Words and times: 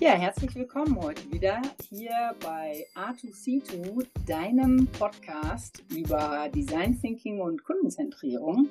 Ja, 0.00 0.12
herzlich 0.12 0.54
willkommen 0.54 0.96
heute 1.02 1.28
wieder 1.32 1.60
hier 1.90 2.12
bei 2.40 2.86
R2C2, 2.94 4.06
deinem 4.28 4.86
Podcast 4.96 5.82
über 5.90 6.48
Design 6.54 6.96
Thinking 7.00 7.40
und 7.40 7.64
Kundenzentrierung. 7.64 8.68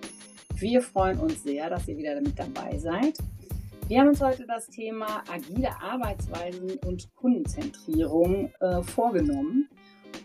Wir 0.56 0.82
freuen 0.82 1.20
uns 1.20 1.44
sehr, 1.44 1.70
dass 1.70 1.86
ihr 1.90 1.98
wieder 1.98 2.16
damit 2.16 2.40
dabei 2.40 2.78
seid. 2.78 3.18
Wir 3.90 4.00
haben 4.00 4.08
uns 4.08 4.22
heute 4.22 4.48
das 4.48 4.68
Thema 4.68 5.22
agile 5.30 5.70
Arbeitsweisen 5.82 6.80
und 6.86 7.14
Kundenzentrierung 7.18 8.50
äh, 8.62 8.82
vorgenommen 8.84 9.68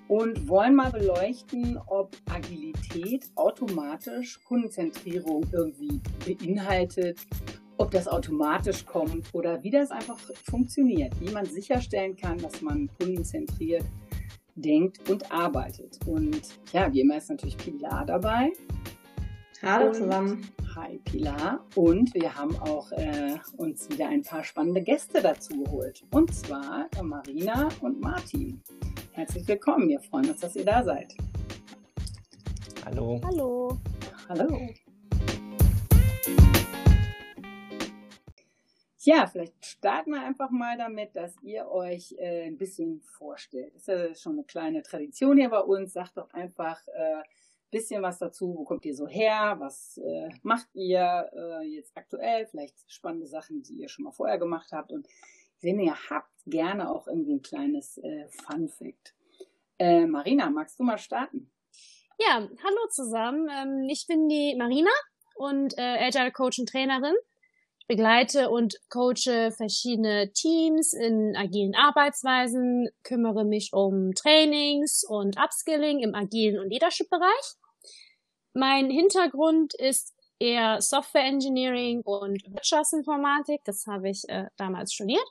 und 0.07 0.47
wollen 0.47 0.77
mal 0.77 0.93
beleuchten, 0.93 1.81
ob 1.89 2.17
Agilität 2.33 3.29
automatisch 3.35 4.39
Kundenzentrierung 4.45 5.45
irgendwie 5.51 6.01
beinhaltet 6.25 7.19
ob 7.83 7.91
das 7.91 8.07
automatisch 8.07 8.87
kommt 8.87 9.35
oder 9.35 9.61
wie 9.65 9.71
das 9.71 9.91
einfach 9.91 10.17
funktioniert, 10.49 11.21
wie 11.21 11.33
man 11.33 11.45
sicherstellen 11.45 12.17
kann, 12.17 12.39
dass 12.39 12.63
man 12.63 12.89
kundenzentriert 12.97 13.85
denkt 14.55 15.11
und 15.11 15.33
arbeitet. 15.33 15.99
Und 16.07 16.43
ja, 16.73 16.93
wie 16.93 17.01
immer 17.01 17.17
ist 17.17 17.29
natürlich 17.29 17.57
Pilar 17.57 18.07
dabei. 18.07 18.53
Hallo 19.63 19.89
und, 19.89 19.97
zusammen. 19.97 20.49
Hi 20.77 21.01
Pilar. 21.05 21.67
Und 21.75 22.15
wir 22.15 22.33
haben 22.33 22.55
auch 22.57 22.93
äh, 22.93 23.35
uns 23.57 23.91
wieder 23.91 24.09
ein 24.09 24.23
paar 24.23 24.45
spannende 24.45 24.83
Gäste 24.83 25.21
dazu 25.21 25.65
geholt. 25.65 26.05
Und 26.13 26.33
zwar 26.33 26.87
Marina 27.03 27.69
und 27.81 28.01
Martin. 28.01 28.63
Herzlich 29.11 29.47
willkommen. 29.49 29.89
Wir 29.89 29.99
freuen 29.99 30.31
uns, 30.31 30.41
dass 30.41 30.55
ihr 30.55 30.65
da 30.65 30.85
seid. 30.85 31.15
Hallo. 32.85 33.21
Hallo. 33.25 33.77
Hallo. 34.29 34.69
Ja, 39.05 39.27
vielleicht 39.27 39.67
starten 39.67 40.13
wir 40.13 40.23
einfach 40.23 40.51
mal 40.51 40.79
damit, 40.79 41.17
dass 41.17 41.35
ihr 41.43 41.69
euch 41.69 42.15
äh, 42.19 42.47
ein 42.47 42.57
bisschen 42.57 43.01
vorstellt. 43.01 43.75
Das 43.75 43.83
ist 43.83 43.89
ja 43.89 44.15
schon 44.15 44.35
eine 44.35 44.45
kleine 44.45 44.83
Tradition 44.85 45.39
hier 45.39 45.51
bei 45.51 45.59
uns. 45.59 45.93
Sagt 45.93 46.17
doch 46.17 46.33
einfach 46.33 46.81
ein 46.87 47.21
äh, 47.21 47.23
bisschen 47.73 48.01
was 48.01 48.19
dazu. 48.19 48.55
Wo 48.57 48.63
kommt 48.63 48.85
ihr 48.85 48.95
so 48.95 49.09
her? 49.09 49.57
Was 49.59 49.99
äh, 49.99 50.29
macht 50.43 50.69
ihr 50.75 51.29
äh, 51.35 51.67
jetzt 51.67 51.97
aktuell? 51.97 52.47
Vielleicht 52.47 52.77
spannende 52.87 53.27
Sachen, 53.27 53.65
die 53.65 53.81
ihr 53.81 53.89
schon 53.89 54.05
mal 54.05 54.13
vorher 54.13 54.39
gemacht 54.39 54.71
habt. 54.71 54.93
Und 54.93 55.09
wenn 55.61 55.81
ihr 55.81 55.97
habt, 56.09 56.31
gerne 56.47 56.89
auch 56.89 57.09
irgendwie 57.09 57.35
ein 57.35 57.43
kleines 57.43 57.99
äh, 57.99 58.29
Fun 58.29 58.69
Fact. 58.69 59.17
Äh, 59.81 60.07
Marina, 60.07 60.49
magst 60.49 60.79
du 60.79 60.85
mal 60.85 60.99
starten? 60.99 61.51
Ja, 62.19 62.37
hallo 62.37 62.89
zusammen. 62.91 63.49
Ähm, 63.51 63.89
ich 63.91 64.07
bin 64.07 64.29
die 64.29 64.55
Marina 64.57 64.91
und 65.35 65.77
äh, 65.77 66.07
Agile 66.07 66.31
Coach 66.31 66.61
und 66.61 66.69
Trainerin 66.69 67.17
begleite 67.89 68.51
und 68.51 68.77
coache 68.89 69.51
verschiedene 69.51 70.33
Teams 70.33 70.93
in 70.93 71.35
agilen 71.37 71.75
Arbeitsweisen, 71.75 72.89
kümmere 73.03 73.45
mich 73.45 73.71
um 73.73 74.13
Trainings 74.15 75.05
und 75.09 75.37
Upskilling 75.39 76.01
im 76.01 76.15
agilen 76.15 76.59
und 76.59 76.71
Leadership-Bereich. 76.71 77.55
Mein 78.55 78.91
Hintergrund 78.91 79.75
ist 79.75 80.15
eher 80.39 80.81
Software 80.81 81.25
Engineering 81.25 82.03
und 82.05 82.43
Wirtschaftsinformatik. 82.47 83.61
Das 83.65 83.87
habe 83.87 84.11
ich 84.11 84.25
äh, 84.29 84.47
damals 84.57 84.93
studiert. 84.93 85.25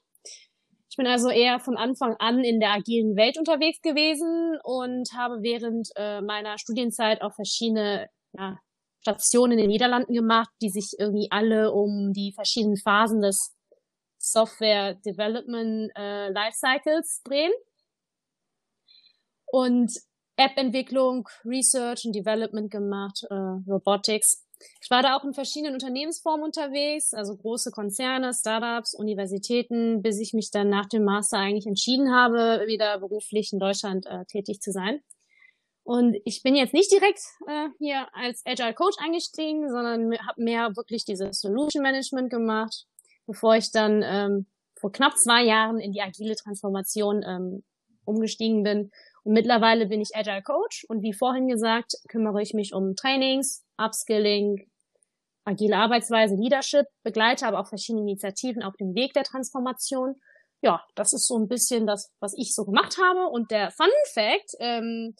Ich 0.89 0.97
bin 0.97 1.07
also 1.07 1.29
eher 1.29 1.59
von 1.59 1.77
Anfang 1.77 2.15
an 2.19 2.43
in 2.43 2.59
der 2.59 2.71
agilen 2.71 3.15
Welt 3.15 3.37
unterwegs 3.37 3.81
gewesen 3.81 4.59
und 4.63 5.09
habe 5.15 5.41
während 5.41 5.89
äh, 5.95 6.21
meiner 6.21 6.57
Studienzeit 6.57 7.21
auch 7.21 7.33
verschiedene 7.33 8.09
ja, 8.33 8.59
Stationen 9.01 9.53
in 9.53 9.57
den 9.59 9.69
Niederlanden 9.69 10.13
gemacht, 10.13 10.49
die 10.61 10.69
sich 10.69 10.93
irgendwie 10.97 11.27
alle 11.31 11.71
um 11.71 12.13
die 12.13 12.33
verschiedenen 12.33 12.77
Phasen 12.77 13.21
des 13.21 13.55
Software 14.17 14.95
Development 14.95 15.91
äh, 15.95 16.29
Lifecycles 16.29 17.21
drehen. 17.23 17.51
Und 19.47 19.91
App-Entwicklung, 20.37 21.27
Research 21.43 22.05
und 22.05 22.15
Development 22.15 22.71
gemacht, 22.71 23.25
äh, 23.29 23.35
Robotics. 23.69 24.45
Ich 24.81 24.89
war 24.89 25.01
da 25.01 25.17
auch 25.17 25.23
in 25.23 25.33
verschiedenen 25.33 25.73
Unternehmensformen 25.73 26.45
unterwegs, 26.45 27.13
also 27.13 27.35
große 27.35 27.71
Konzerne, 27.71 28.33
Startups, 28.33 28.93
Universitäten, 28.93 30.01
bis 30.01 30.19
ich 30.19 30.33
mich 30.33 30.51
dann 30.51 30.69
nach 30.69 30.85
dem 30.85 31.03
Master 31.03 31.37
eigentlich 31.37 31.65
entschieden 31.65 32.13
habe, 32.13 32.63
wieder 32.67 32.99
beruflich 32.99 33.51
in 33.51 33.59
Deutschland 33.59 34.05
äh, 34.05 34.25
tätig 34.25 34.61
zu 34.61 34.71
sein. 34.71 35.01
Und 35.83 36.15
ich 36.25 36.43
bin 36.43 36.55
jetzt 36.55 36.73
nicht 36.73 36.91
direkt 36.91 37.19
äh, 37.47 37.69
hier 37.79 38.07
als 38.13 38.43
Agile 38.45 38.73
Coach 38.73 38.97
eingestiegen, 38.99 39.69
sondern 39.69 40.17
habe 40.27 40.41
mehr 40.41 40.75
wirklich 40.75 41.05
dieses 41.05 41.39
Solution 41.39 41.81
Management 41.81 42.29
gemacht, 42.29 42.85
bevor 43.25 43.55
ich 43.55 43.71
dann 43.71 44.03
ähm, 44.03 44.45
vor 44.79 44.91
knapp 44.91 45.17
zwei 45.17 45.43
Jahren 45.43 45.79
in 45.79 45.91
die 45.91 46.01
agile 46.01 46.35
Transformation 46.35 47.23
ähm, 47.23 47.63
umgestiegen 48.05 48.63
bin. 48.63 48.91
Und 49.23 49.33
mittlerweile 49.33 49.87
bin 49.87 50.01
ich 50.01 50.15
Agile 50.15 50.41
Coach 50.41 50.85
und 50.87 51.03
wie 51.03 51.13
vorhin 51.13 51.47
gesagt, 51.47 51.93
kümmere 52.09 52.41
ich 52.41 52.53
mich 52.53 52.73
um 52.73 52.95
Trainings, 52.95 53.63
Upskilling, 53.77 54.67
agile 55.45 55.77
Arbeitsweise, 55.77 56.35
Leadership, 56.35 56.85
begleite 57.03 57.47
aber 57.47 57.59
auch 57.59 57.67
verschiedene 57.67 58.01
Initiativen 58.01 58.63
auf 58.63 58.75
dem 58.77 58.95
Weg 58.95 59.13
der 59.13 59.23
Transformation. 59.23 60.15
Ja, 60.61 60.83
das 60.95 61.13
ist 61.13 61.27
so 61.27 61.37
ein 61.37 61.47
bisschen 61.47 61.87
das, 61.87 62.11
was 62.19 62.33
ich 62.37 62.53
so 62.53 62.65
gemacht 62.65 62.97
habe. 63.01 63.27
Und 63.27 63.49
der 63.51 63.71
Fun 63.71 63.89
Fact, 64.13 64.55
ähm, 64.59 65.15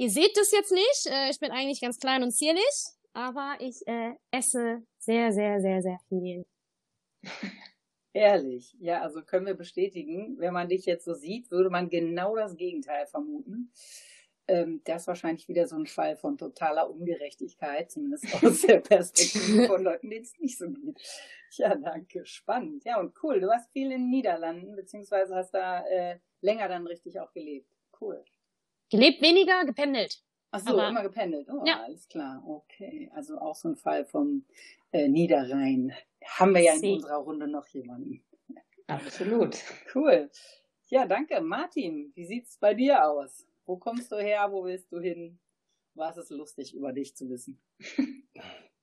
Ihr 0.00 0.08
seht 0.08 0.34
das 0.34 0.50
jetzt 0.50 0.72
nicht. 0.72 1.06
Äh, 1.08 1.28
ich 1.28 1.38
bin 1.40 1.50
eigentlich 1.50 1.82
ganz 1.82 1.98
klein 1.98 2.22
und 2.22 2.30
zierlich, 2.32 2.86
aber 3.12 3.56
ich 3.58 3.86
äh, 3.86 4.14
esse 4.30 4.82
sehr, 4.98 5.30
sehr, 5.30 5.60
sehr, 5.60 5.82
sehr 5.82 5.98
viel. 6.08 6.46
Ehrlich, 8.14 8.74
ja, 8.80 9.02
also 9.02 9.20
können 9.22 9.44
wir 9.44 9.52
bestätigen, 9.52 10.38
wenn 10.38 10.54
man 10.54 10.70
dich 10.70 10.86
jetzt 10.86 11.04
so 11.04 11.12
sieht, 11.12 11.50
würde 11.50 11.68
man 11.68 11.90
genau 11.90 12.34
das 12.34 12.56
Gegenteil 12.56 13.06
vermuten. 13.08 13.74
Ähm, 14.48 14.80
das 14.84 15.02
ist 15.02 15.08
wahrscheinlich 15.08 15.48
wieder 15.48 15.66
so 15.66 15.76
ein 15.76 15.86
Fall 15.86 16.16
von 16.16 16.38
totaler 16.38 16.88
Ungerechtigkeit, 16.88 17.90
zumindest 17.90 18.24
aus 18.42 18.62
der 18.62 18.80
Perspektive 18.80 19.66
von 19.66 19.82
Leuten, 19.84 20.08
denen 20.08 20.24
es 20.24 20.32
nicht 20.38 20.56
so 20.56 20.70
geht. 20.70 20.98
Ja, 21.58 21.74
danke, 21.74 22.24
spannend. 22.24 22.86
Ja, 22.86 22.98
und 22.98 23.12
cool, 23.22 23.38
du 23.38 23.48
warst 23.48 23.70
viel 23.72 23.92
in 23.92 24.04
den 24.04 24.08
Niederlanden, 24.08 24.74
beziehungsweise 24.76 25.34
hast 25.34 25.50
da 25.50 25.86
äh, 25.86 26.20
länger 26.40 26.68
dann 26.68 26.86
richtig 26.86 27.20
auch 27.20 27.34
gelebt. 27.34 27.70
Cool. 28.00 28.24
Gelebt 28.90 29.22
weniger, 29.22 29.64
gependelt. 29.64 30.20
Ach 30.50 30.60
so, 30.60 30.72
Aber, 30.72 30.88
immer 30.88 31.02
gependelt. 31.02 31.48
Oh, 31.48 31.62
ja. 31.64 31.82
alles 31.84 32.08
klar. 32.08 32.42
Okay. 32.44 33.10
Also 33.14 33.38
auch 33.38 33.54
so 33.54 33.68
ein 33.68 33.76
Fall 33.76 34.04
vom 34.04 34.44
äh, 34.90 35.08
Niederrhein. 35.08 35.92
Haben 36.24 36.54
wir 36.54 36.62
ja 36.62 36.74
in 36.74 36.80
Sie. 36.80 36.92
unserer 36.94 37.18
Runde 37.18 37.46
noch 37.48 37.66
jemanden. 37.68 38.24
Absolut. 38.88 39.56
Cool. 39.94 40.28
Ja, 40.88 41.06
danke. 41.06 41.40
Martin, 41.40 42.10
wie 42.16 42.24
sieht's 42.24 42.58
bei 42.58 42.74
dir 42.74 43.06
aus? 43.06 43.46
Wo 43.64 43.76
kommst 43.76 44.10
du 44.10 44.16
her? 44.16 44.48
Wo 44.50 44.64
willst 44.64 44.90
du 44.90 44.98
hin? 44.98 45.38
Was 45.94 46.16
ist 46.16 46.30
lustig 46.30 46.74
über 46.74 46.92
dich 46.92 47.16
zu 47.16 47.28
wissen? 47.28 47.60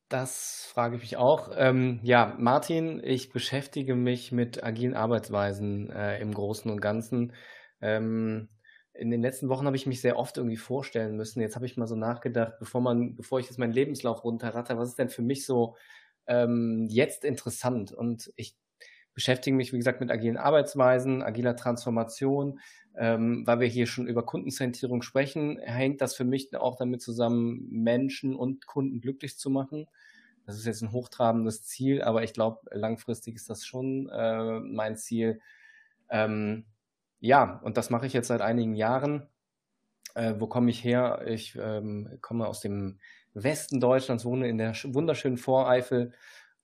Das 0.07 0.69
frage 0.71 0.95
ich 0.95 1.01
mich 1.01 1.17
auch. 1.17 1.51
Ähm, 1.53 1.99
ja, 2.01 2.33
Martin, 2.39 3.01
ich 3.03 3.33
beschäftige 3.33 3.95
mich 3.95 4.31
mit 4.31 4.63
agilen 4.63 4.95
Arbeitsweisen 4.95 5.89
äh, 5.89 6.21
im 6.21 6.33
Großen 6.33 6.71
und 6.71 6.79
Ganzen. 6.79 7.33
Ähm, 7.81 8.47
in 8.97 9.11
den 9.11 9.21
letzten 9.21 9.49
Wochen 9.49 9.65
habe 9.65 9.75
ich 9.75 9.85
mich 9.85 10.01
sehr 10.01 10.17
oft 10.17 10.37
irgendwie 10.37 10.57
vorstellen 10.57 11.15
müssen. 11.15 11.41
Jetzt 11.41 11.55
habe 11.55 11.65
ich 11.65 11.77
mal 11.77 11.87
so 11.87 11.95
nachgedacht, 11.95 12.53
bevor 12.59 12.81
man, 12.81 13.15
bevor 13.15 13.39
ich 13.39 13.47
jetzt 13.47 13.59
meinen 13.59 13.73
Lebenslauf 13.73 14.23
runterratter, 14.23 14.77
was 14.77 14.89
ist 14.89 14.99
denn 14.99 15.09
für 15.09 15.21
mich 15.21 15.45
so 15.45 15.75
ähm, 16.27 16.87
jetzt 16.89 17.23
interessant? 17.23 17.91
Und 17.91 18.31
ich 18.35 18.55
beschäftige 19.13 19.55
mich, 19.55 19.73
wie 19.73 19.77
gesagt, 19.77 19.99
mit 19.99 20.11
agilen 20.11 20.37
Arbeitsweisen, 20.37 21.23
agiler 21.23 21.55
Transformation. 21.55 22.59
Ähm, 22.99 23.45
weil 23.45 23.59
wir 23.59 23.67
hier 23.67 23.85
schon 23.85 24.07
über 24.07 24.25
Kundenzentrierung 24.25 25.03
sprechen, 25.03 25.59
hängt 25.59 26.01
das 26.01 26.15
für 26.15 26.23
mich 26.23 26.55
auch 26.55 26.77
damit 26.77 26.99
zusammen, 27.03 27.67
Menschen 27.69 28.35
und 28.35 28.65
Kunden 28.65 29.01
glücklich 29.01 29.37
zu 29.37 29.51
machen. 29.51 29.87
Das 30.47 30.57
ist 30.57 30.65
jetzt 30.65 30.81
ein 30.81 30.91
hochtrabendes 30.91 31.63
Ziel, 31.63 32.01
aber 32.01 32.23
ich 32.23 32.33
glaube, 32.33 32.61
langfristig 32.71 33.35
ist 33.35 33.51
das 33.51 33.67
schon 33.67 34.09
äh, 34.09 34.59
mein 34.61 34.95
Ziel. 34.97 35.41
Ähm, 36.09 36.65
ja, 37.27 37.59
und 37.63 37.75
das 37.77 37.89
mache 37.89 38.07
ich 38.07 38.13
jetzt 38.13 38.29
seit 38.29 38.41
einigen 38.41 38.73
Jahren. 38.73 39.27
Äh, 40.15 40.35
wo 40.39 40.47
komme 40.47 40.71
ich 40.71 40.81
her? 40.83 41.23
Ich 41.27 41.57
ähm, 41.61 42.17
komme 42.21 42.47
aus 42.47 42.61
dem 42.61 42.99
Westen 43.33 43.81
Deutschlands, 43.81 44.23
wohne 44.23 44.47
in 44.47 44.57
der 44.57 44.73
wunderschönen 44.85 45.37
Voreifel. 45.37 46.13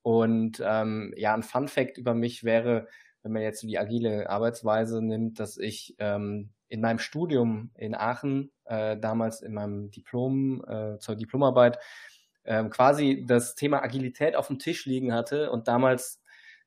Und 0.02 0.62
ähm, 0.64 1.12
ja, 1.16 1.34
ein 1.34 1.42
Fun 1.42 1.68
Fact 1.68 1.98
über 1.98 2.14
mich 2.14 2.44
wäre, 2.44 2.88
wenn 3.22 3.32
man 3.32 3.42
jetzt 3.42 3.62
die 3.62 3.78
agile 3.78 4.30
Arbeitsweise 4.30 5.02
nimmt, 5.02 5.38
dass 5.38 5.58
ich 5.58 5.96
ähm, 5.98 6.50
in 6.68 6.80
meinem 6.80 6.98
Studium 6.98 7.70
in 7.74 7.94
Aachen, 7.94 8.50
äh, 8.64 8.96
damals 8.96 9.42
in 9.42 9.52
meinem 9.52 9.90
Diplom, 9.90 10.64
äh, 10.66 10.98
zur 10.98 11.14
Diplomarbeit, 11.14 11.78
äh, 12.44 12.64
quasi 12.70 13.24
das 13.26 13.54
Thema 13.54 13.82
Agilität 13.82 14.34
auf 14.34 14.46
dem 14.46 14.58
Tisch 14.58 14.86
liegen 14.86 15.12
hatte 15.12 15.50
und 15.50 15.68
damals 15.68 16.23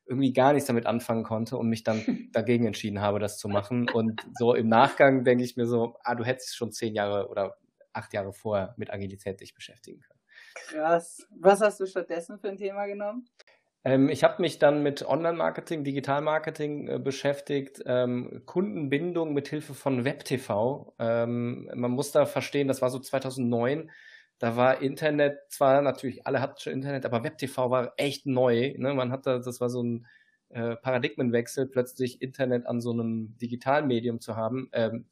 irgendwie 0.08 0.32
gar 0.32 0.52
nichts 0.52 0.66
damit 0.66 0.86
anfangen 0.86 1.22
konnte 1.22 1.56
und 1.56 1.68
mich 1.68 1.84
dann 1.84 2.02
dagegen 2.32 2.66
entschieden 2.66 3.00
habe, 3.00 3.18
das 3.18 3.38
zu 3.38 3.48
machen. 3.48 3.88
Und 3.90 4.20
so 4.38 4.54
im 4.54 4.68
Nachgang 4.68 5.24
denke 5.24 5.44
ich 5.44 5.56
mir 5.56 5.66
so, 5.66 5.96
ah, 6.02 6.14
du 6.14 6.24
hättest 6.24 6.56
schon 6.56 6.72
zehn 6.72 6.94
Jahre 6.94 7.28
oder 7.28 7.56
acht 7.92 8.12
Jahre 8.12 8.32
vorher 8.32 8.74
mit 8.76 8.92
Agilität 8.92 9.40
dich 9.40 9.54
beschäftigen 9.54 10.00
können. 10.00 10.20
Krass. 10.54 11.26
Was 11.40 11.60
hast 11.60 11.80
du 11.80 11.86
stattdessen 11.86 12.38
für 12.38 12.48
ein 12.48 12.56
Thema 12.56 12.86
genommen? 12.86 13.28
Ähm, 13.84 14.08
ich 14.08 14.24
habe 14.24 14.42
mich 14.42 14.58
dann 14.58 14.82
mit 14.82 15.02
Online-Marketing, 15.06 15.84
Digital-Marketing 15.84 16.88
äh, 16.88 16.98
beschäftigt, 16.98 17.82
ähm, 17.86 18.42
Kundenbindung 18.44 19.32
mit 19.32 19.48
Hilfe 19.48 19.74
von 19.74 20.04
WebTV. 20.04 20.94
Ähm, 20.98 21.70
man 21.74 21.92
muss 21.92 22.12
da 22.12 22.26
verstehen, 22.26 22.68
das 22.68 22.82
war 22.82 22.90
so 22.90 22.98
2009. 22.98 23.90
Da 24.38 24.56
war 24.56 24.80
Internet 24.80 25.38
zwar 25.48 25.82
natürlich, 25.82 26.26
alle 26.26 26.40
hatten 26.40 26.60
schon 26.60 26.72
Internet, 26.72 27.04
aber 27.04 27.24
WebTV 27.24 27.70
war 27.70 27.94
echt 27.96 28.26
neu. 28.26 28.74
Ne? 28.78 28.94
Man 28.94 29.10
hatte, 29.10 29.40
das 29.40 29.60
war 29.60 29.68
so 29.68 29.82
ein 29.82 30.06
äh, 30.50 30.76
Paradigmenwechsel, 30.76 31.66
plötzlich 31.66 32.22
Internet 32.22 32.66
an 32.66 32.80
so 32.80 32.92
einem 32.92 33.36
Digitalmedium 33.38 34.20
zu 34.20 34.36
haben, 34.36 34.70
ähm, 34.72 35.06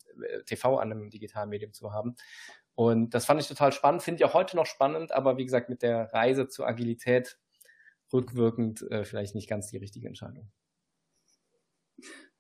TV 0.46 0.78
an 0.78 0.92
einem 0.92 1.10
Digitalmedium 1.10 1.72
zu 1.72 1.92
haben. 1.92 2.14
Und 2.74 3.14
das 3.14 3.26
fand 3.26 3.40
ich 3.40 3.48
total 3.48 3.72
spannend, 3.72 4.02
finde 4.02 4.20
ich 4.20 4.24
auch 4.24 4.34
heute 4.34 4.56
noch 4.56 4.66
spannend, 4.66 5.10
aber 5.10 5.38
wie 5.38 5.44
gesagt, 5.44 5.68
mit 5.68 5.82
der 5.82 6.12
Reise 6.12 6.46
zur 6.46 6.68
Agilität 6.68 7.38
rückwirkend 8.12 8.82
äh, 8.90 9.04
vielleicht 9.04 9.34
nicht 9.34 9.48
ganz 9.48 9.68
die 9.68 9.78
richtige 9.78 10.06
Entscheidung. 10.06 10.50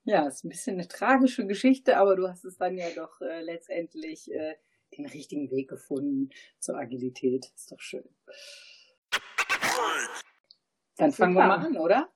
Ja, 0.04 0.28
ist 0.28 0.44
ein 0.44 0.50
bisschen 0.50 0.74
eine 0.74 0.86
tragische 0.86 1.46
Geschichte, 1.46 1.96
aber 1.96 2.14
du 2.14 2.28
hast 2.28 2.44
es 2.44 2.56
dann 2.56 2.78
ja 2.78 2.86
doch 2.94 3.20
äh, 3.20 3.40
letztendlich 3.40 4.32
äh, 4.32 4.54
den 4.96 5.06
richtigen 5.06 5.50
Weg 5.50 5.68
gefunden 5.68 6.30
zur 6.58 6.78
Agilität. 6.78 7.50
Ist 7.54 7.72
doch 7.72 7.80
schön. 7.80 8.04
Dann 10.96 11.12
fangen 11.12 11.34
Super. 11.34 11.44
wir 11.44 11.48
mal 11.48 11.66
an, 11.66 11.76
oder? 11.76 12.08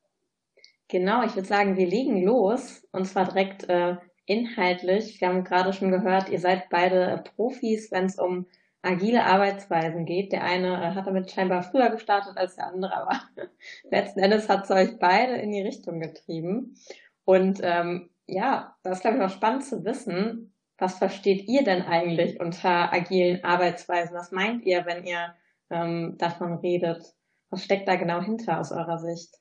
Genau, 0.88 1.22
ich 1.22 1.36
würde 1.36 1.46
sagen, 1.46 1.76
wir 1.76 1.86
legen 1.86 2.22
los 2.24 2.86
und 2.90 3.04
zwar 3.04 3.26
direkt 3.26 3.68
äh, 3.68 3.96
inhaltlich. 4.26 5.20
Wir 5.20 5.28
haben 5.28 5.44
gerade 5.44 5.72
schon 5.72 5.90
gehört, 5.90 6.28
ihr 6.28 6.40
seid 6.40 6.68
beide 6.68 7.22
Profis, 7.36 7.92
wenn 7.92 8.06
es 8.06 8.18
um 8.18 8.46
agile 8.82 9.24
Arbeitsweisen 9.24 10.06
geht. 10.06 10.32
Der 10.32 10.42
eine 10.42 10.82
äh, 10.82 10.94
hat 10.94 11.06
damit 11.06 11.30
scheinbar 11.30 11.62
früher 11.62 11.90
gestartet 11.90 12.36
als 12.36 12.56
der 12.56 12.68
andere, 12.68 12.96
aber 12.96 13.20
letzten 13.90 14.20
Endes 14.20 14.48
hat 14.48 14.64
es 14.64 14.70
euch 14.70 14.98
beide 14.98 15.34
in 15.34 15.52
die 15.52 15.62
Richtung 15.62 16.00
getrieben. 16.00 16.76
Und 17.24 17.60
ähm, 17.62 18.10
ja, 18.26 18.76
das 18.82 18.98
ist, 18.98 19.02
glaube 19.02 19.18
ich, 19.18 19.22
auch 19.22 19.30
spannend 19.30 19.64
zu 19.64 19.84
wissen. 19.84 20.52
Was 20.80 20.96
versteht 20.96 21.46
ihr 21.46 21.62
denn 21.62 21.82
eigentlich 21.82 22.40
unter 22.40 22.90
agilen 22.92 23.44
Arbeitsweisen? 23.44 24.16
Was 24.16 24.32
meint 24.32 24.64
ihr, 24.64 24.86
wenn 24.86 25.04
ihr 25.04 25.34
ähm, 25.68 26.16
davon 26.16 26.54
redet? 26.54 27.04
Was 27.50 27.64
steckt 27.64 27.86
da 27.86 27.96
genau 27.96 28.22
hinter 28.22 28.58
aus 28.58 28.72
eurer 28.72 28.98
Sicht? 28.98 29.39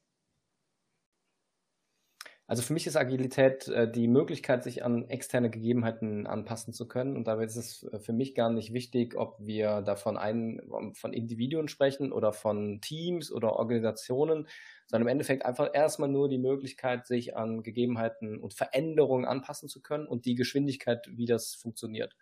Also 2.49 2.63
für 2.63 2.73
mich 2.73 2.87
ist 2.87 2.95
Agilität 2.97 3.67
äh, 3.67 3.89
die 3.89 4.07
Möglichkeit, 4.07 4.63
sich 4.63 4.83
an 4.83 5.07
externe 5.07 5.51
Gegebenheiten 5.51 6.25
anpassen 6.25 6.73
zu 6.73 6.87
können. 6.87 7.15
Und 7.15 7.27
dabei 7.27 7.43
ist 7.43 7.55
es 7.55 7.83
äh, 7.83 7.99
für 7.99 8.11
mich 8.11 8.33
gar 8.33 8.49
nicht 8.49 8.73
wichtig, 8.73 9.15
ob 9.15 9.35
wir 9.39 9.83
davon 9.83 10.17
ein, 10.17 10.59
von 10.95 11.13
Individuen 11.13 11.67
sprechen 11.67 12.11
oder 12.11 12.33
von 12.33 12.81
Teams 12.81 13.31
oder 13.31 13.53
Organisationen, 13.53 14.47
sondern 14.87 15.07
im 15.07 15.11
Endeffekt 15.11 15.45
einfach 15.45 15.69
erstmal 15.71 16.09
nur 16.09 16.27
die 16.27 16.39
Möglichkeit, 16.39 17.05
sich 17.05 17.37
an 17.37 17.61
Gegebenheiten 17.61 18.39
und 18.39 18.55
Veränderungen 18.55 19.25
anpassen 19.25 19.69
zu 19.69 19.79
können 19.79 20.07
und 20.07 20.25
die 20.25 20.33
Geschwindigkeit, 20.33 21.07
wie 21.11 21.27
das 21.27 21.53
funktioniert. 21.53 22.15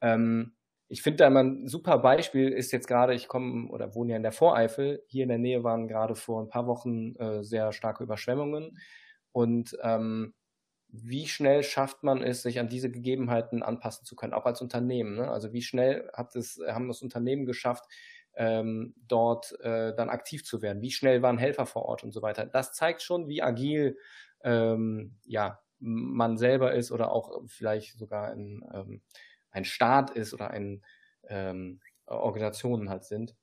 Ähm, 0.00 0.54
ich 0.88 1.02
finde 1.02 1.18
da 1.18 1.26
immer 1.26 1.42
ein 1.42 1.68
super 1.68 1.98
Beispiel 1.98 2.48
ist 2.48 2.72
jetzt 2.72 2.88
gerade, 2.88 3.12
ich 3.12 3.28
komme 3.28 3.68
oder 3.68 3.94
wohne 3.94 4.12
ja 4.12 4.16
in 4.16 4.22
der 4.22 4.32
Voreifel. 4.32 5.02
Hier 5.08 5.24
in 5.24 5.28
der 5.28 5.36
Nähe 5.38 5.62
waren 5.62 5.88
gerade 5.88 6.14
vor 6.14 6.40
ein 6.42 6.48
paar 6.48 6.66
Wochen 6.66 7.16
äh, 7.16 7.44
sehr 7.44 7.72
starke 7.72 8.02
Überschwemmungen. 8.02 8.78
Und 9.32 9.76
ähm, 9.82 10.34
wie 10.88 11.26
schnell 11.26 11.62
schafft 11.62 12.02
man 12.02 12.22
es, 12.22 12.42
sich 12.42 12.60
an 12.60 12.68
diese 12.68 12.90
Gegebenheiten 12.90 13.62
anpassen 13.62 14.04
zu 14.04 14.14
können, 14.14 14.34
auch 14.34 14.44
als 14.44 14.60
Unternehmen? 14.60 15.16
Ne? 15.16 15.30
Also 15.30 15.52
wie 15.52 15.62
schnell 15.62 16.10
hat 16.12 16.36
es, 16.36 16.60
haben 16.68 16.88
das 16.88 17.02
Unternehmen 17.02 17.46
geschafft, 17.46 17.86
ähm, 18.34 18.94
dort 19.08 19.58
äh, 19.60 19.94
dann 19.94 20.10
aktiv 20.10 20.44
zu 20.44 20.60
werden? 20.60 20.82
Wie 20.82 20.90
schnell 20.90 21.22
waren 21.22 21.38
Helfer 21.38 21.64
vor 21.66 21.84
Ort 21.86 22.04
und 22.04 22.12
so 22.12 22.20
weiter? 22.22 22.44
Das 22.46 22.74
zeigt 22.74 23.02
schon, 23.02 23.26
wie 23.28 23.42
agil 23.42 23.96
ähm, 24.44 25.16
ja, 25.24 25.60
man 25.78 26.36
selber 26.36 26.74
ist 26.74 26.92
oder 26.92 27.10
auch 27.12 27.42
vielleicht 27.46 27.98
sogar 27.98 28.30
ein, 28.30 28.62
ähm, 28.72 29.02
ein 29.50 29.64
Staat 29.64 30.10
ist 30.10 30.34
oder 30.34 30.50
ein 30.50 30.84
ähm, 31.28 31.80
Organisationen 32.06 32.90
halt 32.90 33.04
sind. 33.04 33.34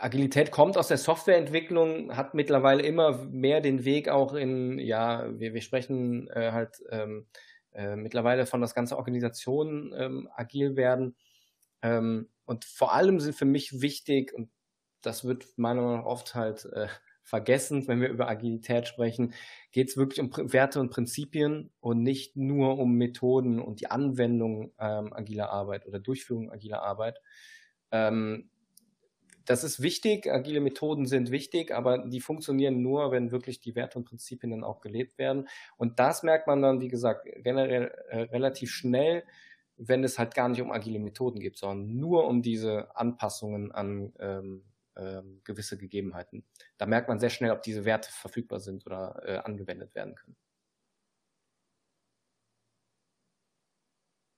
Agilität 0.00 0.50
kommt 0.50 0.76
aus 0.76 0.88
der 0.88 0.98
Softwareentwicklung, 0.98 2.16
hat 2.16 2.34
mittlerweile 2.34 2.82
immer 2.82 3.24
mehr 3.24 3.60
den 3.60 3.84
Weg 3.84 4.08
auch 4.08 4.34
in, 4.34 4.78
ja, 4.78 5.26
wir, 5.38 5.54
wir 5.54 5.60
sprechen 5.60 6.28
äh, 6.28 6.52
halt 6.52 6.82
ähm, 6.90 7.26
äh, 7.72 7.96
mittlerweile 7.96 8.46
von, 8.46 8.60
dass 8.60 8.74
ganze 8.74 8.96
Organisationen 8.96 9.92
ähm, 9.96 10.28
agil 10.34 10.76
werden. 10.76 11.16
Ähm, 11.82 12.28
und 12.44 12.64
vor 12.64 12.94
allem 12.94 13.20
sind 13.20 13.34
für 13.34 13.44
mich 13.44 13.80
wichtig, 13.80 14.32
und 14.32 14.50
das 15.02 15.24
wird 15.24 15.46
meiner 15.56 15.82
Meinung 15.82 15.98
nach 15.98 16.06
oft 16.06 16.34
halt 16.34 16.64
äh, 16.66 16.88
vergessen, 17.22 17.88
wenn 17.88 18.00
wir 18.00 18.08
über 18.08 18.28
Agilität 18.28 18.86
sprechen, 18.86 19.34
geht 19.72 19.88
es 19.88 19.96
wirklich 19.96 20.20
um 20.20 20.30
Werte 20.52 20.80
und 20.80 20.90
Prinzipien 20.90 21.70
und 21.80 22.02
nicht 22.02 22.36
nur 22.36 22.78
um 22.78 22.94
Methoden 22.94 23.60
und 23.60 23.80
die 23.80 23.90
Anwendung 23.90 24.72
ähm, 24.78 25.12
agiler 25.12 25.50
Arbeit 25.50 25.86
oder 25.86 25.98
Durchführung 25.98 26.52
agiler 26.52 26.82
Arbeit. 26.82 27.20
Ähm, 27.90 28.48
das 29.46 29.64
ist 29.64 29.80
wichtig, 29.80 30.30
agile 30.30 30.60
Methoden 30.60 31.06
sind 31.06 31.30
wichtig, 31.30 31.72
aber 31.72 31.98
die 31.98 32.20
funktionieren 32.20 32.82
nur, 32.82 33.12
wenn 33.12 33.30
wirklich 33.30 33.60
die 33.60 33.74
Werte 33.74 33.98
und 33.98 34.04
Prinzipien 34.04 34.50
dann 34.50 34.64
auch 34.64 34.80
gelebt 34.80 35.18
werden. 35.18 35.48
Und 35.76 35.98
das 35.98 36.22
merkt 36.22 36.46
man 36.46 36.62
dann, 36.62 36.80
wie 36.80 36.88
gesagt, 36.88 37.26
generell 37.42 37.92
äh, 38.10 38.22
relativ 38.22 38.70
schnell, 38.70 39.24
wenn 39.76 40.04
es 40.04 40.18
halt 40.18 40.34
gar 40.34 40.48
nicht 40.48 40.60
um 40.62 40.72
agile 40.72 40.98
Methoden 40.98 41.40
geht, 41.40 41.56
sondern 41.56 41.96
nur 41.96 42.26
um 42.26 42.42
diese 42.42 42.94
Anpassungen 42.96 43.72
an 43.72 44.12
ähm, 44.18 44.62
ähm, 44.96 45.40
gewisse 45.44 45.76
Gegebenheiten. 45.78 46.44
Da 46.78 46.86
merkt 46.86 47.08
man 47.08 47.18
sehr 47.18 47.30
schnell, 47.30 47.50
ob 47.50 47.62
diese 47.62 47.84
Werte 47.84 48.10
verfügbar 48.10 48.60
sind 48.60 48.86
oder 48.86 49.22
äh, 49.24 49.36
angewendet 49.38 49.94
werden 49.94 50.14
können. 50.14 50.36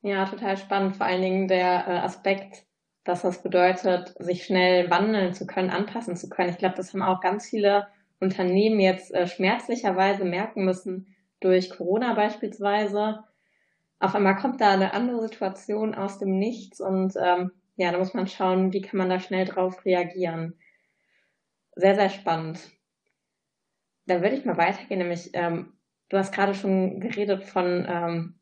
Ja, 0.02 0.26
total 0.26 0.56
spannend. 0.56 0.96
Vor 0.96 1.06
allen 1.06 1.22
Dingen 1.22 1.49
der 1.49 1.87
äh, 1.88 1.99
Aspekt, 1.99 2.68
dass 3.08 3.22
das 3.22 3.43
bedeutet, 3.43 4.14
sich 4.19 4.44
schnell 4.44 4.90
wandeln 4.90 5.32
zu 5.32 5.46
können, 5.46 5.70
anpassen 5.70 6.14
zu 6.14 6.28
können. 6.28 6.50
Ich 6.50 6.58
glaube, 6.58 6.75
das 6.76 6.93
haben 6.93 7.00
auch 7.00 7.22
ganz 7.22 7.49
viele 7.49 7.88
Unternehmen 8.20 8.81
jetzt 8.81 9.14
äh, 9.14 9.26
schmerzlicherweise 9.26 10.26
merken 10.26 10.66
müssen 10.66 11.16
durch 11.40 11.70
Corona 11.70 12.12
beispielsweise. 12.12 13.25
Auf 13.99 14.14
einmal 14.14 14.37
kommt 14.37 14.60
da 14.60 14.72
eine 14.72 14.93
andere 14.93 15.22
Situation 15.22 15.94
aus 15.94 16.19
dem 16.19 16.38
Nichts 16.38 16.82
und 16.82 17.14
ähm, 17.16 17.52
ja, 17.76 17.93
da 17.93 17.99
muss 17.99 18.12
man 18.12 18.26
schauen, 18.26 18.75
wie 18.75 18.82
kann 18.82 18.99
man 18.99 19.08
da 19.08 19.20
schnell 19.20 19.46
drauf 19.46 19.87
reagieren. 19.87 20.58
Sehr, 21.77 21.94
sehr 21.94 22.10
spannend. 22.10 22.60
Da 24.05 24.20
würde 24.20 24.36
ich 24.36 24.44
mal 24.44 24.58
weitergehen, 24.58 24.98
nämlich 24.98 25.31
ähm, 25.32 25.72
du 26.10 26.19
hast 26.19 26.34
gerade 26.34 26.53
schon 26.53 27.00
geredet 27.00 27.44
von 27.44 27.86
ähm, 27.88 28.34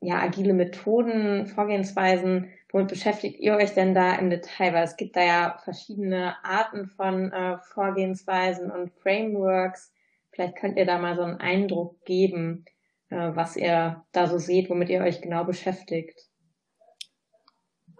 ja, 0.00 0.20
agile 0.22 0.52
Methoden, 0.52 1.46
Vorgehensweisen. 1.46 2.52
Womit 2.74 2.88
beschäftigt 2.88 3.38
ihr 3.38 3.54
euch 3.54 3.72
denn 3.72 3.94
da 3.94 4.16
im 4.16 4.30
Detail? 4.30 4.74
Weil 4.74 4.82
es 4.82 4.96
gibt 4.96 5.14
da 5.14 5.22
ja 5.22 5.60
verschiedene 5.62 6.34
Arten 6.44 6.88
von 6.88 7.30
äh, 7.30 7.56
Vorgehensweisen 7.72 8.68
und 8.68 8.90
Frameworks. 9.00 9.92
Vielleicht 10.32 10.56
könnt 10.56 10.76
ihr 10.76 10.84
da 10.84 10.98
mal 10.98 11.14
so 11.14 11.22
einen 11.22 11.38
Eindruck 11.38 12.04
geben, 12.04 12.64
äh, 13.10 13.30
was 13.32 13.54
ihr 13.54 14.04
da 14.10 14.26
so 14.26 14.38
seht, 14.38 14.70
womit 14.70 14.88
ihr 14.88 15.02
euch 15.02 15.22
genau 15.22 15.44
beschäftigt. 15.44 16.18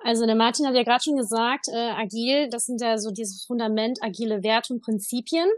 Also 0.03 0.27
der 0.27 0.35
Martin 0.35 0.67
hat 0.67 0.75
ja 0.75 0.83
gerade 0.83 1.05
schon 1.05 1.19
gesagt, 1.19 1.69
äh, 1.73 1.91
agil, 1.93 2.49
das 2.49 2.67
sind 2.67 2.81
ja 2.81 2.99
so 2.99 3.13
dieses 3.13 3.45
Fundament, 3.45 4.01
agile 4.03 4.43
Werte 4.43 4.73
und 4.73 4.83
Prinzipien. 4.83 5.49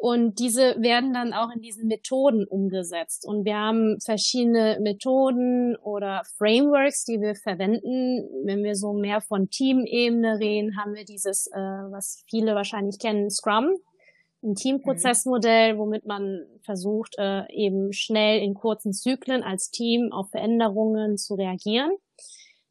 Und 0.00 0.38
diese 0.38 0.76
werden 0.80 1.12
dann 1.12 1.34
auch 1.34 1.50
in 1.54 1.60
diesen 1.60 1.86
Methoden 1.86 2.46
umgesetzt. 2.46 3.26
Und 3.28 3.44
wir 3.44 3.58
haben 3.58 4.00
verschiedene 4.00 4.78
Methoden 4.80 5.76
oder 5.76 6.22
Frameworks, 6.38 7.04
die 7.04 7.20
wir 7.20 7.34
verwenden. 7.34 8.26
Wenn 8.46 8.64
wir 8.64 8.76
so 8.76 8.94
mehr 8.94 9.20
von 9.20 9.50
Teamebene 9.50 10.38
reden, 10.38 10.78
haben 10.78 10.94
wir 10.94 11.04
dieses, 11.04 11.48
äh, 11.48 11.58
was 11.58 12.24
viele 12.30 12.54
wahrscheinlich 12.54 12.98
kennen, 12.98 13.28
Scrum, 13.28 13.76
ein 14.42 14.54
Teamprozessmodell, 14.54 15.76
womit 15.76 16.06
man 16.06 16.46
versucht, 16.64 17.16
äh, 17.18 17.42
eben 17.52 17.92
schnell 17.92 18.40
in 18.40 18.54
kurzen 18.54 18.94
Zyklen 18.94 19.42
als 19.42 19.68
Team 19.68 20.12
auf 20.12 20.30
Veränderungen 20.30 21.18
zu 21.18 21.34
reagieren. 21.34 21.90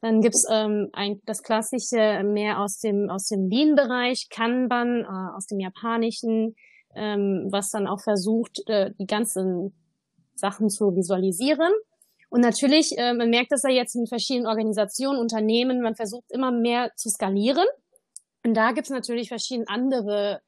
Dann 0.02 0.22
gibt's 0.22 0.48
ähm, 0.50 0.90
ein, 0.94 1.22
das 1.28 1.44
klassische 1.44 2.24
mehr 2.24 2.60
aus 2.60 2.80
dem 2.80 3.08
aus 3.12 3.28
dem 3.28 3.50
Lean-Bereich, 3.50 4.30
Kanban 4.32 5.02
äh, 5.04 5.36
aus 5.36 5.46
dem 5.46 5.60
japanischen 5.60 6.56
ähm, 6.96 7.48
was 7.50 7.70
dann 7.72 7.88
auch 7.88 8.02
versucht, 8.02 8.68
äh, 8.68 8.92
die 9.00 9.08
ganzen 9.08 9.74
Sachen 10.36 10.70
zu 10.70 10.96
visualisieren. 10.96 11.72
Und 12.30 12.42
natürlich, 12.42 12.98
äh, 12.98 13.14
man 13.14 13.30
merkt 13.30 13.52
das 13.52 13.64
ja 13.64 13.70
jetzt 13.70 13.96
in 13.96 14.08
verschiedenen 14.08 14.48
Organisationen, 14.48 15.20
Unternehmen, 15.20 15.82
man 15.82 15.96
versucht 15.96 16.32
immer 16.32 16.52
mehr 16.52 16.92
zu 16.96 17.10
skalieren. 17.10 17.66
Und 18.46 18.56
da 18.56 18.72
gibt's 18.72 18.90
natürlich 18.90 19.30
verschiedene 19.30 19.68
andere 19.68 20.42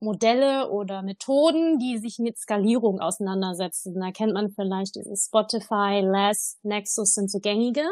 Modelle 0.00 0.70
oder 0.70 1.02
Methoden, 1.02 1.78
die 1.78 1.98
sich 1.98 2.18
mit 2.18 2.38
Skalierung 2.38 3.00
auseinandersetzen. 3.00 3.94
Da 4.00 4.10
kennt 4.10 4.32
man 4.32 4.50
vielleicht 4.50 4.96
dieses 4.96 5.26
Spotify, 5.26 6.00
Less, 6.02 6.58
Nexus 6.62 7.12
sind 7.12 7.30
so 7.30 7.38
gängige. 7.38 7.84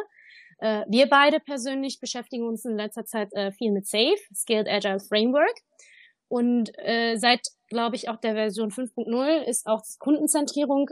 Äh, 0.59 0.85
wir 0.89 1.09
beide 1.09 1.39
persönlich 1.39 2.01
beschäftigen 2.01 2.47
uns 2.47 2.65
in 2.65 2.77
letzter 2.77 3.05
Zeit 3.05 3.33
äh, 3.35 3.53
viel 3.53 3.73
mit 3.73 3.87
SAFe, 3.87 4.35
Scaled 4.35 4.69
Agile 4.69 5.01
Framework. 5.01 5.55
Und 6.29 6.71
äh, 6.77 7.17
seit, 7.17 7.41
glaube 7.69 7.97
ich, 7.97 8.09
auch 8.09 8.17
der 8.17 8.35
Version 8.35 8.71
5.0 8.71 9.43
ist 9.45 9.67
auch 9.67 9.83
Kundenzentrierung 9.99 10.91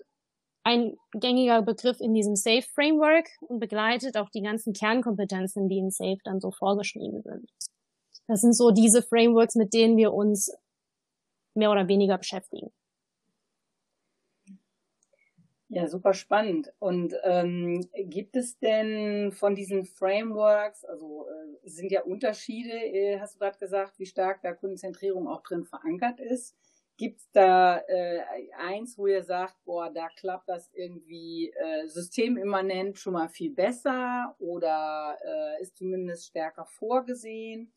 ein 0.65 0.97
gängiger 1.13 1.63
Begriff 1.63 2.01
in 2.01 2.13
diesem 2.13 2.35
Safe 2.35 2.67
Framework 2.75 3.29
und 3.41 3.61
begleitet 3.61 4.17
auch 4.17 4.31
die 4.31 4.43
ganzen 4.43 4.73
Kernkompetenzen, 4.73 5.69
die 5.69 5.79
in 5.79 5.91
Safe 5.91 6.19
dann 6.25 6.41
so 6.41 6.51
vorgeschrieben 6.51 7.23
sind. 7.23 7.49
Das 8.27 8.41
sind 8.41 8.53
so 8.53 8.73
diese 8.73 9.03
Frameworks, 9.03 9.55
mit 9.55 9.73
denen 9.73 9.97
wir 9.97 10.13
uns 10.13 10.51
mehr 11.55 11.71
oder 11.71 11.87
weniger 11.87 12.19
beschäftigen. 12.19 12.73
Ja, 15.77 15.89
super 15.89 16.15
spannend. 16.15 16.73
Und 16.79 17.15
ähm, 17.23 17.87
gibt 17.97 18.35
es 18.35 18.59
denn 18.59 19.31
von 19.31 19.55
diesen 19.55 19.85
Frameworks, 19.85 20.87
also 20.87 21.27
äh, 21.29 21.69
sind 21.69 21.93
ja 21.93 22.03
Unterschiede, 22.03 22.73
äh, 22.73 23.21
hast 23.21 23.35
du 23.35 23.41
gerade 23.41 23.59
gesagt, 23.59 23.99
wie 23.99 24.07
stark 24.07 24.41
da 24.41 24.55
Kundenzentrierung 24.55 25.29
auch 25.29 25.43
drin 25.43 25.67
verankert 25.67 26.19
ist? 26.19 26.57
Gibt 26.97 27.21
es 27.21 27.31
da 27.31 27.77
äh, 27.89 28.23
eins, 28.57 28.97
wo 28.97 29.07
ihr 29.07 29.23
sagt, 29.23 29.55
boah, 29.67 29.91
da 29.93 30.09
klappt 30.09 30.49
das 30.49 30.71
irgendwie 30.73 31.51
äh, 31.51 31.87
systemimmanent 31.87 32.99
schon 32.99 33.13
mal 33.13 33.29
viel 33.29 33.53
besser 33.53 34.35
oder 34.39 35.19
äh, 35.23 35.61
ist 35.61 35.77
zumindest 35.77 36.29
stärker 36.29 36.65
vorgesehen? 36.65 37.71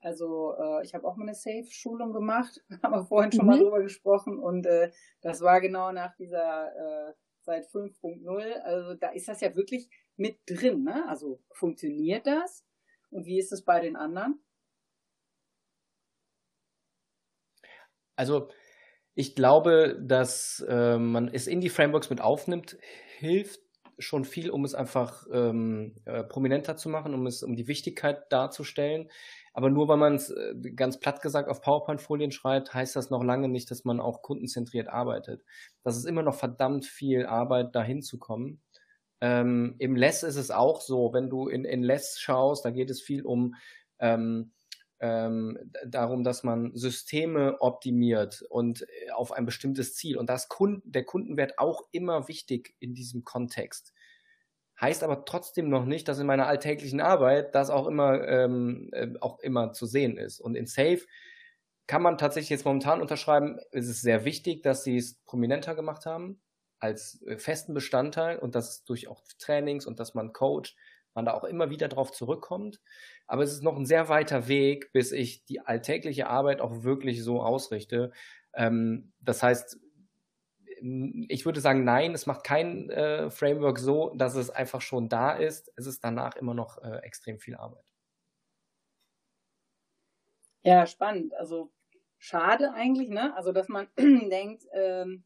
Also 0.00 0.54
äh, 0.58 0.84
ich 0.84 0.94
habe 0.94 1.08
auch 1.08 1.16
mal 1.16 1.22
eine 1.22 1.34
Safe-Schulung 1.34 2.12
gemacht, 2.12 2.62
haben 2.82 2.92
wir 2.92 3.04
vorhin 3.06 3.32
schon 3.32 3.46
mhm. 3.46 3.50
mal 3.50 3.58
drüber 3.58 3.80
gesprochen 3.80 4.38
und 4.38 4.66
äh, 4.66 4.90
das 5.22 5.40
war 5.40 5.62
genau 5.62 5.90
nach 5.90 6.14
dieser 6.16 7.08
äh, 7.08 7.14
seit 7.46 7.66
5.0. 7.68 8.60
Also 8.60 8.94
da 8.94 9.10
ist 9.10 9.28
das 9.28 9.40
ja 9.40 9.54
wirklich 9.54 9.88
mit 10.16 10.38
drin. 10.46 10.84
Ne? 10.84 11.08
Also 11.08 11.40
funktioniert 11.52 12.26
das? 12.26 12.64
Und 13.10 13.24
wie 13.24 13.38
ist 13.38 13.52
es 13.52 13.64
bei 13.64 13.80
den 13.80 13.96
anderen? 13.96 14.42
Also 18.16 18.50
ich 19.14 19.34
glaube, 19.34 19.98
dass 20.02 20.64
äh, 20.68 20.98
man 20.98 21.28
es 21.28 21.46
in 21.46 21.60
die 21.60 21.70
Frameworks 21.70 22.10
mit 22.10 22.20
aufnimmt, 22.20 22.76
hilft 23.18 23.60
schon 23.98 24.24
viel, 24.24 24.50
um 24.50 24.64
es 24.64 24.74
einfach 24.74 25.26
ähm, 25.32 25.96
äh, 26.04 26.22
prominenter 26.24 26.76
zu 26.76 26.88
machen, 26.88 27.14
um 27.14 27.26
es 27.26 27.42
um 27.42 27.56
die 27.56 27.68
Wichtigkeit 27.68 28.30
darzustellen. 28.30 29.10
Aber 29.52 29.70
nur 29.70 29.88
weil 29.88 29.96
man 29.96 30.16
es 30.16 30.30
äh, 30.30 30.54
ganz 30.74 31.00
platt 31.00 31.22
gesagt 31.22 31.48
auf 31.48 31.62
PowerPoint-Folien 31.62 32.30
schreibt, 32.30 32.74
heißt 32.74 32.94
das 32.94 33.10
noch 33.10 33.24
lange 33.24 33.48
nicht, 33.48 33.70
dass 33.70 33.84
man 33.84 34.00
auch 34.00 34.22
kundenzentriert 34.22 34.88
arbeitet. 34.88 35.44
Das 35.82 35.96
ist 35.96 36.04
immer 36.04 36.22
noch 36.22 36.34
verdammt 36.34 36.84
viel 36.84 37.26
Arbeit, 37.26 37.74
dahin 37.74 38.02
zu 38.02 38.18
kommen. 38.18 38.60
Ähm, 39.20 39.76
Im 39.78 39.96
Less 39.96 40.22
ist 40.22 40.36
es 40.36 40.50
auch 40.50 40.82
so, 40.82 41.12
wenn 41.14 41.30
du 41.30 41.48
in, 41.48 41.64
in 41.64 41.82
Less 41.82 42.18
schaust, 42.20 42.64
da 42.64 42.70
geht 42.70 42.90
es 42.90 43.00
viel 43.00 43.24
um 43.24 43.54
ähm, 43.98 44.52
ähm, 45.00 45.58
darum, 45.86 46.24
dass 46.24 46.42
man 46.42 46.74
Systeme 46.74 47.60
optimiert 47.60 48.42
und 48.48 48.82
äh, 48.82 49.10
auf 49.10 49.32
ein 49.32 49.44
bestimmtes 49.44 49.94
Ziel. 49.94 50.16
Und 50.16 50.30
das 50.30 50.48
Kunden, 50.48 50.90
der 50.90 51.04
Kundenwert 51.04 51.58
auch 51.58 51.82
immer 51.92 52.28
wichtig 52.28 52.74
in 52.78 52.94
diesem 52.94 53.24
Kontext. 53.24 53.92
Heißt 54.80 55.02
aber 55.02 55.24
trotzdem 55.24 55.68
noch 55.68 55.86
nicht, 55.86 56.08
dass 56.08 56.18
in 56.18 56.26
meiner 56.26 56.46
alltäglichen 56.46 57.00
Arbeit 57.00 57.54
das 57.54 57.70
auch 57.70 57.86
immer, 57.86 58.26
ähm, 58.26 58.90
äh, 58.92 59.08
auch 59.20 59.38
immer 59.40 59.72
zu 59.72 59.86
sehen 59.86 60.18
ist. 60.18 60.40
Und 60.40 60.54
in 60.54 60.66
Safe 60.66 61.00
kann 61.86 62.02
man 62.02 62.18
tatsächlich 62.18 62.50
jetzt 62.50 62.64
momentan 62.64 63.00
unterschreiben, 63.00 63.58
es 63.72 63.88
ist 63.88 64.02
sehr 64.02 64.24
wichtig, 64.24 64.62
dass 64.62 64.84
sie 64.84 64.96
es 64.96 65.14
prominenter 65.24 65.74
gemacht 65.74 66.04
haben 66.04 66.40
als 66.78 67.22
äh, 67.26 67.38
festen 67.38 67.74
Bestandteil 67.74 68.38
und 68.38 68.54
das 68.54 68.84
durch 68.84 69.08
auch 69.08 69.22
Trainings 69.38 69.86
und 69.86 70.00
dass 70.00 70.14
man 70.14 70.32
coacht, 70.32 70.74
man 71.16 71.24
da 71.24 71.34
auch 71.34 71.44
immer 71.44 71.70
wieder 71.70 71.88
drauf 71.88 72.12
zurückkommt. 72.12 72.80
Aber 73.26 73.42
es 73.42 73.52
ist 73.52 73.62
noch 73.62 73.76
ein 73.76 73.86
sehr 73.86 74.08
weiter 74.08 74.48
Weg, 74.48 74.92
bis 74.92 75.12
ich 75.12 75.44
die 75.44 75.60
alltägliche 75.60 76.28
Arbeit 76.28 76.60
auch 76.60 76.84
wirklich 76.84 77.24
so 77.24 77.42
ausrichte. 77.42 78.12
Ähm, 78.54 79.12
das 79.20 79.42
heißt, 79.42 79.80
ich 81.28 81.44
würde 81.46 81.60
sagen, 81.60 81.84
nein, 81.84 82.12
es 82.12 82.26
macht 82.26 82.44
kein 82.44 82.90
äh, 82.90 83.30
Framework 83.30 83.78
so, 83.78 84.14
dass 84.14 84.34
es 84.36 84.50
einfach 84.50 84.80
schon 84.80 85.08
da 85.08 85.32
ist. 85.32 85.72
Es 85.76 85.86
ist 85.86 86.04
danach 86.04 86.36
immer 86.36 86.54
noch 86.54 86.78
äh, 86.82 86.98
extrem 86.98 87.38
viel 87.38 87.56
Arbeit. 87.56 87.84
Ja, 90.62 90.86
spannend. 90.86 91.34
Also 91.34 91.72
schade 92.18 92.72
eigentlich, 92.72 93.08
ne? 93.08 93.34
Also 93.36 93.52
dass 93.52 93.68
man 93.68 93.88
denkt, 93.98 94.64
ähm, 94.72 95.24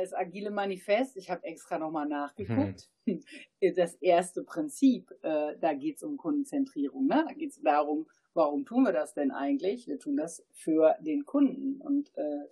das 0.00 0.12
agile 0.12 0.50
Manifest, 0.50 1.16
ich 1.16 1.30
habe 1.30 1.44
extra 1.44 1.78
nochmal 1.78 2.06
nachgeguckt. 2.08 2.88
Mhm. 3.06 3.22
Das 3.76 3.94
erste 3.96 4.44
Prinzip, 4.44 5.10
äh, 5.22 5.56
da 5.60 5.72
geht 5.72 5.96
es 5.96 6.02
um 6.04 6.16
Kundenzentrierung. 6.16 7.06
Ne? 7.06 7.24
Da 7.26 7.32
geht 7.34 7.50
es 7.50 7.60
darum, 7.60 8.06
warum 8.34 8.64
tun 8.64 8.84
wir 8.84 8.92
das 8.92 9.14
denn 9.14 9.30
eigentlich? 9.30 9.86
Wir 9.88 9.98
tun 9.98 10.16
das 10.16 10.44
für 10.52 10.96
den 11.00 11.24
Kunden. 11.24 11.80
Und 11.80 12.12
äh, 12.16 12.46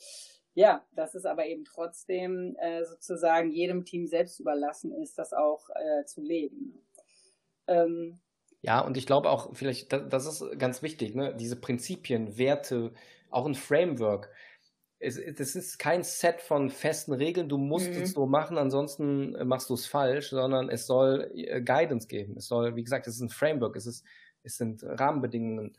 ja, 0.55 0.85
dass 0.93 1.15
es 1.15 1.25
aber 1.25 1.47
eben 1.47 1.65
trotzdem 1.65 2.57
äh, 2.59 2.85
sozusagen 2.85 3.51
jedem 3.51 3.85
Team 3.85 4.07
selbst 4.07 4.41
überlassen 4.41 4.93
ist, 4.93 5.19
das 5.19 5.33
auch 5.33 5.69
äh, 5.71 6.05
zu 6.05 6.21
leben. 6.21 6.83
Ähm, 7.67 8.19
ja, 8.63 8.81
und 8.81 8.97
ich 8.97 9.07
glaube 9.07 9.31
auch, 9.31 9.55
vielleicht, 9.55 9.93
das, 9.93 10.09
das 10.09 10.27
ist 10.27 10.59
ganz 10.59 10.83
wichtig, 10.83 11.15
ne? 11.15 11.35
diese 11.35 11.57
Prinzipien, 11.57 12.37
Werte, 12.37 12.93
auch 13.31 13.47
ein 13.47 13.55
Framework. 13.55 14.31
Es, 15.03 15.19
das 15.37 15.57
ist 15.57 15.79
kein 15.79 16.03
Set 16.03 16.43
von 16.43 16.69
festen 16.69 17.15
Regeln, 17.15 17.49
du 17.49 17.57
musst 17.57 17.91
mhm. 17.91 18.03
es 18.03 18.13
so 18.13 18.27
machen, 18.27 18.59
ansonsten 18.59 19.35
äh, 19.35 19.45
machst 19.45 19.71
du 19.71 19.75
es 19.75 19.87
falsch, 19.87 20.31
sondern 20.31 20.69
es 20.69 20.87
soll 20.87 21.31
äh, 21.35 21.63
Guidance 21.63 22.07
geben. 22.07 22.37
Es 22.37 22.47
soll, 22.47 22.77
wie 22.77 22.85
gesagt, 22.85 23.07
es 23.07 23.15
ist 23.15 23.23
ein 23.23 23.31
Framework, 23.31 23.77
es, 23.77 23.87
ist, 23.87 24.05
es 24.43 24.57
sind 24.57 24.83
Rahmenbedingungen. 24.85 25.77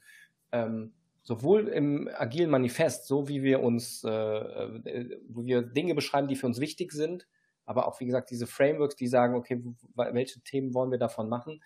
Ähm, 0.51 0.93
sowohl 1.23 1.67
im 1.67 2.09
agilen 2.13 2.49
Manifest, 2.49 3.05
so 3.07 3.27
wie 3.27 3.43
wir 3.43 3.61
uns, 3.61 4.03
äh, 4.03 4.09
äh, 4.09 5.19
wo 5.29 5.45
wir 5.45 5.61
Dinge 5.61 5.93
beschreiben, 5.93 6.27
die 6.27 6.35
für 6.35 6.47
uns 6.47 6.59
wichtig 6.59 6.91
sind, 6.91 7.27
aber 7.65 7.87
auch, 7.87 7.99
wie 7.99 8.05
gesagt, 8.05 8.31
diese 8.31 8.47
Frameworks, 8.47 8.95
die 8.95 9.07
sagen, 9.07 9.35
okay, 9.35 9.61
welche 9.95 10.41
Themen 10.41 10.73
wollen 10.73 10.91
wir 10.91 10.97
davon 10.97 11.29
machen, 11.29 11.61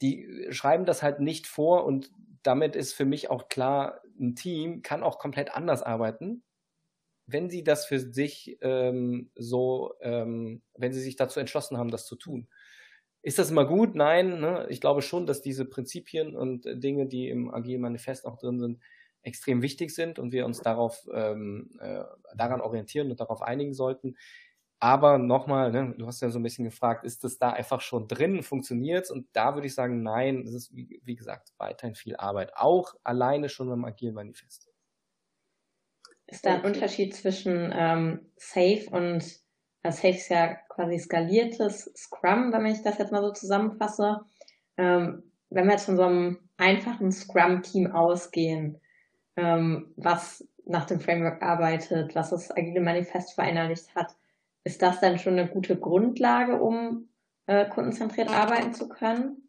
die 0.00 0.48
schreiben 0.50 0.86
das 0.86 1.02
halt 1.02 1.20
nicht 1.20 1.46
vor 1.46 1.84
und 1.84 2.10
damit 2.42 2.76
ist 2.76 2.92
für 2.92 3.04
mich 3.04 3.30
auch 3.30 3.48
klar, 3.48 4.00
ein 4.18 4.34
Team 4.34 4.82
kann 4.82 5.02
auch 5.02 5.18
komplett 5.18 5.54
anders 5.54 5.82
arbeiten, 5.82 6.42
wenn 7.26 7.50
sie 7.50 7.64
das 7.64 7.86
für 7.86 7.98
sich 7.98 8.58
ähm, 8.60 9.30
so, 9.34 9.94
ähm, 10.00 10.62
wenn 10.76 10.92
sie 10.92 11.00
sich 11.00 11.16
dazu 11.16 11.40
entschlossen 11.40 11.78
haben, 11.78 11.90
das 11.90 12.06
zu 12.06 12.16
tun. 12.16 12.48
Ist 13.22 13.38
das 13.38 13.50
immer 13.50 13.64
gut? 13.64 13.94
Nein. 13.94 14.40
Ne? 14.40 14.66
Ich 14.68 14.80
glaube 14.80 15.00
schon, 15.00 15.26
dass 15.26 15.40
diese 15.40 15.64
Prinzipien 15.64 16.36
und 16.36 16.66
Dinge, 16.66 17.06
die 17.06 17.28
im 17.30 17.52
Agile 17.52 17.78
Manifest 17.78 18.26
auch 18.26 18.36
drin 18.36 18.60
sind, 18.60 18.80
extrem 19.22 19.62
wichtig 19.62 19.94
sind 19.94 20.18
und 20.18 20.32
wir 20.32 20.44
uns 20.44 20.60
darauf 20.60 21.06
ähm, 21.12 21.70
äh, 21.80 22.04
daran 22.36 22.60
orientieren 22.60 23.10
und 23.10 23.20
darauf 23.20 23.40
einigen 23.40 23.72
sollten. 23.72 24.16
Aber 24.80 25.16
nochmal, 25.16 25.72
ne, 25.72 25.94
du 25.96 26.06
hast 26.06 26.20
ja 26.20 26.28
so 26.28 26.38
ein 26.38 26.42
bisschen 26.42 26.66
gefragt, 26.66 27.06
ist 27.06 27.24
das 27.24 27.38
da 27.38 27.50
einfach 27.50 27.80
schon 27.80 28.06
drin, 28.06 28.42
funktioniert 28.42 29.10
Und 29.10 29.26
da 29.32 29.54
würde 29.54 29.66
ich 29.66 29.74
sagen, 29.74 30.02
nein, 30.02 30.42
es 30.46 30.52
ist, 30.52 30.74
wie, 30.74 31.00
wie, 31.02 31.16
gesagt, 31.16 31.54
weiterhin 31.56 31.94
viel 31.94 32.16
Arbeit. 32.16 32.52
Auch 32.54 32.94
alleine 33.02 33.48
schon 33.48 33.70
beim 33.70 33.86
Agilen 33.86 34.14
Manifest. 34.14 34.73
Ist 36.26 36.46
da 36.46 36.54
ein 36.54 36.64
Unterschied 36.64 37.14
zwischen 37.14 37.72
ähm, 37.76 38.30
Safe 38.36 38.86
und 38.90 39.24
das 39.82 39.96
Safe 39.96 40.16
ist 40.16 40.30
ja 40.30 40.54
quasi 40.68 40.98
skaliertes 40.98 41.92
Scrum, 41.94 42.52
wenn 42.52 42.66
ich 42.66 42.82
das 42.82 42.98
jetzt 42.98 43.12
mal 43.12 43.22
so 43.22 43.32
zusammenfasse. 43.32 44.20
Ähm, 44.78 45.22
wenn 45.50 45.66
wir 45.66 45.72
jetzt 45.72 45.84
von 45.84 45.96
so 45.96 46.04
einem 46.04 46.38
einfachen 46.56 47.12
Scrum-Team 47.12 47.92
ausgehen, 47.92 48.80
ähm, 49.36 49.92
was 49.96 50.46
nach 50.64 50.86
dem 50.86 51.00
Framework 51.00 51.42
arbeitet, 51.42 52.14
was 52.14 52.30
das 52.30 52.50
agile 52.50 52.80
Manifest 52.80 53.34
verinnerlicht 53.34 53.94
hat, 53.94 54.16
ist 54.64 54.80
das 54.80 55.00
dann 55.00 55.18
schon 55.18 55.38
eine 55.38 55.48
gute 55.48 55.76
Grundlage, 55.76 56.60
um 56.60 57.08
äh, 57.46 57.68
kundenzentriert 57.68 58.30
arbeiten 58.30 58.72
zu 58.72 58.88
können? 58.88 59.43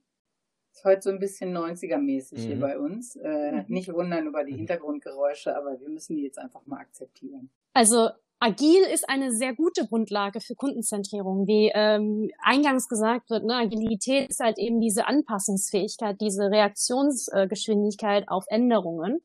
Ist 0.75 0.84
heute 0.84 1.01
so 1.03 1.10
ein 1.10 1.20
bisschen 1.20 1.58
90er-mäßig 1.58 2.38
mhm. 2.38 2.41
hier 2.41 2.60
bei 2.60 2.77
uns. 2.77 3.15
Äh, 3.15 3.51
mhm. 3.53 3.65
Nicht 3.70 3.94
wundern 3.94 4.27
über 4.27 4.44
die 4.44 4.51
mhm. 4.51 4.58
Hintergrundgeräusche, 4.58 5.55
aber 5.55 5.79
wir 5.79 5.88
müssen 5.88 6.17
die 6.17 6.24
jetzt 6.24 6.38
einfach 6.38 6.65
mal 6.65 6.79
akzeptieren. 6.79 7.50
Also 7.74 8.10
Agil 8.39 8.84
ist 8.94 9.08
eine 9.08 9.32
sehr 9.32 9.55
gute 9.55 9.88
Grundlage 9.88 10.41
für 10.41 10.53
Kundenzentrierung. 10.53 11.48
Wie 11.48 11.72
ähm, 11.74 12.29
eingangs 12.44 12.89
gesagt 12.89 13.29
wird, 13.29 13.46
ne, 13.46 13.55
Agilität 13.55 14.29
ist 14.29 14.41
halt 14.41 14.60
eben 14.60 14.82
diese 14.82 15.08
Anpassungsfähigkeit, 15.08 16.20
diese 16.20 16.51
Reaktionsgeschwindigkeit 16.51 18.27
auf 18.27 18.44
Änderungen. 18.50 19.22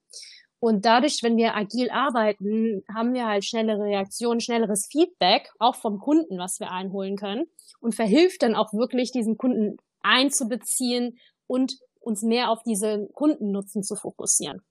Und 0.61 0.85
dadurch, 0.85 1.25
wenn 1.25 1.37
wir 1.37 1.57
agil 1.57 1.91
arbeiten, 1.91 2.85
haben 2.95 3.13
wir 3.13 3.27
halt 3.27 3.45
schnellere 3.45 3.83
Reaktionen, 3.83 4.41
schnelleres 4.41 4.87
Feedback, 4.87 5.51
auch 5.59 5.75
vom 5.75 5.99
Kunden, 5.99 6.39
was 6.39 6.61
wir 6.61 6.71
einholen 6.71 7.17
können 7.17 7.47
und 7.81 7.97
verhilft 7.97 8.43
dann 8.43 8.55
auch 8.55 8.73
wirklich, 8.73 9.11
diesen 9.11 9.37
Kunden 9.37 9.79
einzubeziehen 10.03 11.19
und 11.51 11.81
uns 11.99 12.23
mehr 12.23 12.49
auf 12.51 12.63
diese 12.63 13.09
Kundennutzen 13.13 13.83
zu 13.83 13.97
fokussieren. 13.97 14.63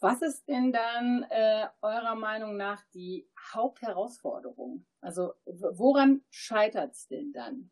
Was 0.00 0.22
ist 0.22 0.48
denn 0.48 0.72
dann 0.72 1.26
äh, 1.28 1.66
eurer 1.82 2.14
Meinung 2.14 2.56
nach 2.56 2.82
die 2.94 3.28
Hauptherausforderung? 3.52 4.86
Also 5.00 5.32
woran 5.44 6.22
scheitert 6.30 6.92
es 6.92 7.06
denn 7.06 7.32
dann? 7.32 7.70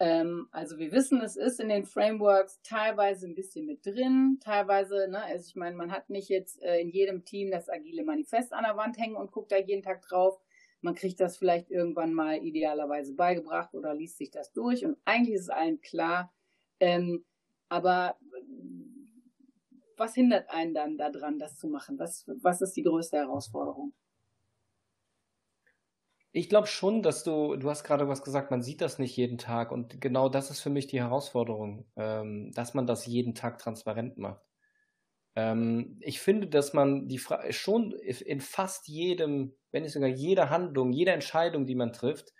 Ähm, 0.00 0.48
also 0.50 0.78
wir 0.78 0.90
wissen, 0.90 1.20
es 1.22 1.36
ist 1.36 1.60
in 1.60 1.68
den 1.68 1.84
Frameworks 1.84 2.60
teilweise 2.62 3.26
ein 3.28 3.36
bisschen 3.36 3.64
mit 3.66 3.86
drin, 3.86 4.38
teilweise, 4.42 5.08
ne, 5.08 5.22
also 5.22 5.46
ich 5.46 5.54
meine, 5.54 5.76
man 5.76 5.92
hat 5.92 6.10
nicht 6.10 6.28
jetzt 6.28 6.60
äh, 6.62 6.80
in 6.80 6.90
jedem 6.90 7.24
Team 7.24 7.52
das 7.52 7.68
agile 7.68 8.04
Manifest 8.04 8.52
an 8.52 8.64
der 8.64 8.76
Wand 8.76 8.98
hängen 8.98 9.16
und 9.16 9.30
guckt 9.30 9.52
da 9.52 9.56
jeden 9.56 9.84
Tag 9.84 10.02
drauf. 10.02 10.40
Man 10.80 10.96
kriegt 10.96 11.20
das 11.20 11.36
vielleicht 11.36 11.70
irgendwann 11.70 12.12
mal 12.12 12.38
idealerweise 12.44 13.14
beigebracht 13.14 13.74
oder 13.74 13.94
liest 13.94 14.18
sich 14.18 14.32
das 14.32 14.52
durch 14.52 14.84
und 14.84 14.98
eigentlich 15.04 15.36
ist 15.36 15.42
es 15.42 15.50
allen 15.50 15.80
klar. 15.80 16.32
Ähm, 16.80 17.24
aber 17.72 18.16
was 19.96 20.14
hindert 20.14 20.50
einen 20.50 20.74
dann 20.74 20.98
daran, 20.98 21.38
das 21.38 21.56
zu 21.56 21.68
machen? 21.68 21.98
Was, 21.98 22.26
was 22.42 22.60
ist 22.60 22.76
die 22.76 22.82
größte 22.82 23.16
Herausforderung? 23.16 23.94
Ich 26.32 26.50
glaube 26.50 26.66
schon, 26.66 27.02
dass 27.02 27.24
du, 27.24 27.56
du 27.56 27.70
hast 27.70 27.84
gerade 27.84 28.08
was 28.08 28.22
gesagt, 28.22 28.50
man 28.50 28.62
sieht 28.62 28.82
das 28.82 28.98
nicht 28.98 29.16
jeden 29.16 29.38
Tag 29.38 29.72
und 29.72 30.02
genau 30.02 30.28
das 30.28 30.50
ist 30.50 30.60
für 30.60 30.70
mich 30.70 30.86
die 30.86 31.00
Herausforderung, 31.00 31.86
ähm, 31.96 32.52
dass 32.52 32.74
man 32.74 32.86
das 32.86 33.06
jeden 33.06 33.34
Tag 33.34 33.58
transparent 33.58 34.18
macht. 34.18 34.42
Ähm, 35.34 35.96
ich 36.00 36.20
finde, 36.20 36.48
dass 36.48 36.74
man 36.74 37.08
die 37.08 37.18
Fra 37.18 37.50
schon 37.52 37.92
in 37.92 38.40
fast 38.42 38.86
jedem, 38.88 39.54
wenn 39.70 39.82
nicht 39.82 39.92
sogar 39.92 40.10
jeder 40.10 40.50
Handlung, 40.50 40.92
jeder 40.92 41.14
Entscheidung, 41.14 41.64
die 41.64 41.74
man 41.74 41.94
trifft, 41.94 42.34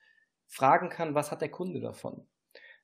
fragen 0.47 0.91
kann, 0.91 1.15
was 1.15 1.31
hat 1.31 1.41
der 1.41 1.51
Kunde 1.51 1.81
davon? 1.81 2.27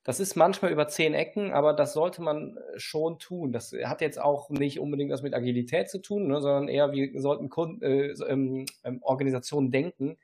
Das 0.09 0.21
ist 0.21 0.37
manchmal 0.37 0.73
über 0.73 0.89
zehn 0.89 1.13
Ecken, 1.13 1.53
aber 1.53 1.75
das 1.75 1.93
sollte 1.93 2.23
man 2.23 2.59
schon 2.79 3.19
tun. 3.19 3.53
Das 3.53 3.75
hat 3.85 4.01
jetzt 4.01 4.19
auch 4.19 4.49
nicht 4.49 4.81
unbedingt 4.81 5.13
was 5.13 5.21
mit 5.21 5.35
Agilität 5.35 5.91
zu 5.91 6.01
tun, 6.01 6.29
ne, 6.29 6.41
sondern 6.41 6.69
eher, 6.69 6.93
wir 6.93 7.21
sollten 7.21 7.51
Kunden, 7.51 7.83
äh, 7.83 8.15
ähm, 8.27 8.65
ähm, 8.85 9.03
Organisationen 9.03 9.71
denken, 9.71 10.17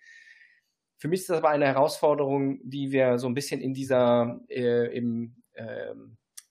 für 0.97 1.09
mich 1.09 1.21
ist 1.21 1.29
das 1.29 1.37
aber 1.37 1.51
eine 1.51 1.67
Herausforderung, 1.67 2.61
die 2.63 2.93
wir 2.93 3.19
so 3.19 3.27
ein 3.27 3.35
bisschen 3.35 3.61
in 3.61 3.75
dieser, 3.75 4.41
äh, 4.49 4.87
im, 4.97 5.43
äh, 5.53 5.93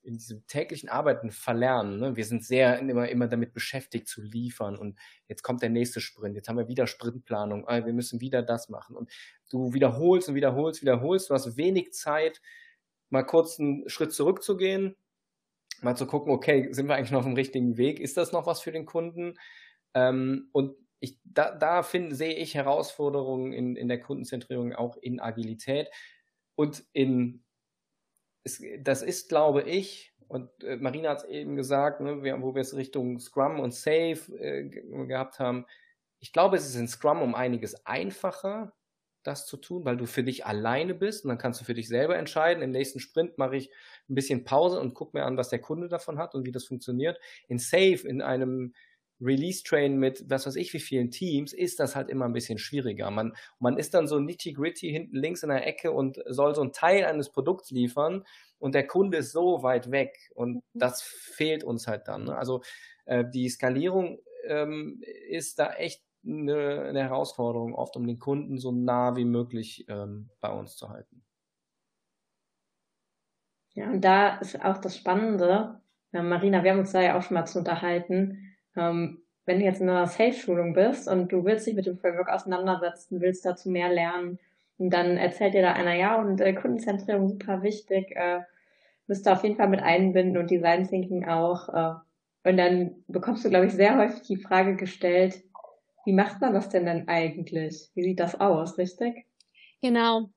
in 0.04 0.14
diesem 0.14 0.46
täglichen 0.46 0.90
Arbeiten 0.90 1.32
verlernen. 1.32 2.02
Ne? 2.02 2.16
Wir 2.16 2.26
sind 2.26 2.46
sehr 2.46 2.78
immer, 2.78 3.10
immer 3.10 3.28
damit 3.28 3.52
beschäftigt 3.52 4.08
zu 4.08 4.22
liefern 4.22 4.78
und 4.78 5.00
jetzt 5.28 5.42
kommt 5.42 5.64
der 5.64 5.72
nächste 5.72 6.02
Sprint, 6.02 6.36
jetzt 6.36 6.50
haben 6.50 6.60
wir 6.60 6.68
wieder 6.68 6.86
Sprintplanung, 6.86 7.68
ah, 7.68 7.84
wir 7.84 7.94
müssen 7.94 8.22
wieder 8.22 8.44
das 8.44 8.70
machen 8.70 8.96
und 8.96 9.10
du 9.50 9.74
wiederholst 9.74 10.30
und 10.30 10.36
wiederholst, 10.36 10.84
wiederholst, 10.84 11.32
du 11.32 11.34
hast 11.34 11.58
wenig 11.58 11.94
Zeit, 11.94 12.40
mal 13.10 13.24
kurz 13.24 13.60
einen 13.60 13.88
Schritt 13.90 14.14
zurückzugehen, 14.14 14.96
mal 15.82 15.96
zu 15.96 16.08
gucken, 16.08 16.34
okay, 16.34 16.72
sind 16.72 16.88
wir 16.88 16.96
eigentlich 16.96 17.12
noch 17.12 17.20
auf 17.20 17.26
dem 17.26 17.36
richtigen 17.36 17.78
Weg, 17.78 18.00
ist 18.00 18.18
das 18.18 18.32
noch 18.32 18.46
was 18.46 18.62
für 18.62 18.72
den 18.72 18.86
Kunden? 18.86 19.38
Ähm, 19.94 20.50
und 20.52 20.76
ich, 21.00 21.20
da, 21.24 21.54
da 21.54 21.84
find, 21.84 22.16
sehe 22.16 22.36
ich 22.36 22.56
Herausforderungen 22.56 23.52
in, 23.52 23.76
in 23.76 23.88
der 23.88 24.00
Kundenzentrierung, 24.00 24.74
auch 24.74 24.98
in 24.98 25.20
Agilität 25.20 25.90
und 26.56 26.84
in, 26.94 27.44
es, 28.44 28.62
das 28.80 29.02
ist, 29.02 29.30
glaube 29.30 29.64
ich, 29.64 30.14
und 30.28 30.50
äh, 30.64 30.78
Marina 30.78 31.10
hat 31.10 31.20
es 31.20 31.26
eben 31.26 31.56
gesagt, 31.56 32.02
ne, 32.02 32.24
wir, 32.24 32.42
wo 32.42 32.56
wir 32.56 32.62
es 32.62 32.76
Richtung 32.76 33.20
Scrum 33.20 33.60
und 33.60 33.74
Safe 33.74 34.20
äh, 34.40 34.64
gehabt 35.08 35.40
haben, 35.40 35.66
ich 36.20 36.32
glaube, 36.32 36.56
es 36.56 36.66
ist 36.66 36.76
in 36.76 36.88
Scrum 36.88 37.22
um 37.22 37.36
einiges 37.36 37.86
einfacher, 37.86 38.74
das 39.24 39.46
zu 39.46 39.58
tun, 39.58 39.86
weil 39.86 39.98
du 39.98 40.06
für 40.06 40.24
dich 40.24 40.46
alleine 40.46 40.94
bist 40.94 41.24
und 41.24 41.30
dann 41.30 41.38
kannst 41.38 41.62
du 41.62 41.66
für 41.66 41.74
dich 41.74 41.88
selber 41.88 42.18
entscheiden. 42.18 42.64
Im 42.64 42.72
nächsten 42.72 43.00
Sprint 43.00 43.38
mache 43.38 43.56
ich 43.56 43.72
ein 44.10 44.16
bisschen 44.16 44.44
Pause 44.44 44.80
und 44.80 44.94
gucke 44.94 45.18
mir 45.18 45.26
an, 45.26 45.38
was 45.38 45.50
der 45.50 45.60
Kunde 45.60 45.88
davon 45.88 46.18
hat 46.18 46.36
und 46.36 46.46
wie 46.46 46.52
das 46.52 46.66
funktioniert. 46.66 47.20
In 47.48 47.60
Safe, 47.60 48.08
in 48.08 48.22
einem 48.22 48.74
Release-Train 49.22 49.98
mit 49.98 50.26
was 50.30 50.46
weiß 50.46 50.56
ich 50.56 50.74
wie 50.74 50.80
vielen 50.80 51.12
Teams, 51.12 51.54
ist 51.54 51.80
das 51.80 51.96
halt 51.96 52.10
immer 52.10 52.26
ein 52.26 52.34
bisschen 52.34 52.58
schwieriger. 52.58 53.10
Man, 53.12 53.34
man 53.60 53.78
ist 53.78 53.94
dann 53.94 54.08
so 54.08 54.20
nitty-gritty 54.20 54.90
hinten 54.90 55.16
links 55.16 55.44
in 55.44 55.50
der 55.50 55.66
Ecke 55.66 55.92
und 55.92 56.22
soll 56.28 56.56
so 56.56 56.62
einen 56.62 56.74
Teil 56.74 57.06
eines 57.06 57.32
Produkts 57.32 57.72
liefern 57.72 58.26
und 58.60 58.76
der 58.76 58.88
Kunde 58.88 59.20
ist 59.20 59.32
so 59.32 59.64
weit 59.64 59.92
weg 59.92 60.30
und 60.36 60.56
mhm. 60.56 60.62
das 60.74 61.02
fehlt 61.02 61.64
uns 61.64 61.88
halt 61.88 62.08
dann. 62.08 62.26
Ne? 62.26 62.38
Also 62.38 62.62
äh, 63.06 63.24
die 63.28 63.50
Skalierung 63.50 64.20
ähm, 64.46 65.02
ist 65.30 65.60
da 65.60 65.74
echt 65.74 66.04
eine, 66.26 66.84
eine, 66.90 67.04
Herausforderung, 67.04 67.76
oft 67.76 67.96
um 67.96 68.08
den 68.08 68.20
Kunden 68.20 68.58
so 68.58 68.72
nah 68.72 69.16
wie 69.16 69.26
möglich 69.26 69.86
ähm, 69.90 70.30
bei 70.42 70.52
uns 70.52 70.76
zu 70.76 70.90
halten. 70.90 71.24
Ja, 73.74 73.90
und 73.90 74.02
da 74.02 74.38
ist 74.38 74.64
auch 74.64 74.78
das 74.78 74.98
Spannende, 74.98 75.82
Marina, 76.12 76.64
wir 76.64 76.72
haben 76.72 76.80
uns 76.80 76.92
da 76.92 77.02
ja 77.02 77.18
auch 77.18 77.24
schon 77.24 77.36
mal 77.36 77.46
zu 77.46 77.60
unterhalten, 77.60 78.56
ähm, 78.76 79.24
wenn 79.46 79.60
du 79.60 79.66
jetzt 79.66 79.82
in 79.82 79.90
einer 79.90 80.08
Sales-Schulung 80.08 80.74
bist 80.74 81.08
und 81.08 81.32
du 81.32 81.44
willst 81.44 81.66
dich 81.66 81.76
mit 81.76 81.88
dem 81.88 81.98
Framework 81.98 82.30
auseinandersetzen, 82.30 83.20
willst 83.20 83.46
dazu 83.46 83.70
mehr 83.70 83.90
lernen, 83.90 84.40
und 84.78 84.90
dann 84.90 85.18
erzählt 85.18 85.54
dir 85.54 85.62
da 85.62 85.74
einer, 85.74 85.94
ja, 85.94 86.20
und 86.20 86.42
äh, 86.42 86.54
Kundenzentrierung 86.54 87.30
super 87.30 87.62
wichtig, 87.62 88.16
äh, 88.16 88.42
müsst 89.08 89.28
ihr 89.28 89.34
auf 89.34 89.44
jeden 89.44 89.56
Fall 89.56 89.70
mit 89.70 89.82
einbinden 89.82 90.38
und 90.38 90.50
Design 90.50 90.88
Thinking 90.88 91.26
auch. 91.26 91.70
Äh, 91.70 92.50
und 92.50 92.58
dann 92.58 93.04
bekommst 93.08 93.46
du, 93.46 93.50
glaube 93.50 93.68
ich, 93.68 93.74
sehr 93.74 93.98
häufig 93.98 94.24
die 94.24 94.38
Frage 94.38 94.76
gestellt, 94.76 95.42
wie 96.06 96.14
macht 96.14 96.42
man 96.42 96.54
das 96.54 96.70
denn 96.70 96.86
dann 96.86 97.08
eigentlich? 97.08 97.90
Wie 97.94 98.04
sieht 98.04 98.20
das 98.20 98.40
aus, 98.40 98.78
richtig? 98.78 99.26
Genau. 99.82 100.30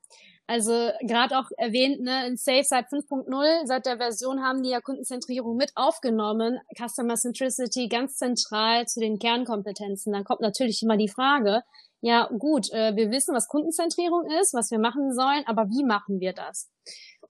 Also 0.49 0.91
gerade 1.03 1.39
auch 1.39 1.51
erwähnt, 1.57 2.01
ne, 2.01 2.29
in 2.29 2.37
Safe 2.37 2.63
seit 2.63 2.87
5.0, 2.87 3.67
seit 3.67 3.85
der 3.85 3.97
Version 3.97 4.45
haben 4.45 4.63
die 4.63 4.71
ja 4.71 4.81
Kundenzentrierung 4.81 5.57
mit 5.57 5.73
aufgenommen, 5.75 6.61
Customer 6.79 7.17
Centricity 7.17 7.89
ganz 7.89 8.17
zentral 8.17 8.87
zu 8.87 9.01
den 9.01 9.19
Kernkompetenzen. 9.19 10.13
Dann 10.13 10.23
kommt 10.23 10.41
natürlich 10.41 10.83
immer 10.83 10.97
die 10.97 11.09
Frage, 11.09 11.63
ja 12.01 12.29
gut, 12.39 12.71
äh, 12.73 12.95
wir 12.95 13.11
wissen, 13.11 13.35
was 13.35 13.49
Kundenzentrierung 13.49 14.31
ist, 14.41 14.55
was 14.55 14.71
wir 14.71 14.79
machen 14.79 15.13
sollen, 15.13 15.43
aber 15.47 15.69
wie 15.69 15.85
machen 15.85 16.21
wir 16.21 16.33
das? 16.33 16.71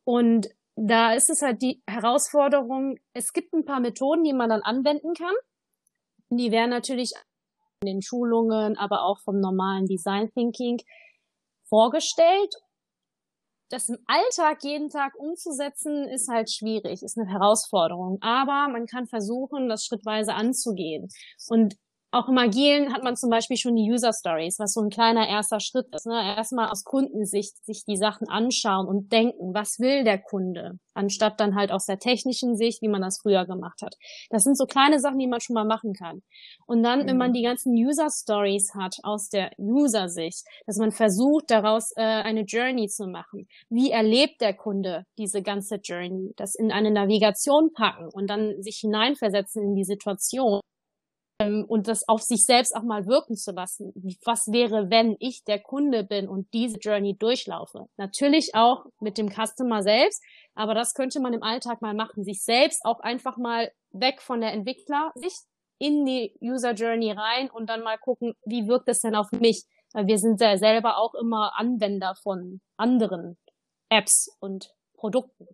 Und 0.04 0.48
da 0.74 1.14
ist 1.14 1.30
es 1.30 1.40
halt 1.40 1.62
die 1.62 1.82
Herausforderung, 1.86 2.98
es 3.14 3.32
gibt 3.32 3.54
ein 3.54 3.64
paar 3.64 3.80
Methoden, 3.80 4.24
die 4.24 4.34
man 4.34 4.50
dann 4.50 4.60
anwenden 4.60 5.14
kann. 5.14 5.34
Die 6.28 6.50
wären 6.50 6.68
natürlich 6.68 7.14
in 7.82 7.86
den 7.86 8.02
Schulungen, 8.02 8.76
aber 8.76 9.02
auch 9.02 9.20
vom 9.20 9.40
normalen 9.40 9.86
Design 9.86 10.30
Thinking 10.32 10.78
vorgestellt 11.68 12.54
das 13.68 13.88
im 13.88 13.98
Alltag 14.06 14.62
jeden 14.62 14.90
Tag 14.90 15.14
umzusetzen, 15.16 16.08
ist 16.08 16.28
halt 16.28 16.50
schwierig, 16.50 17.02
ist 17.02 17.18
eine 17.18 17.28
Herausforderung. 17.28 18.18
Aber 18.20 18.68
man 18.70 18.86
kann 18.86 19.06
versuchen, 19.06 19.68
das 19.68 19.84
schrittweise 19.84 20.34
anzugehen. 20.34 21.08
Und 21.48 21.76
auch 22.16 22.28
im 22.28 22.38
Agilen 22.38 22.92
hat 22.92 23.04
man 23.04 23.14
zum 23.14 23.30
Beispiel 23.30 23.56
schon 23.56 23.76
die 23.76 23.90
User 23.90 24.12
Stories, 24.12 24.58
was 24.58 24.72
so 24.72 24.80
ein 24.80 24.88
kleiner 24.88 25.28
erster 25.28 25.60
Schritt 25.60 25.86
ist. 25.94 26.06
Ne? 26.06 26.14
Erstmal 26.36 26.70
aus 26.70 26.84
Kundensicht 26.84 27.64
sich 27.64 27.84
die 27.84 27.96
Sachen 27.96 28.28
anschauen 28.28 28.86
und 28.86 29.12
denken, 29.12 29.52
was 29.54 29.78
will 29.78 30.02
der 30.02 30.18
Kunde, 30.18 30.78
anstatt 30.94 31.38
dann 31.40 31.54
halt 31.54 31.70
aus 31.70 31.84
der 31.84 31.98
technischen 31.98 32.56
Sicht, 32.56 32.80
wie 32.80 32.88
man 32.88 33.02
das 33.02 33.20
früher 33.20 33.44
gemacht 33.46 33.82
hat. 33.82 33.94
Das 34.30 34.44
sind 34.44 34.56
so 34.56 34.64
kleine 34.64 34.98
Sachen, 34.98 35.18
die 35.18 35.26
man 35.26 35.40
schon 35.40 35.54
mal 35.54 35.66
machen 35.66 35.92
kann. 35.92 36.22
Und 36.66 36.82
dann, 36.82 37.02
mhm. 37.02 37.06
wenn 37.08 37.16
man 37.18 37.30
mhm. 37.30 37.34
die 37.34 37.42
ganzen 37.42 37.74
User 37.74 38.08
Stories 38.10 38.72
hat 38.74 38.96
aus 39.02 39.28
der 39.28 39.50
User-Sicht, 39.58 40.44
dass 40.66 40.78
man 40.78 40.92
versucht, 40.92 41.50
daraus 41.50 41.92
äh, 41.96 42.02
eine 42.02 42.42
Journey 42.42 42.88
zu 42.88 43.06
machen. 43.06 43.46
Wie 43.68 43.90
erlebt 43.90 44.40
der 44.40 44.54
Kunde 44.54 45.04
diese 45.18 45.42
ganze 45.42 45.76
Journey? 45.76 46.32
Das 46.36 46.54
in 46.54 46.72
eine 46.72 46.90
Navigation 46.90 47.72
packen 47.74 48.08
und 48.12 48.28
dann 48.28 48.62
sich 48.62 48.78
hineinversetzen 48.78 49.62
in 49.62 49.74
die 49.74 49.84
Situation 49.84 50.60
und 51.38 51.86
das 51.86 52.08
auf 52.08 52.22
sich 52.22 52.44
selbst 52.44 52.74
auch 52.74 52.82
mal 52.82 53.06
wirken 53.06 53.36
zu 53.36 53.52
lassen. 53.52 53.92
Was 54.24 54.50
wäre, 54.52 54.90
wenn 54.90 55.16
ich 55.20 55.44
der 55.44 55.60
Kunde 55.60 56.02
bin 56.02 56.28
und 56.28 56.52
diese 56.52 56.78
Journey 56.78 57.16
durchlaufe? 57.16 57.88
Natürlich 57.96 58.54
auch 58.54 58.86
mit 59.00 59.18
dem 59.18 59.30
Customer 59.30 59.82
selbst, 59.82 60.22
aber 60.54 60.74
das 60.74 60.94
könnte 60.94 61.20
man 61.20 61.34
im 61.34 61.42
Alltag 61.42 61.82
mal 61.82 61.94
machen, 61.94 62.24
sich 62.24 62.42
selbst 62.42 62.84
auch 62.84 63.00
einfach 63.00 63.36
mal 63.36 63.70
weg 63.90 64.22
von 64.22 64.40
der 64.40 64.52
Entwicklersicht 64.52 65.42
in 65.78 66.06
die 66.06 66.34
User 66.40 66.72
Journey 66.72 67.12
rein 67.12 67.50
und 67.50 67.68
dann 67.68 67.82
mal 67.82 67.98
gucken, 67.98 68.34
wie 68.46 68.66
wirkt 68.66 68.88
es 68.88 69.00
denn 69.00 69.14
auf 69.14 69.30
mich? 69.32 69.64
Weil 69.92 70.06
wir 70.06 70.18
sind 70.18 70.40
ja 70.40 70.56
selber 70.56 70.98
auch 70.98 71.14
immer 71.14 71.52
Anwender 71.56 72.14
von 72.22 72.60
anderen 72.78 73.36
Apps 73.90 74.34
und 74.40 74.74
Produkten 74.94 75.46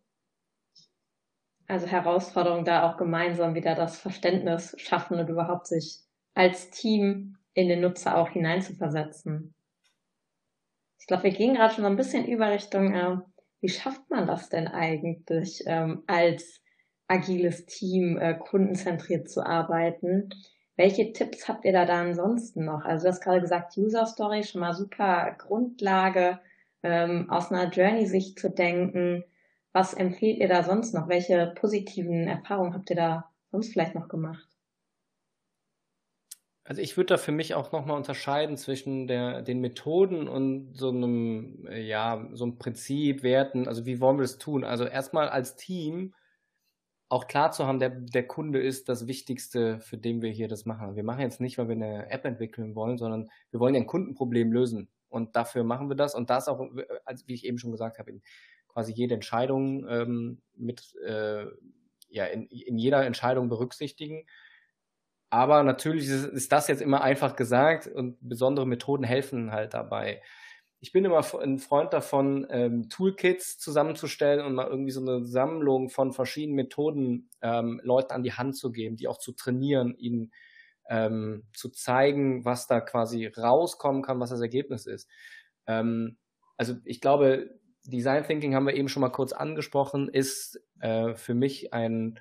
also 1.68 1.86
Herausforderung 1.86 2.64
da 2.64 2.88
auch 2.88 2.96
gemeinsam 2.96 3.54
wieder 3.54 3.74
das 3.74 3.98
Verständnis 3.98 4.74
schaffen 4.78 5.18
und 5.18 5.28
überhaupt 5.28 5.66
sich 5.66 6.00
als 6.34 6.70
Team 6.70 7.36
in 7.54 7.68
den 7.68 7.80
Nutzer 7.80 8.16
auch 8.16 8.30
hineinzuversetzen. 8.30 9.54
Ich 10.98 11.06
glaube, 11.06 11.24
wir 11.24 11.32
gehen 11.32 11.54
gerade 11.54 11.74
schon 11.74 11.84
so 11.84 11.90
ein 11.90 11.96
bisschen 11.96 12.26
über 12.26 12.50
Richtung, 12.50 12.94
äh, 12.94 13.16
wie 13.60 13.68
schafft 13.68 14.08
man 14.10 14.26
das 14.26 14.48
denn 14.48 14.68
eigentlich 14.68 15.62
ähm, 15.66 16.02
als 16.06 16.60
agiles 17.08 17.66
Team 17.66 18.18
äh, 18.18 18.34
kundenzentriert 18.34 19.28
zu 19.28 19.44
arbeiten? 19.44 20.30
Welche 20.76 21.12
Tipps 21.12 21.48
habt 21.48 21.64
ihr 21.64 21.72
da, 21.72 21.84
da 21.84 22.00
ansonsten 22.00 22.64
noch? 22.64 22.84
Also 22.84 23.04
du 23.04 23.10
hast 23.10 23.20
gerade 23.20 23.40
gesagt, 23.40 23.76
User 23.76 24.06
Story, 24.06 24.42
schon 24.42 24.62
mal 24.62 24.72
super 24.72 25.36
Grundlage, 25.38 26.40
ähm, 26.82 27.30
aus 27.30 27.52
einer 27.52 27.70
Journey-Sicht 27.70 28.38
zu 28.38 28.50
denken. 28.50 29.24
Was 29.72 29.94
empfehlt 29.94 30.38
ihr 30.38 30.48
da 30.48 30.62
sonst 30.62 30.92
noch? 30.94 31.08
Welche 31.08 31.52
positiven 31.56 32.28
Erfahrungen 32.28 32.74
habt 32.74 32.90
ihr 32.90 32.96
da 32.96 33.30
sonst 33.50 33.72
vielleicht 33.72 33.94
noch 33.94 34.08
gemacht? 34.08 34.46
Also 36.64 36.80
ich 36.80 36.96
würde 36.96 37.14
da 37.14 37.16
für 37.16 37.32
mich 37.32 37.54
auch 37.54 37.72
nochmal 37.72 37.96
unterscheiden 37.96 38.56
zwischen 38.56 39.08
der, 39.08 39.42
den 39.42 39.60
Methoden 39.60 40.28
und 40.28 40.74
so 40.74 40.90
einem, 40.90 41.66
ja, 41.72 42.28
so 42.32 42.44
einem 42.44 42.58
Prinzip, 42.58 43.22
Werten. 43.22 43.66
Also 43.66 43.84
wie 43.84 44.00
wollen 44.00 44.18
wir 44.18 44.22
das 44.22 44.38
tun? 44.38 44.62
Also 44.62 44.84
erstmal 44.84 45.28
als 45.28 45.56
Team 45.56 46.14
auch 47.08 47.26
klar 47.26 47.52
zu 47.52 47.66
haben, 47.66 47.78
der, 47.78 47.90
der 47.90 48.26
Kunde 48.26 48.60
ist 48.60 48.88
das 48.88 49.06
Wichtigste, 49.06 49.80
für 49.80 49.98
den 49.98 50.22
wir 50.22 50.30
hier 50.30 50.48
das 50.48 50.64
machen. 50.64 50.96
Wir 50.96 51.04
machen 51.04 51.20
jetzt 51.20 51.40
nicht, 51.40 51.58
weil 51.58 51.68
wir 51.68 51.74
eine 51.74 52.10
App 52.10 52.24
entwickeln 52.24 52.74
wollen, 52.74 52.96
sondern 52.96 53.28
wir 53.50 53.60
wollen 53.60 53.76
ein 53.76 53.86
Kundenproblem 53.86 54.50
lösen. 54.50 54.88
Und 55.08 55.36
dafür 55.36 55.62
machen 55.62 55.90
wir 55.90 55.96
das. 55.96 56.14
Und 56.14 56.30
das 56.30 56.48
auch, 56.48 56.66
also 57.04 57.26
wie 57.26 57.34
ich 57.34 57.44
eben 57.44 57.58
schon 57.58 57.70
gesagt 57.70 57.98
habe, 57.98 58.12
in 58.12 58.22
quasi 58.72 58.92
jede 58.92 59.14
Entscheidung 59.14 59.86
ähm, 59.88 60.42
mit, 60.54 60.94
äh, 61.04 61.46
ja, 62.08 62.24
in, 62.26 62.46
in 62.46 62.78
jeder 62.78 63.04
Entscheidung 63.04 63.48
berücksichtigen. 63.48 64.26
Aber 65.30 65.62
natürlich 65.62 66.08
ist, 66.08 66.26
ist 66.26 66.52
das 66.52 66.68
jetzt 66.68 66.82
immer 66.82 67.02
einfach 67.02 67.36
gesagt 67.36 67.86
und 67.86 68.18
besondere 68.20 68.66
Methoden 68.66 69.04
helfen 69.04 69.50
halt 69.50 69.72
dabei. 69.74 70.22
Ich 70.80 70.92
bin 70.92 71.04
immer 71.04 71.24
ein 71.40 71.58
Freund 71.58 71.92
davon, 71.92 72.46
ähm, 72.50 72.88
Toolkits 72.88 73.56
zusammenzustellen 73.56 74.44
und 74.44 74.54
mal 74.54 74.66
irgendwie 74.66 74.90
so 74.90 75.00
eine 75.00 75.24
Sammlung 75.24 75.90
von 75.90 76.12
verschiedenen 76.12 76.56
Methoden 76.56 77.30
ähm, 77.40 77.80
Leuten 77.84 78.12
an 78.12 78.24
die 78.24 78.32
Hand 78.32 78.56
zu 78.56 78.72
geben, 78.72 78.96
die 78.96 79.08
auch 79.08 79.18
zu 79.18 79.32
trainieren, 79.32 79.94
ihnen 79.96 80.32
ähm, 80.90 81.44
zu 81.54 81.70
zeigen, 81.70 82.44
was 82.44 82.66
da 82.66 82.80
quasi 82.80 83.26
rauskommen 83.26 84.02
kann, 84.02 84.20
was 84.20 84.30
das 84.30 84.40
Ergebnis 84.40 84.86
ist. 84.86 85.08
Ähm, 85.66 86.18
also 86.56 86.74
ich 86.84 87.00
glaube, 87.00 87.58
Design 87.84 88.24
Thinking 88.24 88.54
haben 88.54 88.66
wir 88.66 88.74
eben 88.74 88.88
schon 88.88 89.00
mal 89.00 89.10
kurz 89.10 89.32
angesprochen, 89.32 90.08
ist 90.08 90.60
äh, 90.80 91.14
für 91.14 91.34
mich 91.34 91.72
ein 91.72 92.20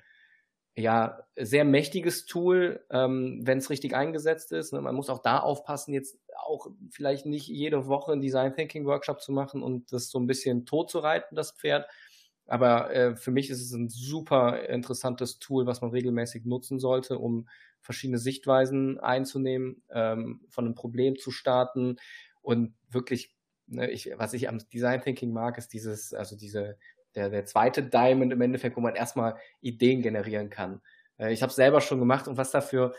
ja, 0.74 1.22
sehr 1.36 1.64
mächtiges 1.64 2.24
Tool, 2.24 2.84
ähm, 2.90 3.40
wenn 3.42 3.58
es 3.58 3.68
richtig 3.68 3.94
eingesetzt 3.94 4.52
ist. 4.52 4.72
Ne? 4.72 4.80
Man 4.80 4.94
muss 4.94 5.10
auch 5.10 5.20
da 5.20 5.38
aufpassen, 5.38 5.92
jetzt 5.92 6.18
auch 6.36 6.68
vielleicht 6.90 7.26
nicht 7.26 7.46
jede 7.46 7.86
Woche 7.86 8.12
einen 8.12 8.22
Design 8.22 8.54
Thinking 8.54 8.86
Workshop 8.86 9.20
zu 9.20 9.32
machen 9.32 9.62
und 9.62 9.92
das 9.92 10.08
so 10.08 10.18
ein 10.18 10.26
bisschen 10.26 10.64
tot 10.64 10.90
zu 10.90 11.00
reiten, 11.00 11.34
das 11.34 11.52
Pferd. 11.52 11.86
Aber 12.46 12.92
äh, 12.92 13.16
für 13.16 13.30
mich 13.30 13.50
ist 13.50 13.60
es 13.60 13.72
ein 13.72 13.88
super 13.88 14.68
interessantes 14.68 15.38
Tool, 15.38 15.66
was 15.66 15.82
man 15.82 15.90
regelmäßig 15.90 16.44
nutzen 16.44 16.78
sollte, 16.78 17.18
um 17.18 17.48
verschiedene 17.82 18.18
Sichtweisen 18.18 18.98
einzunehmen, 18.98 19.82
ähm, 19.90 20.40
von 20.48 20.64
einem 20.64 20.74
Problem 20.74 21.16
zu 21.18 21.30
starten 21.30 21.96
und 22.40 22.74
wirklich, 22.88 23.34
ne, 23.66 23.90
ich, 23.90 24.10
was 24.16 24.32
ich 24.32 24.48
am 24.48 24.58
Design 24.72 25.00
Thinking 25.00 25.32
mag, 25.32 25.58
ist 25.58 25.72
dieses, 25.72 26.14
also 26.14 26.36
diese 26.36 26.78
der, 27.14 27.30
der 27.30 27.44
zweite 27.44 27.82
Diamond 27.82 28.32
im 28.32 28.40
Endeffekt, 28.40 28.76
wo 28.76 28.80
man 28.80 28.94
erstmal 28.94 29.36
Ideen 29.60 30.02
generieren 30.02 30.50
kann. 30.50 30.80
Äh, 31.18 31.32
ich 31.32 31.42
habe 31.42 31.50
es 31.50 31.56
selber 31.56 31.80
schon 31.80 31.98
gemacht 31.98 32.28
und 32.28 32.36
was 32.36 32.50
da 32.50 32.60
für 32.60 32.94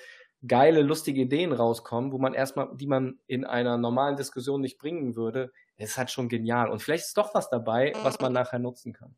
geile, 0.45 0.82
lustige 0.82 1.21
Ideen 1.21 1.54
rauskommen, 1.54 2.12
wo 2.12 2.17
man 2.17 2.34
erstmal, 2.34 2.69
die 2.76 2.88
man 2.88 3.19
in 3.28 3.45
einer 3.45 3.78
normalen 3.78 4.17
Diskussion 4.17 4.62
nicht 4.62 4.78
bringen 4.78 5.15
würde, 5.15 5.52
ist 5.78 5.97
halt 5.97 6.12
schon 6.12 6.30
genial. 6.30 6.69
Und 6.69 6.82
vielleicht 6.82 7.06
ist 7.06 7.17
doch 7.17 7.34
was 7.34 7.49
dabei, 7.49 7.93
was 8.04 8.19
man 8.19 8.34
nachher 8.34 8.60
nutzen 8.60 8.93
kann. 8.93 9.15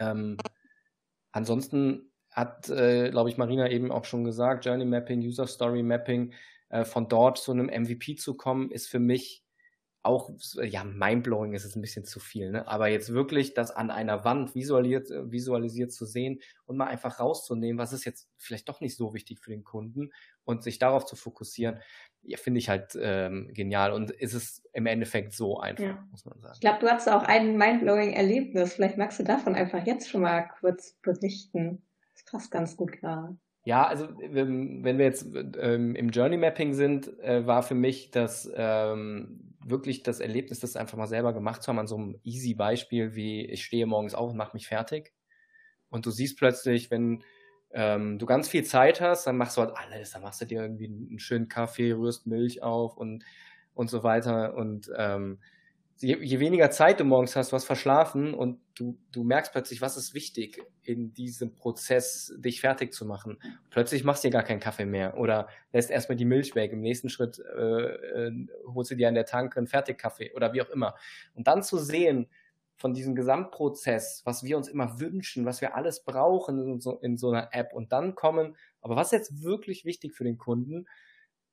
Ähm, 0.00 0.38
ansonsten 1.32 2.10
hat, 2.30 2.70
äh, 2.70 3.10
glaube 3.10 3.28
ich, 3.28 3.36
Marina 3.36 3.70
eben 3.70 3.92
auch 3.92 4.06
schon 4.06 4.24
gesagt, 4.24 4.64
Journey 4.64 4.86
Mapping, 4.86 5.20
User 5.20 5.46
Story 5.46 5.82
Mapping, 5.82 6.32
äh, 6.70 6.84
von 6.84 7.08
dort 7.08 7.38
zu 7.38 7.52
einem 7.52 7.66
MVP 7.66 8.16
zu 8.16 8.34
kommen, 8.34 8.70
ist 8.70 8.88
für 8.88 8.98
mich 8.98 9.41
auch, 10.02 10.30
ja, 10.62 10.82
mindblowing 10.82 11.54
ist 11.54 11.64
es 11.64 11.76
ein 11.76 11.80
bisschen 11.80 12.04
zu 12.04 12.18
viel, 12.18 12.50
ne? 12.50 12.66
aber 12.66 12.88
jetzt 12.88 13.12
wirklich 13.12 13.54
das 13.54 13.70
an 13.70 13.90
einer 13.90 14.24
Wand 14.24 14.54
visualisiert, 14.54 15.08
visualisiert 15.30 15.92
zu 15.92 16.06
sehen 16.06 16.40
und 16.66 16.76
mal 16.76 16.86
einfach 16.86 17.20
rauszunehmen, 17.20 17.78
was 17.78 17.92
ist 17.92 18.04
jetzt 18.04 18.28
vielleicht 18.36 18.68
doch 18.68 18.80
nicht 18.80 18.96
so 18.96 19.14
wichtig 19.14 19.38
für 19.38 19.50
den 19.50 19.62
Kunden 19.62 20.10
und 20.44 20.64
sich 20.64 20.80
darauf 20.80 21.04
zu 21.04 21.14
fokussieren, 21.14 21.78
ja, 22.22 22.36
finde 22.36 22.58
ich 22.58 22.68
halt 22.68 22.98
ähm, 23.00 23.50
genial 23.52 23.92
und 23.92 24.10
ist 24.10 24.34
es 24.34 24.62
im 24.72 24.86
Endeffekt 24.86 25.32
so 25.34 25.60
einfach, 25.60 25.84
ja. 25.84 26.06
muss 26.10 26.24
man 26.24 26.40
sagen. 26.40 26.54
Ich 26.54 26.60
glaube, 26.60 26.78
du 26.80 26.88
hast 26.88 27.08
auch 27.08 27.22
ein 27.22 27.56
mindblowing 27.56 28.12
Erlebnis. 28.12 28.74
Vielleicht 28.74 28.96
magst 28.96 29.18
du 29.18 29.24
davon 29.24 29.54
einfach 29.54 29.84
jetzt 29.86 30.08
schon 30.08 30.22
mal 30.22 30.48
kurz 30.60 30.96
berichten. 31.02 31.82
Das 32.14 32.24
passt 32.24 32.50
ganz 32.50 32.76
gut 32.76 32.92
gerade. 32.92 33.36
Ja, 33.64 33.86
also 33.86 34.08
wenn 34.20 34.98
wir 34.98 35.04
jetzt 35.04 35.26
ähm, 35.60 35.94
im 35.94 36.08
Journey 36.10 36.36
Mapping 36.36 36.74
sind, 36.74 37.16
äh, 37.20 37.46
war 37.46 37.62
für 37.62 37.76
mich 37.76 38.10
das 38.10 38.50
ähm, 38.54 39.51
wirklich 39.64 40.02
das 40.02 40.20
Erlebnis, 40.20 40.60
das 40.60 40.76
einfach 40.76 40.98
mal 40.98 41.06
selber 41.06 41.32
gemacht 41.32 41.62
zu 41.62 41.68
haben, 41.68 41.78
an 41.78 41.86
so 41.86 41.96
einem 41.96 42.20
easy 42.24 42.54
Beispiel 42.54 43.14
wie 43.14 43.46
ich 43.46 43.64
stehe 43.64 43.86
morgens 43.86 44.14
auf 44.14 44.30
und 44.30 44.36
mache 44.36 44.56
mich 44.56 44.68
fertig. 44.68 45.12
Und 45.90 46.06
du 46.06 46.10
siehst 46.10 46.38
plötzlich, 46.38 46.90
wenn 46.90 47.22
ähm, 47.72 48.18
du 48.18 48.26
ganz 48.26 48.48
viel 48.48 48.64
Zeit 48.64 49.00
hast, 49.00 49.26
dann 49.26 49.36
machst 49.36 49.56
du 49.56 49.62
halt 49.62 49.76
alles. 49.76 50.12
Dann 50.12 50.22
machst 50.22 50.40
du 50.40 50.46
dir 50.46 50.62
irgendwie 50.62 50.86
einen 50.86 51.18
schönen 51.18 51.48
Kaffee, 51.48 51.92
rührst 51.92 52.26
Milch 52.26 52.62
auf 52.62 52.96
und, 52.96 53.24
und 53.74 53.90
so 53.90 54.02
weiter. 54.02 54.54
Und 54.54 54.90
ähm, 54.96 55.40
je, 55.98 56.16
je 56.20 56.38
weniger 56.38 56.70
Zeit 56.70 57.00
du 57.00 57.04
morgens 57.04 57.36
hast, 57.36 57.52
du 57.52 57.56
hast 57.56 57.64
verschlafen 57.64 58.34
und 58.34 58.60
du, 58.74 58.98
du 59.12 59.24
merkst 59.24 59.52
plötzlich, 59.52 59.80
was 59.80 59.96
ist 59.96 60.14
wichtig 60.14 60.62
in 60.82 61.12
diesem 61.12 61.54
Prozess, 61.54 62.34
dich 62.38 62.60
fertig 62.60 62.92
zu 62.92 63.04
machen. 63.04 63.38
Plötzlich 63.70 64.04
machst 64.04 64.24
du 64.24 64.28
dir 64.28 64.32
gar 64.32 64.42
keinen 64.42 64.60
Kaffee 64.60 64.86
mehr 64.86 65.16
oder 65.18 65.48
lässt 65.72 65.90
erstmal 65.90 66.16
die 66.16 66.24
Milch 66.24 66.54
weg. 66.54 66.72
Im 66.72 66.80
nächsten 66.80 67.08
Schritt 67.08 67.38
äh, 67.38 68.28
äh, 68.28 68.46
holst 68.66 68.90
du 68.90 68.94
dir 68.94 69.08
an 69.08 69.14
der 69.14 69.26
Tanke 69.26 69.58
einen 69.58 69.66
Fertigkaffee 69.66 70.32
oder 70.34 70.52
wie 70.52 70.62
auch 70.62 70.70
immer. 70.70 70.94
Und 71.34 71.46
dann 71.46 71.62
zu 71.62 71.78
sehen, 71.78 72.28
von 72.82 72.94
diesem 72.94 73.14
Gesamtprozess, 73.14 74.22
was 74.24 74.42
wir 74.42 74.56
uns 74.56 74.66
immer 74.66 74.98
wünschen, 74.98 75.46
was 75.46 75.60
wir 75.60 75.76
alles 75.76 76.02
brauchen 76.02 76.58
in 76.58 76.80
so, 76.80 76.98
in 76.98 77.16
so 77.16 77.30
einer 77.30 77.48
App 77.52 77.72
und 77.72 77.92
dann 77.92 78.16
kommen, 78.16 78.56
aber 78.80 78.96
was 78.96 79.08
ist 79.08 79.12
jetzt 79.12 79.44
wirklich 79.44 79.84
wichtig 79.84 80.14
für 80.14 80.24
den 80.24 80.36
Kunden 80.36 80.86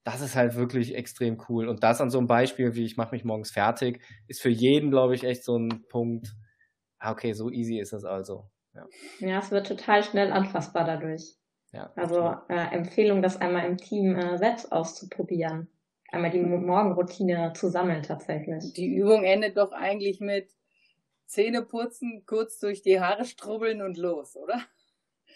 das 0.04 0.22
ist 0.22 0.36
halt 0.36 0.56
wirklich 0.56 0.96
extrem 0.96 1.42
cool. 1.50 1.68
Und 1.68 1.84
das 1.84 2.02
an 2.02 2.10
so 2.10 2.18
einem 2.18 2.28
Beispiel, 2.28 2.76
wie 2.76 2.86
ich 2.86 2.98
mache 2.98 3.14
mich 3.14 3.24
morgens 3.24 3.52
fertig, 3.52 4.02
ist 4.28 4.42
für 4.42 4.50
jeden, 4.50 4.92
glaube 4.92 5.16
ich, 5.16 5.24
echt 5.24 5.44
so 5.44 5.58
ein 5.58 5.86
Punkt. 5.90 6.36
Ah, 6.98 7.12
okay, 7.12 7.34
so 7.34 7.50
easy 7.50 7.80
ist 7.80 7.94
das 7.94 8.06
also. 8.06 8.50
Ja, 8.74 8.88
ja 9.20 9.40
es 9.40 9.52
wird 9.52 9.68
total 9.68 10.04
schnell 10.04 10.32
anfassbar 10.32 10.86
dadurch. 10.86 11.36
Ja, 11.72 11.92
also 11.96 12.36
äh, 12.50 12.76
Empfehlung, 12.76 13.22
das 13.22 13.40
einmal 13.40 13.66
im 13.66 13.78
Team 13.78 14.16
äh, 14.16 14.38
selbst 14.38 14.72
auszuprobieren. 14.72 15.70
Einmal 16.12 16.32
die 16.32 16.42
Morgenroutine 16.42 17.54
zu 17.54 17.70
sammeln 17.70 18.02
tatsächlich. 18.02 18.74
Die 18.74 18.96
Übung 18.96 19.24
endet 19.24 19.58
doch 19.58 19.72
eigentlich 19.72 20.20
mit 20.20 20.50
Zähne 21.28 21.62
putzen, 21.62 22.24
kurz 22.26 22.58
durch 22.58 22.82
die 22.82 23.00
Haare 23.00 23.26
strubbeln 23.26 23.84
und 23.84 23.98
los, 23.98 24.36
oder? 24.36 24.60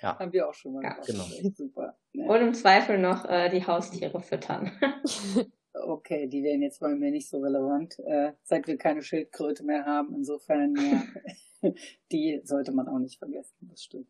Ja. 0.04 0.20
Haben 0.20 0.34
wir 0.34 0.50
auch 0.50 0.54
schon 0.54 0.74
mal 0.74 0.84
ja. 0.84 0.94
gemacht. 0.96 1.08
Genau. 1.08 1.50
Super. 1.56 1.98
Ja. 2.12 2.28
Und 2.28 2.42
im 2.42 2.54
Zweifel 2.54 2.98
noch 2.98 3.24
äh, 3.24 3.50
die 3.50 3.66
Haustiere 3.66 4.20
füttern. 4.20 4.72
okay, 5.74 6.28
die 6.28 6.44
werden 6.44 6.62
jetzt 6.62 6.82
bei 6.82 6.90
mir 6.90 7.10
nicht 7.10 7.30
so 7.30 7.40
relevant, 7.40 7.98
äh, 8.00 8.34
seit 8.44 8.68
wir 8.68 8.78
keine 8.78 9.02
Schildkröte 9.02 9.64
mehr 9.64 9.86
haben. 9.86 10.14
Insofern, 10.14 10.76
ja, 10.76 11.72
die 12.12 12.42
sollte 12.44 12.74
man 12.74 12.90
auch 12.90 13.00
nicht 13.00 13.18
vergessen, 13.18 13.70
das 13.70 13.84
stimmt. 13.84 14.10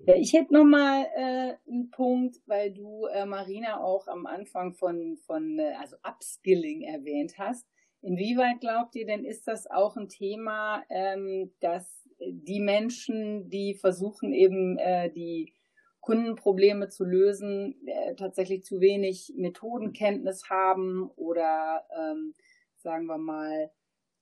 Ja, 0.00 0.14
ich 0.16 0.34
hätte 0.34 0.52
noch 0.52 0.64
mal 0.64 1.06
äh, 1.16 1.54
einen 1.70 1.90
Punkt, 1.90 2.36
weil 2.46 2.72
du 2.72 3.06
äh, 3.06 3.24
Marina 3.24 3.80
auch 3.80 4.08
am 4.08 4.26
Anfang 4.26 4.74
von 4.74 5.16
von 5.24 5.58
äh, 5.58 5.72
also 5.80 5.96
Upskilling 6.06 6.82
erwähnt 6.82 7.38
hast. 7.38 7.66
Inwieweit 8.02 8.60
glaubt 8.60 8.94
ihr 8.94 9.06
denn, 9.06 9.24
ist 9.24 9.48
das 9.48 9.70
auch 9.70 9.96
ein 9.96 10.08
Thema, 10.08 10.84
ähm, 10.90 11.54
das 11.60 12.05
die 12.20 12.60
Menschen, 12.60 13.50
die 13.50 13.74
versuchen 13.74 14.32
eben 14.32 14.78
äh, 14.78 15.10
die 15.10 15.52
Kundenprobleme 16.00 16.88
zu 16.88 17.04
lösen, 17.04 17.74
äh, 17.86 18.14
tatsächlich 18.14 18.64
zu 18.64 18.80
wenig 18.80 19.32
Methodenkenntnis 19.36 20.48
haben 20.48 21.10
oder 21.16 21.84
ähm, 21.98 22.34
sagen 22.76 23.06
wir 23.06 23.18
mal 23.18 23.70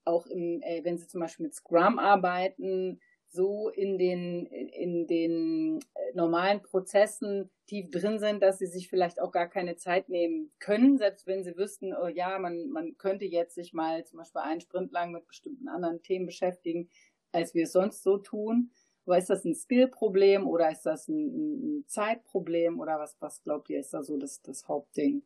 auch 0.07 0.26
im, 0.26 0.62
äh, 0.62 0.83
wenn 0.83 0.96
sie 0.96 1.07
zum 1.07 1.20
Beispiel 1.20 1.44
mit 1.44 1.54
Scrum 1.54 1.98
arbeiten, 1.98 3.00
so 3.28 3.68
in 3.68 3.98
den 3.98 4.46
in 4.46 5.07
den 5.07 5.80
äh, 5.94 6.14
normalen 6.14 6.62
Prozessen 6.62 7.50
tief 7.66 7.90
drin 7.90 8.18
sind, 8.18 8.42
dass 8.42 8.59
sie 8.59 8.66
sich 8.66 8.88
vielleicht 8.88 9.20
auch 9.20 9.33
gar 9.33 9.48
keine 9.48 9.76
Zeit 9.76 10.09
nehmen 10.09 10.52
können, 10.61 10.98
selbst 10.98 11.26
wenn 11.26 11.42
sie 11.42 11.57
wüssten, 11.57 11.94
oh 11.94 12.07
ja, 12.07 12.38
man 12.38 12.70
man 12.70 12.96
könnte 12.96 13.24
jetzt 13.24 13.57
sich 13.57 13.72
mal 13.72 14.04
zum 14.07 14.18
Beispiel 14.20 14.40
einen 14.40 14.61
Sprint 14.61 14.92
lang 14.92 15.12
mit 15.12 15.26
bestimmten 15.26 15.68
anderen 15.68 16.00
Themen 16.02 16.26
beschäftigen, 16.26 16.88
als 17.34 17.54
wir 17.54 17.64
es 17.64 17.72
sonst 17.72 18.02
so 18.02 18.18
tun. 18.18 18.70
Aber 19.06 19.18
ist 19.18 19.28
das 19.28 19.44
ein 19.44 19.54
Skill-Problem 19.54 20.46
oder 20.46 20.70
ist 20.70 20.86
das 20.86 21.08
ein, 21.08 21.80
ein 21.80 21.84
Zeitproblem 21.86 22.80
oder 22.80 22.98
was, 22.98 23.16
was 23.20 23.42
glaubt 23.42 23.68
ihr, 23.68 23.80
ist 23.80 23.92
da 23.92 24.02
so 24.02 24.16
das, 24.16 24.40
das 24.40 24.66
Hauptding? 24.66 25.22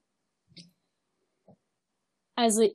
Also 2.35 2.69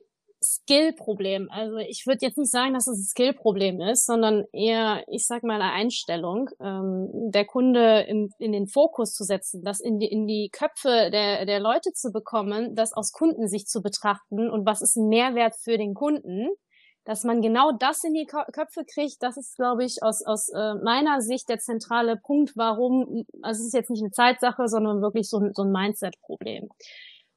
Skill-Problem. 0.44 1.48
Also 1.50 1.76
ich 1.78 2.06
würde 2.06 2.26
jetzt 2.26 2.38
nicht 2.38 2.50
sagen, 2.50 2.74
dass 2.74 2.86
es 2.86 2.98
ein 2.98 3.04
Skill-Problem 3.04 3.80
ist, 3.80 4.06
sondern 4.06 4.44
eher, 4.52 5.04
ich 5.08 5.26
sag 5.26 5.42
mal, 5.42 5.60
eine 5.60 5.72
Einstellung, 5.72 6.50
ähm, 6.60 7.08
der 7.30 7.44
Kunde 7.44 8.00
in, 8.02 8.30
in 8.38 8.52
den 8.52 8.66
Fokus 8.66 9.14
zu 9.14 9.24
setzen, 9.24 9.62
das 9.64 9.80
in 9.80 9.98
die, 9.98 10.06
in 10.06 10.26
die 10.26 10.50
Köpfe 10.52 11.10
der, 11.10 11.46
der 11.46 11.60
Leute 11.60 11.92
zu 11.92 12.12
bekommen, 12.12 12.74
das 12.74 12.92
aus 12.92 13.12
Kundensicht 13.12 13.68
zu 13.68 13.82
betrachten 13.82 14.50
und 14.50 14.66
was 14.66 14.82
ist 14.82 14.96
ein 14.96 15.08
Mehrwert 15.08 15.54
für 15.56 15.78
den 15.78 15.94
Kunden 15.94 16.48
dass 17.04 17.24
man 17.24 17.42
genau 17.42 17.72
das 17.72 18.02
in 18.04 18.14
die 18.14 18.26
Köpfe 18.26 18.84
kriegt, 18.84 19.22
das 19.22 19.36
ist, 19.36 19.56
glaube 19.56 19.84
ich, 19.84 20.02
aus, 20.02 20.24
aus 20.24 20.48
äh, 20.48 20.74
meiner 20.82 21.20
Sicht 21.20 21.48
der 21.48 21.58
zentrale 21.58 22.16
Punkt, 22.16 22.56
warum, 22.56 23.26
also 23.42 23.60
es 23.60 23.68
ist 23.68 23.74
jetzt 23.74 23.90
nicht 23.90 24.02
eine 24.02 24.10
Zeitsache, 24.10 24.68
sondern 24.68 25.02
wirklich 25.02 25.28
so, 25.28 25.40
so 25.52 25.62
ein 25.62 25.72
Mindset-Problem. 25.72 26.68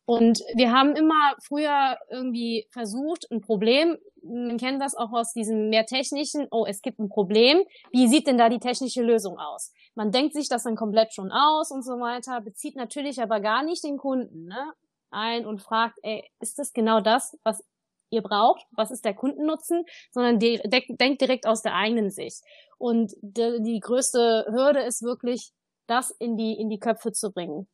Und 0.05 0.39
wir 0.55 0.71
haben 0.71 0.95
immer 0.95 1.35
früher 1.45 1.97
irgendwie 2.09 2.65
versucht, 2.71 3.29
ein 3.29 3.41
Problem, 3.41 3.97
man 4.23 4.57
kennt 4.57 4.81
das 4.81 4.95
auch 4.95 5.11
aus 5.11 5.33
diesem 5.33 5.67
mehr 5.67 5.85
technischen, 5.85 6.47
oh, 6.49 6.65
es 6.65 6.81
gibt 6.81 6.99
ein 6.99 7.09
Problem, 7.09 7.61
wie 7.91 8.07
sieht 8.07 8.25
denn 8.25 8.37
da 8.37 8.47
die 8.47 8.59
technische 8.59 9.01
Lösung 9.01 9.37
aus? 9.37 9.73
Man 9.95 10.11
denkt 10.11 10.33
sich 10.33 10.47
das 10.47 10.63
dann 10.63 10.77
komplett 10.77 11.13
schon 11.13 11.31
aus 11.31 11.71
und 11.71 11.83
so 11.83 11.99
weiter, 11.99 12.39
bezieht 12.39 12.77
natürlich 12.77 13.21
aber 13.21 13.41
gar 13.41 13.63
nicht 13.63 13.83
den 13.83 13.97
Kunden 13.97 14.45
ne, 14.45 14.73
ein 15.11 15.45
und 15.45 15.61
fragt, 15.61 15.97
ey, 16.03 16.23
ist 16.39 16.57
das 16.57 16.71
genau 16.71 17.01
das, 17.01 17.37
was 17.43 17.61
ihr 18.09 18.21
braucht, 18.21 18.65
was 18.71 18.91
ist 18.91 19.05
der 19.05 19.13
Kundennutzen, 19.13 19.85
sondern 20.11 20.39
de 20.39 20.61
denkt 20.67 21.21
direkt 21.21 21.47
aus 21.47 21.61
der 21.61 21.75
eigenen 21.75 22.09
Sicht. 22.09 22.41
Und 22.77 23.13
die, 23.21 23.61
die 23.61 23.79
größte 23.79 24.45
Hürde 24.49 24.81
ist 24.81 25.03
wirklich, 25.03 25.51
das 25.87 26.11
in 26.11 26.37
die, 26.37 26.53
in 26.53 26.69
die 26.69 26.79
Köpfe 26.79 27.11
zu 27.11 27.31
bringen. 27.31 27.67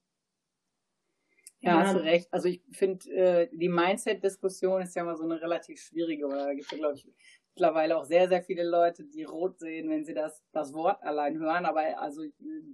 Ja, 1.62 1.80
hast 1.80 1.96
du 1.96 2.04
recht. 2.04 2.28
Also 2.32 2.50
ich 2.50 2.62
finde, 2.72 3.10
äh, 3.10 3.50
die 3.54 3.70
Mindset-Diskussion 3.70 4.82
ist 4.82 4.96
ja 4.96 5.04
mal 5.06 5.16
so 5.16 5.24
eine 5.24 5.42
relativ 5.42 5.82
schwierige, 5.82 6.28
da 6.28 6.54
gibt 6.54 6.66
es 6.66 6.72
ja, 6.72 6.78
glaube 6.78 6.96
ich, 6.96 7.08
mittlerweile 7.56 7.98
auch 7.98 8.06
sehr, 8.06 8.28
sehr 8.28 8.42
viele 8.42 8.64
Leute, 8.64 9.04
die 9.04 9.24
rot 9.24 9.60
sehen, 9.60 9.90
wenn 9.90 10.04
sie 10.04 10.14
das, 10.14 10.44
das 10.54 10.74
Wort 10.74 11.04
allein 11.04 11.38
hören. 11.38 11.66
Aber 11.66 11.82
also 12.00 12.24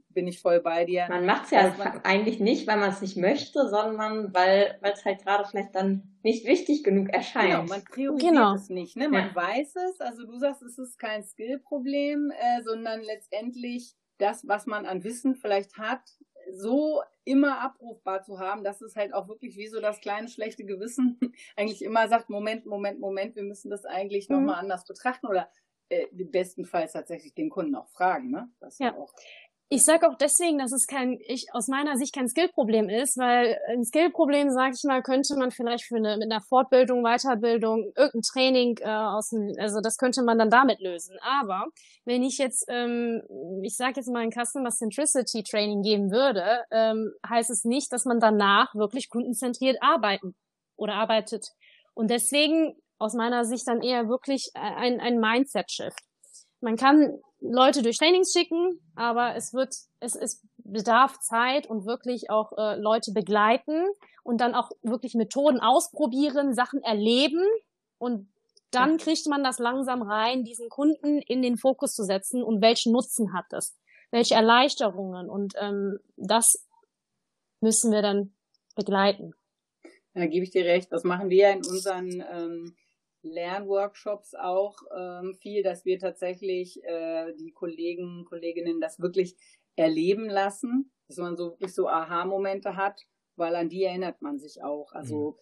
bin 0.10 0.28
ich 0.28 0.42
voll 0.42 0.62
bei 0.62 0.86
dir. 0.86 1.06
Man 1.10 1.26
macht 1.26 1.46
es 1.46 1.52
ja 1.52 1.74
man, 1.78 2.00
eigentlich 2.04 2.40
nicht, 2.40 2.66
weil 2.66 2.78
man 2.78 2.92
es 2.92 3.02
nicht 3.02 3.18
möchte, 3.18 3.68
sondern 3.68 4.34
weil 4.34 4.80
es 4.82 5.04
halt 5.04 5.24
gerade 5.24 5.46
vielleicht 5.46 5.76
dann 5.76 6.18
nicht 6.24 6.46
wichtig 6.46 6.84
genug 6.84 7.10
erscheint. 7.10 7.52
Genau, 7.52 7.64
man 7.64 7.84
priorisiert 7.84 8.34
genau. 8.34 8.56
es 8.56 8.70
nicht. 8.70 8.96
Ne? 8.96 9.10
Man 9.10 9.30
ja. 9.30 9.36
weiß 9.36 9.76
es, 9.76 10.00
also 10.00 10.26
du 10.26 10.38
sagst, 10.38 10.62
es 10.62 10.78
ist 10.78 10.98
kein 10.98 11.24
Skill-Problem, 11.24 12.32
äh, 12.32 12.62
sondern 12.64 13.02
letztendlich 13.02 13.96
das, 14.18 14.48
was 14.48 14.66
man 14.66 14.86
an 14.86 15.04
Wissen 15.04 15.36
vielleicht 15.36 15.78
hat, 15.78 16.02
so 16.52 17.02
immer 17.24 17.62
abrufbar 17.62 18.24
zu 18.24 18.40
haben, 18.40 18.64
dass 18.64 18.82
es 18.82 18.96
halt 18.96 19.14
auch 19.14 19.28
wirklich 19.28 19.56
wie 19.58 19.68
so 19.68 19.80
das 19.80 20.02
kleine 20.02 20.28
schlechte 20.28 20.66
Gewissen 20.66 21.20
eigentlich 21.56 21.84
immer 21.84 22.08
sagt, 22.08 22.30
Moment, 22.30 22.66
Moment, 22.66 23.00
Moment, 23.00 23.36
wir 23.36 23.44
müssen 23.44 23.70
das 23.70 23.86
eigentlich 23.86 24.30
mhm. 24.30 24.38
nochmal 24.38 24.60
anders 24.60 24.86
betrachten 24.86 25.28
oder 25.28 25.50
äh, 25.90 26.08
bestenfalls 26.12 26.94
tatsächlich 26.94 27.34
den 27.34 27.50
Kunden 27.50 27.76
auch 27.76 27.90
fragen, 27.90 28.30
ne? 28.32 28.52
Das 28.60 28.80
ja. 28.80 28.96
auch 28.96 29.14
ich 29.72 29.84
sage 29.84 30.10
auch 30.10 30.16
deswegen, 30.16 30.58
dass 30.58 30.72
es 30.72 30.88
kein, 30.88 31.20
ich 31.28 31.46
aus 31.54 31.68
meiner 31.68 31.96
Sicht 31.96 32.16
kein 32.16 32.28
Skillproblem 32.28 32.90
ist, 32.90 33.20
weil 33.20 33.60
ein 33.68 33.84
Skillproblem, 33.84 34.50
sage 34.50 34.74
ich 34.76 34.84
mal, 34.84 35.04
könnte 35.04 35.36
man 35.38 35.52
vielleicht 35.52 35.86
für 35.86 35.98
eine 35.98 36.18
mit 36.18 36.32
einer 36.32 36.42
Fortbildung, 36.42 37.04
Weiterbildung, 37.04 37.92
irgendein 37.96 38.22
Training 38.22 38.78
äh, 38.82 38.90
aus, 38.90 39.32
also 39.60 39.80
das 39.80 39.98
könnte 39.98 40.24
man 40.24 40.40
dann 40.40 40.50
damit 40.50 40.80
lösen. 40.80 41.18
Aber 41.22 41.68
wenn 42.04 42.24
ich 42.24 42.40
jetzt, 42.40 42.66
ähm, 42.68 43.22
ich 43.62 43.76
sage 43.78 43.94
jetzt 43.98 44.10
mal 44.10 44.24
ein 44.24 44.32
Customer 44.32 44.72
Centricity 44.72 45.44
Training 45.44 45.84
geben 45.84 46.10
würde, 46.10 46.64
ähm, 46.72 47.12
heißt 47.30 47.52
es 47.52 47.64
nicht, 47.64 47.94
dass 47.94 48.06
man 48.06 48.20
danach 48.20 48.74
wirklich 48.74 49.08
kundenzentriert 49.08 49.78
arbeiten 49.82 50.36
oder 50.78 50.96
arbeitet. 50.96 51.46
Und 51.94 52.10
deswegen 52.10 52.74
aus 52.98 53.14
meiner 53.14 53.46
Sicht 53.46 53.68
dann 53.68 53.84
eher 53.84 54.10
wirklich 54.10 54.50
ein, 54.56 55.00
ein 55.00 55.20
Mindset-Shift. 55.20 56.09
Man 56.62 56.76
kann 56.76 57.20
Leute 57.40 57.82
durch 57.82 57.98
Trainings 57.98 58.34
schicken, 58.34 58.80
aber 58.96 59.36
es 59.36 59.54
wird, 59.54 59.74
es, 60.00 60.16
es 60.16 60.46
bedarf 60.58 61.20
Zeit 61.20 61.68
und 61.68 61.86
wirklich 61.86 62.30
auch 62.30 62.52
äh, 62.58 62.76
Leute 62.76 63.12
begleiten 63.14 63.86
und 64.24 64.42
dann 64.42 64.56
auch 64.56 64.70
wirklich 64.84 65.16
Methoden 65.16 65.60
ausprobieren, 65.60 66.54
Sachen 66.54 66.82
erleben 66.84 67.44
und 67.98 68.30
dann 68.72 68.98
kriegt 68.98 69.26
man 69.28 69.44
das 69.44 69.58
langsam 69.58 70.02
rein, 70.04 70.44
diesen 70.44 70.70
Kunden 70.70 71.20
in 71.20 71.42
den 71.42 71.58
Fokus 71.58 71.94
zu 71.96 72.04
setzen 72.04 72.44
und 72.44 72.62
welchen 72.62 72.92
Nutzen 72.92 73.34
hat 73.34 73.52
es, 73.52 73.76
welche 74.12 74.36
Erleichterungen 74.36 75.30
und 75.30 75.54
ähm, 75.60 76.00
das 76.18 76.68
müssen 77.62 77.92
wir 77.92 78.02
dann 78.02 78.34
begleiten. 78.76 79.34
Da 80.14 80.26
gebe 80.26 80.44
ich 80.44 80.52
dir 80.52 80.66
recht. 80.66 80.92
Das 80.92 81.04
machen 81.04 81.30
wir 81.30 81.50
in 81.52 81.66
unseren 81.66 82.24
ähm, 82.32 82.76
Lernworkshops 83.22 84.36
auch 84.36 84.78
ähm, 84.96 85.36
viel, 85.36 85.64
dass 85.64 85.86
wir 85.86 86.00
tatsächlich 86.00 86.84
äh, 86.84 87.34
die 87.36 87.52
Kollegen, 87.52 88.26
Kolleginnen 88.26 88.80
das 88.80 89.00
wirklich 89.00 89.36
erleben 89.76 90.30
lassen, 90.30 90.92
dass 91.08 91.18
man 91.18 91.38
so 91.38 91.52
wirklich 91.52 91.74
so 91.74 91.88
Aha-Momente 91.88 92.76
hat, 92.76 93.06
weil 93.36 93.56
an 93.56 93.70
die 93.70 93.84
erinnert 93.84 94.22
man 94.22 94.40
sich 94.40 94.64
auch. 94.64 94.94
Also 94.94 95.38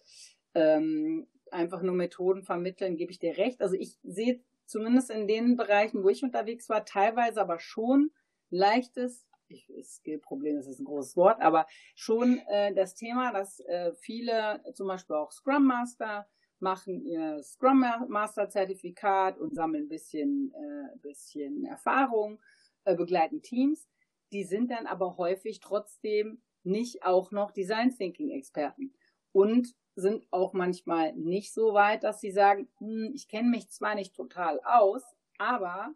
mhm. 0.54 0.60
ähm, 0.60 1.28
einfach 1.50 1.82
nur 1.82 1.94
Methoden 1.94 2.42
vermitteln, 2.42 2.96
gebe 2.96 3.12
ich 3.12 3.18
dir 3.18 3.36
recht. 3.36 3.60
Also 3.60 3.74
ich 3.74 3.98
sehe 4.02 4.42
zumindest 4.66 5.10
in 5.10 5.26
den 5.26 5.56
Bereichen, 5.56 6.02
wo 6.02 6.08
ich 6.08 6.22
unterwegs 6.22 6.68
war, 6.68 6.84
teilweise 6.84 7.40
aber 7.40 7.58
schon 7.58 8.10
leichtes 8.50 9.28
ich, 9.48 9.70
Skill-Problem, 9.82 10.56
das 10.56 10.66
ist 10.66 10.78
ein 10.78 10.84
großes 10.84 11.16
Wort, 11.16 11.40
aber 11.40 11.66
schon 11.94 12.38
äh, 12.48 12.74
das 12.74 12.94
Thema, 12.94 13.32
dass 13.32 13.60
äh, 13.60 13.92
viele, 13.94 14.62
zum 14.74 14.88
Beispiel 14.88 15.16
auch 15.16 15.32
Scrum 15.32 15.66
Master, 15.66 16.28
machen 16.60 17.00
ihr 17.00 17.42
Scrum 17.42 17.84
Master 18.08 18.48
Zertifikat 18.48 19.38
und 19.38 19.54
sammeln 19.54 19.84
ein 19.84 19.88
bisschen, 19.88 20.52
äh, 20.54 20.98
bisschen 20.98 21.64
Erfahrung, 21.64 22.40
äh, 22.84 22.94
begleiten 22.94 23.42
Teams. 23.42 23.88
Die 24.32 24.44
sind 24.44 24.70
dann 24.70 24.86
aber 24.86 25.16
häufig 25.16 25.60
trotzdem 25.60 26.42
nicht 26.64 27.04
auch 27.04 27.30
noch 27.30 27.50
Design 27.50 27.90
Thinking 27.90 28.30
Experten 28.30 28.92
und 29.32 29.74
sind 29.94 30.26
auch 30.30 30.52
manchmal 30.52 31.12
nicht 31.14 31.52
so 31.52 31.74
weit, 31.74 32.04
dass 32.04 32.20
sie 32.20 32.30
sagen, 32.30 32.68
hm, 32.78 33.10
ich 33.14 33.28
kenne 33.28 33.48
mich 33.48 33.68
zwar 33.70 33.94
nicht 33.94 34.14
total 34.14 34.60
aus, 34.64 35.02
aber 35.38 35.94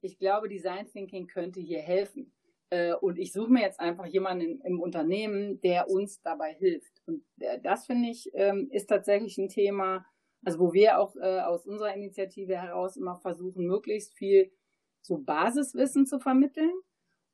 ich 0.00 0.18
glaube, 0.18 0.48
Design 0.48 0.86
Thinking 0.86 1.26
könnte 1.26 1.60
hier 1.60 1.80
helfen. 1.80 2.32
Äh, 2.70 2.94
und 2.94 3.18
ich 3.18 3.32
suche 3.32 3.50
mir 3.50 3.62
jetzt 3.62 3.80
einfach 3.80 4.06
jemanden 4.06 4.60
im 4.62 4.80
Unternehmen, 4.80 5.60
der 5.60 5.88
uns 5.88 6.20
dabei 6.22 6.52
hilft. 6.54 7.02
Und 7.06 7.24
äh, 7.38 7.60
das 7.60 7.86
finde 7.86 8.10
ich 8.10 8.30
ähm, 8.34 8.68
ist 8.70 8.88
tatsächlich 8.88 9.38
ein 9.38 9.48
Thema, 9.48 10.04
also 10.44 10.58
wo 10.58 10.72
wir 10.72 10.98
auch 10.98 11.16
äh, 11.16 11.40
aus 11.40 11.66
unserer 11.66 11.94
Initiative 11.94 12.60
heraus 12.60 12.96
immer 12.96 13.16
versuchen, 13.16 13.66
möglichst 13.66 14.14
viel 14.14 14.52
so 15.00 15.18
Basiswissen 15.18 16.06
zu 16.06 16.18
vermitteln 16.18 16.72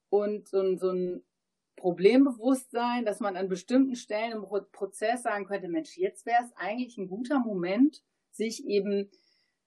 und 0.08 0.48
so, 0.48 0.76
so 0.76 0.90
ein 0.90 1.24
Problembewusstsein, 1.76 3.04
dass 3.04 3.18
man 3.18 3.36
an 3.36 3.48
bestimmten 3.48 3.96
Stellen 3.96 4.32
im 4.32 4.46
Prozess 4.70 5.22
sagen 5.24 5.44
könnte, 5.44 5.68
Mensch, 5.68 5.96
jetzt 5.96 6.24
wäre 6.24 6.44
es 6.44 6.52
eigentlich 6.56 6.96
ein 6.98 7.08
guter 7.08 7.40
Moment, 7.40 8.02
sich 8.30 8.64
eben 8.66 9.10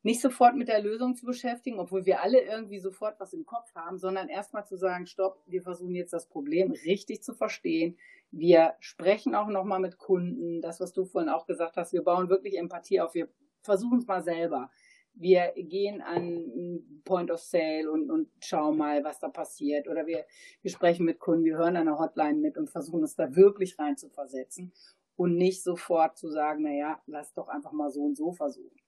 nicht 0.07 0.21
sofort 0.21 0.55
mit 0.55 0.69
der 0.69 0.81
Lösung 0.81 1.15
zu 1.15 1.25
beschäftigen, 1.25 1.79
obwohl 1.79 2.05
wir 2.05 2.21
alle 2.21 2.39
irgendwie 2.39 2.79
sofort 2.79 3.19
was 3.19 3.33
im 3.33 3.45
Kopf 3.45 3.75
haben, 3.75 3.97
sondern 3.97 4.29
erstmal 4.29 4.65
zu 4.65 4.77
sagen, 4.77 5.05
stopp, 5.05 5.43
wir 5.47 5.61
versuchen 5.61 5.95
jetzt 5.95 6.13
das 6.13 6.29
Problem 6.29 6.71
richtig 6.71 7.23
zu 7.23 7.33
verstehen. 7.33 7.97
Wir 8.31 8.75
sprechen 8.79 9.35
auch 9.35 9.47
nochmal 9.47 9.81
mit 9.81 9.97
Kunden, 9.97 10.61
das, 10.61 10.79
was 10.79 10.93
du 10.93 11.03
vorhin 11.03 11.29
auch 11.29 11.45
gesagt 11.45 11.75
hast, 11.75 11.91
wir 11.91 12.05
bauen 12.05 12.29
wirklich 12.29 12.57
Empathie 12.57 13.01
auf, 13.01 13.15
wir 13.15 13.27
versuchen 13.63 13.97
es 13.97 14.07
mal 14.07 14.23
selber. 14.23 14.71
Wir 15.13 15.51
gehen 15.57 16.01
an 16.01 17.01
Point 17.03 17.29
of 17.29 17.41
Sale 17.41 17.91
und, 17.91 18.09
und 18.09 18.29
schauen 18.39 18.77
mal, 18.77 19.03
was 19.03 19.19
da 19.19 19.27
passiert. 19.27 19.89
Oder 19.89 20.07
wir, 20.07 20.23
wir 20.61 20.71
sprechen 20.71 21.05
mit 21.05 21.19
Kunden, 21.19 21.43
wir 21.43 21.57
hören 21.57 21.73
der 21.73 21.99
Hotline 21.99 22.39
mit 22.39 22.57
und 22.57 22.69
versuchen 22.69 23.03
es 23.03 23.15
da 23.15 23.35
wirklich 23.35 23.77
rein 23.77 23.97
zu 23.97 24.07
versetzen 24.07 24.71
und 25.17 25.35
nicht 25.35 25.63
sofort 25.63 26.17
zu 26.17 26.29
sagen, 26.29 26.63
naja, 26.63 27.01
lass 27.07 27.33
doch 27.33 27.49
einfach 27.49 27.73
mal 27.73 27.91
so 27.91 28.03
und 28.03 28.15
so 28.15 28.31
versuchen. 28.31 28.86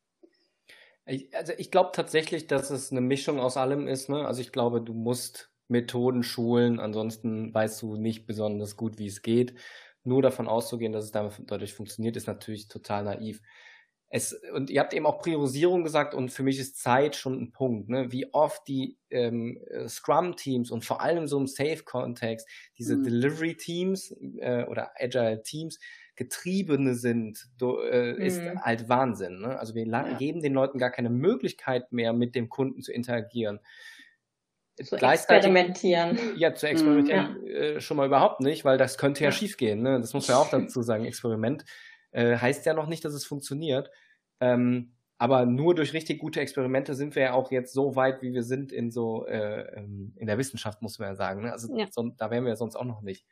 Ich, 1.09 1.35
also 1.35 1.53
ich 1.57 1.71
glaube 1.71 1.91
tatsächlich, 1.93 2.47
dass 2.47 2.69
es 2.69 2.91
eine 2.91 3.01
Mischung 3.01 3.39
aus 3.39 3.57
allem 3.57 3.87
ist. 3.87 4.09
Ne? 4.09 4.25
Also 4.25 4.41
ich 4.41 4.51
glaube, 4.51 4.81
du 4.81 4.93
musst 4.93 5.51
Methoden 5.67 6.23
schulen, 6.23 6.79
ansonsten 6.79 7.53
weißt 7.53 7.81
du 7.81 7.95
nicht 7.95 8.25
besonders 8.25 8.77
gut, 8.77 8.97
wie 8.97 9.07
es 9.07 9.21
geht. 9.21 9.55
Nur 10.03 10.21
davon 10.21 10.47
auszugehen, 10.47 10.93
dass 10.93 11.05
es 11.05 11.11
dadurch 11.11 11.73
funktioniert, 11.73 12.15
ist 12.15 12.27
natürlich 12.27 12.67
total 12.67 13.03
naiv. 13.03 13.41
Es, 14.11 14.33
und 14.53 14.71
ihr 14.71 14.79
habt 14.79 14.93
eben 14.93 15.05
auch 15.05 15.19
Priorisierung 15.19 15.83
gesagt 15.83 16.15
und 16.15 16.31
für 16.31 16.41
mich 16.41 16.57
ist 16.57 16.81
Zeit 16.81 17.15
schon 17.15 17.39
ein 17.39 17.51
Punkt, 17.51 17.89
ne? 17.89 18.11
wie 18.11 18.33
oft 18.33 18.67
die 18.67 18.97
ähm, 19.11 19.59
Scrum-Teams 19.87 20.71
und 20.71 20.83
vor 20.83 21.01
allem 21.01 21.27
so 21.27 21.37
im 21.37 21.45
Safe-Kontext 21.45 22.47
diese 22.79 22.95
mhm. 22.95 23.03
Delivery-Teams 23.03 24.15
äh, 24.39 24.63
oder 24.63 24.91
Agile-Teams 24.99 25.77
Getriebene 26.19 26.95
sind, 26.95 27.47
äh, 27.61 28.11
mhm. 28.11 28.21
ist 28.21 28.41
halt 28.61 28.89
Wahnsinn. 28.89 29.39
Ne? 29.39 29.57
Also 29.57 29.73
wir 29.73 29.87
ja. 29.87 30.17
geben 30.17 30.41
den 30.41 30.53
Leuten 30.53 30.77
gar 30.77 30.89
keine 30.89 31.09
Möglichkeit 31.09 31.93
mehr, 31.93 32.11
mit 32.11 32.35
dem 32.35 32.49
Kunden 32.49 32.81
zu 32.81 32.91
interagieren. 32.91 33.61
Zu 34.83 34.97
experimentieren. 34.97 36.19
Ja, 36.35 36.53
zu 36.53 36.67
experimentieren 36.67 37.37
mhm, 37.39 37.47
ja. 37.47 37.53
Äh, 37.53 37.79
schon 37.79 37.95
mal 37.95 38.05
überhaupt 38.05 38.41
nicht, 38.41 38.65
weil 38.65 38.77
das 38.77 38.97
könnte 38.97 39.23
ja, 39.23 39.29
ja. 39.29 39.31
schiefgehen. 39.31 39.81
Ne? 39.81 39.97
Das 40.01 40.13
muss 40.13 40.27
man 40.27 40.35
ja 40.35 40.41
auch 40.41 40.49
dazu 40.49 40.81
sagen. 40.81 41.05
Experiment 41.05 41.63
äh, 42.11 42.35
heißt 42.35 42.65
ja 42.65 42.73
noch 42.73 42.87
nicht, 42.87 43.05
dass 43.05 43.13
es 43.13 43.23
funktioniert. 43.25 43.89
Ähm, 44.41 44.91
aber 45.17 45.45
nur 45.45 45.73
durch 45.73 45.93
richtig 45.93 46.19
gute 46.19 46.41
Experimente 46.41 46.95
sind 46.95 47.15
wir 47.15 47.23
ja 47.23 47.33
auch 47.33 47.49
jetzt 47.49 47.71
so 47.73 47.95
weit, 47.95 48.21
wie 48.21 48.33
wir 48.33 48.43
sind 48.43 48.73
in 48.73 48.91
so 48.91 49.25
äh, 49.25 49.61
ähm, 49.77 50.11
in 50.17 50.27
der 50.27 50.37
Wissenschaft, 50.37 50.81
muss 50.81 50.99
man 50.99 51.07
ja 51.07 51.15
sagen. 51.15 51.43
Ne? 51.43 51.53
Also 51.53 51.73
so, 51.91 52.09
da 52.17 52.29
wären 52.29 52.43
wir 52.43 52.49
ja 52.49 52.57
sonst 52.57 52.75
auch 52.75 52.83
noch 52.83 53.01
nicht. 53.01 53.25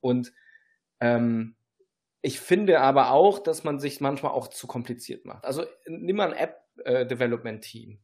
Und 0.00 0.32
ähm, 0.98 1.54
ich 2.26 2.40
finde 2.40 2.80
aber 2.80 3.12
auch, 3.12 3.38
dass 3.38 3.62
man 3.62 3.78
sich 3.78 4.00
manchmal 4.00 4.32
auch 4.32 4.48
zu 4.48 4.66
kompliziert 4.66 5.24
macht. 5.26 5.44
Also 5.44 5.64
nimm 5.86 6.16
mal 6.16 6.32
ein 6.32 6.36
App-Development-Team. 6.36 8.00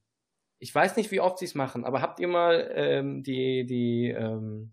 Ich 0.60 0.72
weiß 0.72 0.94
nicht, 0.94 1.10
wie 1.10 1.18
oft 1.18 1.40
sie 1.40 1.46
es 1.46 1.56
machen, 1.56 1.84
aber 1.84 2.02
habt 2.02 2.20
ihr 2.20 2.28
mal 2.28 2.70
ähm, 2.72 3.24
die, 3.24 3.66
die, 3.66 4.10
ähm, 4.10 4.70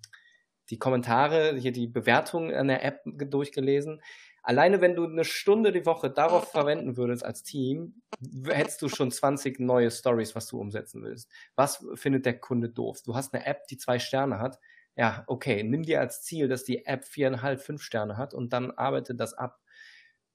die 0.69 0.77
Kommentare, 0.77 1.55
hier 1.55 1.71
die 1.71 1.88
Bewertungen 1.88 2.53
an 2.53 2.67
der 2.67 2.85
App 2.85 3.01
durchgelesen. 3.05 4.03
Alleine 4.43 4.81
wenn 4.81 4.95
du 4.95 5.05
eine 5.05 5.25
Stunde 5.25 5.71
die 5.71 5.88
Woche 5.88 6.12
darauf 6.12 6.47
verwenden 6.51 6.95
würdest 6.95 7.25
als 7.25 7.41
Team, 7.41 8.03
hättest 8.45 8.83
du 8.83 8.88
schon 8.88 9.09
20 9.09 9.59
neue 9.59 9.89
Stories, 9.89 10.35
was 10.35 10.45
du 10.45 10.59
umsetzen 10.59 11.01
willst. 11.01 11.27
Was 11.55 11.83
findet 11.95 12.27
der 12.27 12.39
Kunde 12.39 12.69
doof? 12.69 13.01
Du 13.03 13.15
hast 13.15 13.33
eine 13.33 13.47
App, 13.47 13.65
die 13.65 13.77
zwei 13.77 13.97
Sterne 13.97 14.38
hat. 14.38 14.59
Ja, 14.99 15.23
okay, 15.27 15.63
nimm 15.63 15.83
dir 15.83 16.01
als 16.01 16.23
Ziel, 16.23 16.49
dass 16.49 16.65
die 16.65 16.85
App 16.85 17.05
viereinhalb, 17.05 17.62
fünf 17.62 17.81
Sterne 17.81 18.17
hat 18.17 18.33
und 18.33 18.51
dann 18.51 18.71
arbeite 18.71 19.15
das 19.15 19.33
ab. 19.33 19.62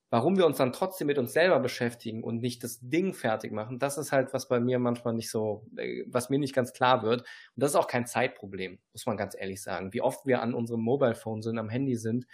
Warum 0.09 0.39
wir 0.39 0.47
uns 0.47 0.57
dann 0.57 0.73
trotzdem 0.73 1.07
mit 1.07 1.19
uns 1.19 1.35
selber 1.35 1.61
beschäftigen 1.61 2.25
und 2.25 2.41
nicht 2.41 2.65
das 2.65 2.79
Ding 2.81 3.13
fertig 3.13 3.53
machen, 3.53 3.79
das 3.79 3.99
ist 3.99 4.11
halt, 4.11 4.33
was 4.33 4.49
bei 4.49 4.61
mir 4.61 4.79
manchmal 4.79 5.13
nicht 5.13 5.31
so, 5.31 5.67
äh, 5.77 6.05
was 6.07 6.31
mir 6.31 6.39
nicht 6.39 6.55
ganz 6.55 6.73
klar 6.73 7.03
wird. 7.03 7.21
Und 7.21 7.27
das 7.63 7.73
ist 7.73 7.77
auch 7.77 7.89
kein 7.89 8.07
Zeitproblem, 8.07 8.79
muss 8.95 9.05
man 9.05 9.19
ganz 9.19 9.37
ehrlich 9.39 9.61
sagen. 9.61 9.93
Wie 9.93 10.01
oft 10.01 10.25
wir 10.25 10.41
an 10.41 10.55
unserem 10.55 10.81
Mobile 10.81 11.15
Phone 11.15 11.43
sind, 11.43 11.59
am 11.59 11.69
Handy 11.69 11.97
sind, 11.97 12.27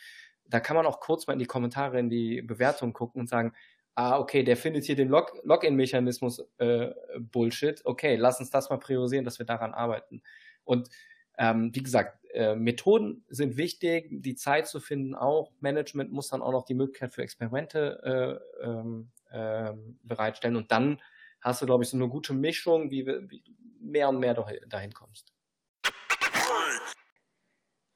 da 0.44 0.60
kann 0.60 0.76
man 0.76 0.86
auch 0.86 1.00
kurz 1.00 1.26
mal 1.26 1.32
in 1.32 1.40
die 1.40 1.46
Kommentare, 1.46 1.98
in 1.98 2.10
die 2.10 2.42
Bewertung 2.42 2.92
gucken 2.92 3.22
und 3.22 3.28
sagen, 3.28 3.54
ah, 3.96 4.20
okay, 4.20 4.44
der 4.44 4.56
findet 4.56 4.84
hier 4.84 4.94
den 4.94 5.08
Log 5.08 5.32
Login-Mechanismus 5.42 6.44
äh, 6.58 6.90
Bullshit. 7.18 7.84
Okay, 7.84 8.14
lass 8.14 8.38
uns 8.38 8.50
das 8.50 8.70
mal 8.70 8.78
priorisieren, 8.78 9.24
dass 9.24 9.40
wir 9.40 9.46
daran 9.46 9.74
arbeiten. 9.74 10.22
Und 10.62 10.90
ähm, 11.40 11.74
wie 11.74 11.82
gesagt, 11.82 12.18
äh, 12.34 12.54
Methoden 12.54 13.24
sind 13.28 13.56
wichtig, 13.56 14.08
die 14.10 14.36
Zeit 14.36 14.68
zu 14.68 14.78
finden 14.78 15.14
auch. 15.14 15.50
Management 15.60 16.12
muss 16.12 16.28
dann 16.28 16.42
auch 16.42 16.52
noch 16.52 16.66
die 16.66 16.74
Möglichkeit 16.74 17.14
für 17.14 17.22
Experimente 17.22 18.40
äh, 18.62 18.64
ähm, 18.64 19.10
äh, 19.30 19.72
bereitstellen. 20.02 20.56
Und 20.56 20.70
dann 20.70 21.00
hast 21.40 21.62
du, 21.62 21.66
glaube 21.66 21.82
ich, 21.82 21.90
so 21.90 21.96
eine 21.96 22.08
gute 22.08 22.34
Mischung, 22.34 22.90
wie, 22.90 23.06
wie 23.06 23.42
mehr 23.80 24.10
und 24.10 24.18
mehr 24.18 24.34
dahin 24.68 24.92
kommst. 24.92 25.32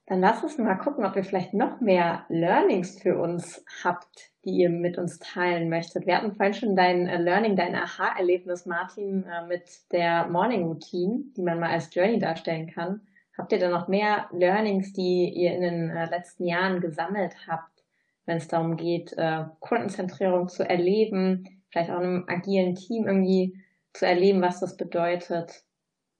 Dann 0.07 0.21
lass 0.21 0.43
uns 0.43 0.59
mal 0.59 0.75
gucken, 0.75 1.05
ob 1.05 1.17
ihr 1.17 1.25
vielleicht 1.25 1.55
noch 1.55 1.81
mehr 1.81 2.25
Learnings 2.29 3.01
für 3.01 3.19
uns 3.19 3.65
habt, 3.83 4.33
die 4.45 4.51
ihr 4.51 4.71
mit 4.71 4.97
uns 4.99 5.19
teilen 5.19 5.69
möchtet. 5.69 6.07
Wir 6.07 6.17
hatten 6.17 6.35
vorhin 6.35 6.55
schon 6.55 6.77
dein 6.77 7.09
äh, 7.09 7.19
Learning, 7.19 7.57
dein 7.57 7.75
Aha-Erlebnis, 7.75 8.65
Martin, 8.67 9.25
äh, 9.25 9.47
mit 9.47 9.93
der 9.93 10.29
Morning 10.29 10.65
Routine, 10.65 11.25
die 11.37 11.43
man 11.43 11.61
mal 11.61 11.71
als 11.71 11.95
Journey 11.95 12.19
darstellen 12.19 12.71
kann. 12.71 13.03
Habt 13.37 13.53
ihr 13.53 13.59
da 13.59 13.69
noch 13.69 13.89
mehr 13.89 14.29
Learnings, 14.33 14.93
die 14.93 15.29
ihr 15.29 15.55
in 15.55 15.63
den 15.63 15.91
äh, 15.91 16.07
letzten 16.07 16.47
Jahren 16.47 16.81
gesammelt 16.81 17.35
habt, 17.47 17.85
wenn 18.27 18.39
es 18.39 18.49
darum 18.49 18.79
geht, 18.79 19.15
Kundenzentrierung 19.61 20.49
zu 20.49 20.67
erleben, 20.67 21.63
vielleicht 21.69 21.91
auch 21.91 22.01
in 22.01 22.05
einem 22.05 22.25
agilen 22.27 22.75
Team 22.75 23.07
irgendwie 23.07 23.63
zu 23.93 24.07
erleben, 24.07 24.41
was 24.41 24.61
das 24.61 24.77
bedeutet? 24.79 25.65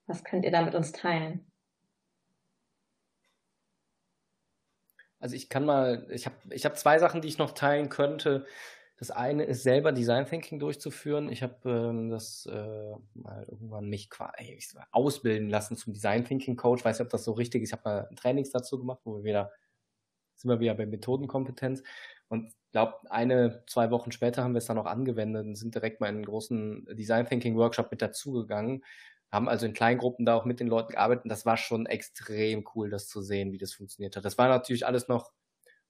Was 0.07 0.23
könnt 0.23 0.45
ihr 0.45 0.51
da 0.51 0.63
mit 0.63 0.75
uns 0.75 0.93
teilen? 0.93 1.51
Also 5.19 5.37
ich 5.37 5.49
kann 5.49 5.65
mal, 5.65 6.07
ich 6.11 6.27
habe 6.27 6.37
ich 6.51 6.67
hab 6.67 6.77
zwei 6.77 6.99
Sachen, 6.99 7.23
die 7.23 7.29
ich 7.29 7.39
noch 7.39 7.53
teilen 7.53 7.89
könnte. 7.89 8.45
Das 8.97 9.11
eine 9.11 9.45
ist 9.45 9.65
selber 9.65 9.93
Design 9.93 10.27
Thinking 10.27 10.59
durchzuführen. 10.59 11.29
Ich 11.29 11.43
habe 11.43 11.69
ähm, 11.69 12.11
das 12.11 12.47
äh, 12.47 12.93
mal 13.15 13.45
irgendwann 13.49 13.89
mich 13.89 14.09
quasi 14.09 14.59
ausbilden 14.93 15.49
lassen 15.49 15.77
zum 15.77 15.93
Design 15.93 16.25
Thinking 16.25 16.57
Coach. 16.57 16.85
Weiß 16.85 16.99
nicht, 16.99 17.07
ob 17.07 17.11
das 17.11 17.25
so 17.25 17.33
richtig 17.33 17.63
ist. 17.63 17.71
Ich 17.71 17.73
habe 17.73 17.83
mal 17.89 18.11
Trainings 18.17 18.51
dazu 18.51 18.79
gemacht, 18.79 19.01
wo 19.05 19.17
wir 19.17 19.25
wieder 19.25 19.53
sind 20.37 20.51
wir 20.51 20.61
wieder 20.61 20.75
bei 20.75 20.87
Methodenkompetenz. 20.87 21.83
Und 22.29 22.53
glaube, 22.73 22.95
eine, 23.11 23.65
zwei 23.67 23.91
Wochen 23.91 24.13
später 24.13 24.43
haben 24.43 24.55
wir 24.55 24.59
es 24.59 24.67
dann 24.67 24.79
auch 24.79 24.87
angewendet 24.87 25.45
und 25.47 25.57
sind 25.57 25.75
direkt 25.75 26.01
mal 26.01 26.09
in 26.09 26.17
einen 26.17 26.25
großen 26.25 26.87
Design 26.93 27.27
Thinking 27.27 27.57
Workshop 27.57 27.91
mit 27.91 28.03
dazugegangen 28.03 28.83
haben 29.35 29.49
also 29.49 29.67
in 29.67 29.73
Kleingruppen 29.73 30.25
da 30.25 30.37
auch 30.37 30.45
mit 30.45 30.61
den 30.61 30.69
Leuten 30.69 30.93
gearbeitet 30.93 31.25
und 31.25 31.29
das 31.29 31.45
war 31.45 31.57
schon 31.57 31.87
extrem 31.87 32.65
cool, 32.75 32.89
das 32.89 33.09
zu 33.09 33.21
sehen, 33.21 33.53
wie 33.53 33.59
das 33.59 33.75
funktioniert 33.75 34.17
hat. 34.17 34.25
Das 34.25 34.39
war 34.39 34.49
natürlich 34.49 34.87
alles 34.87 35.09
noch 35.09 35.33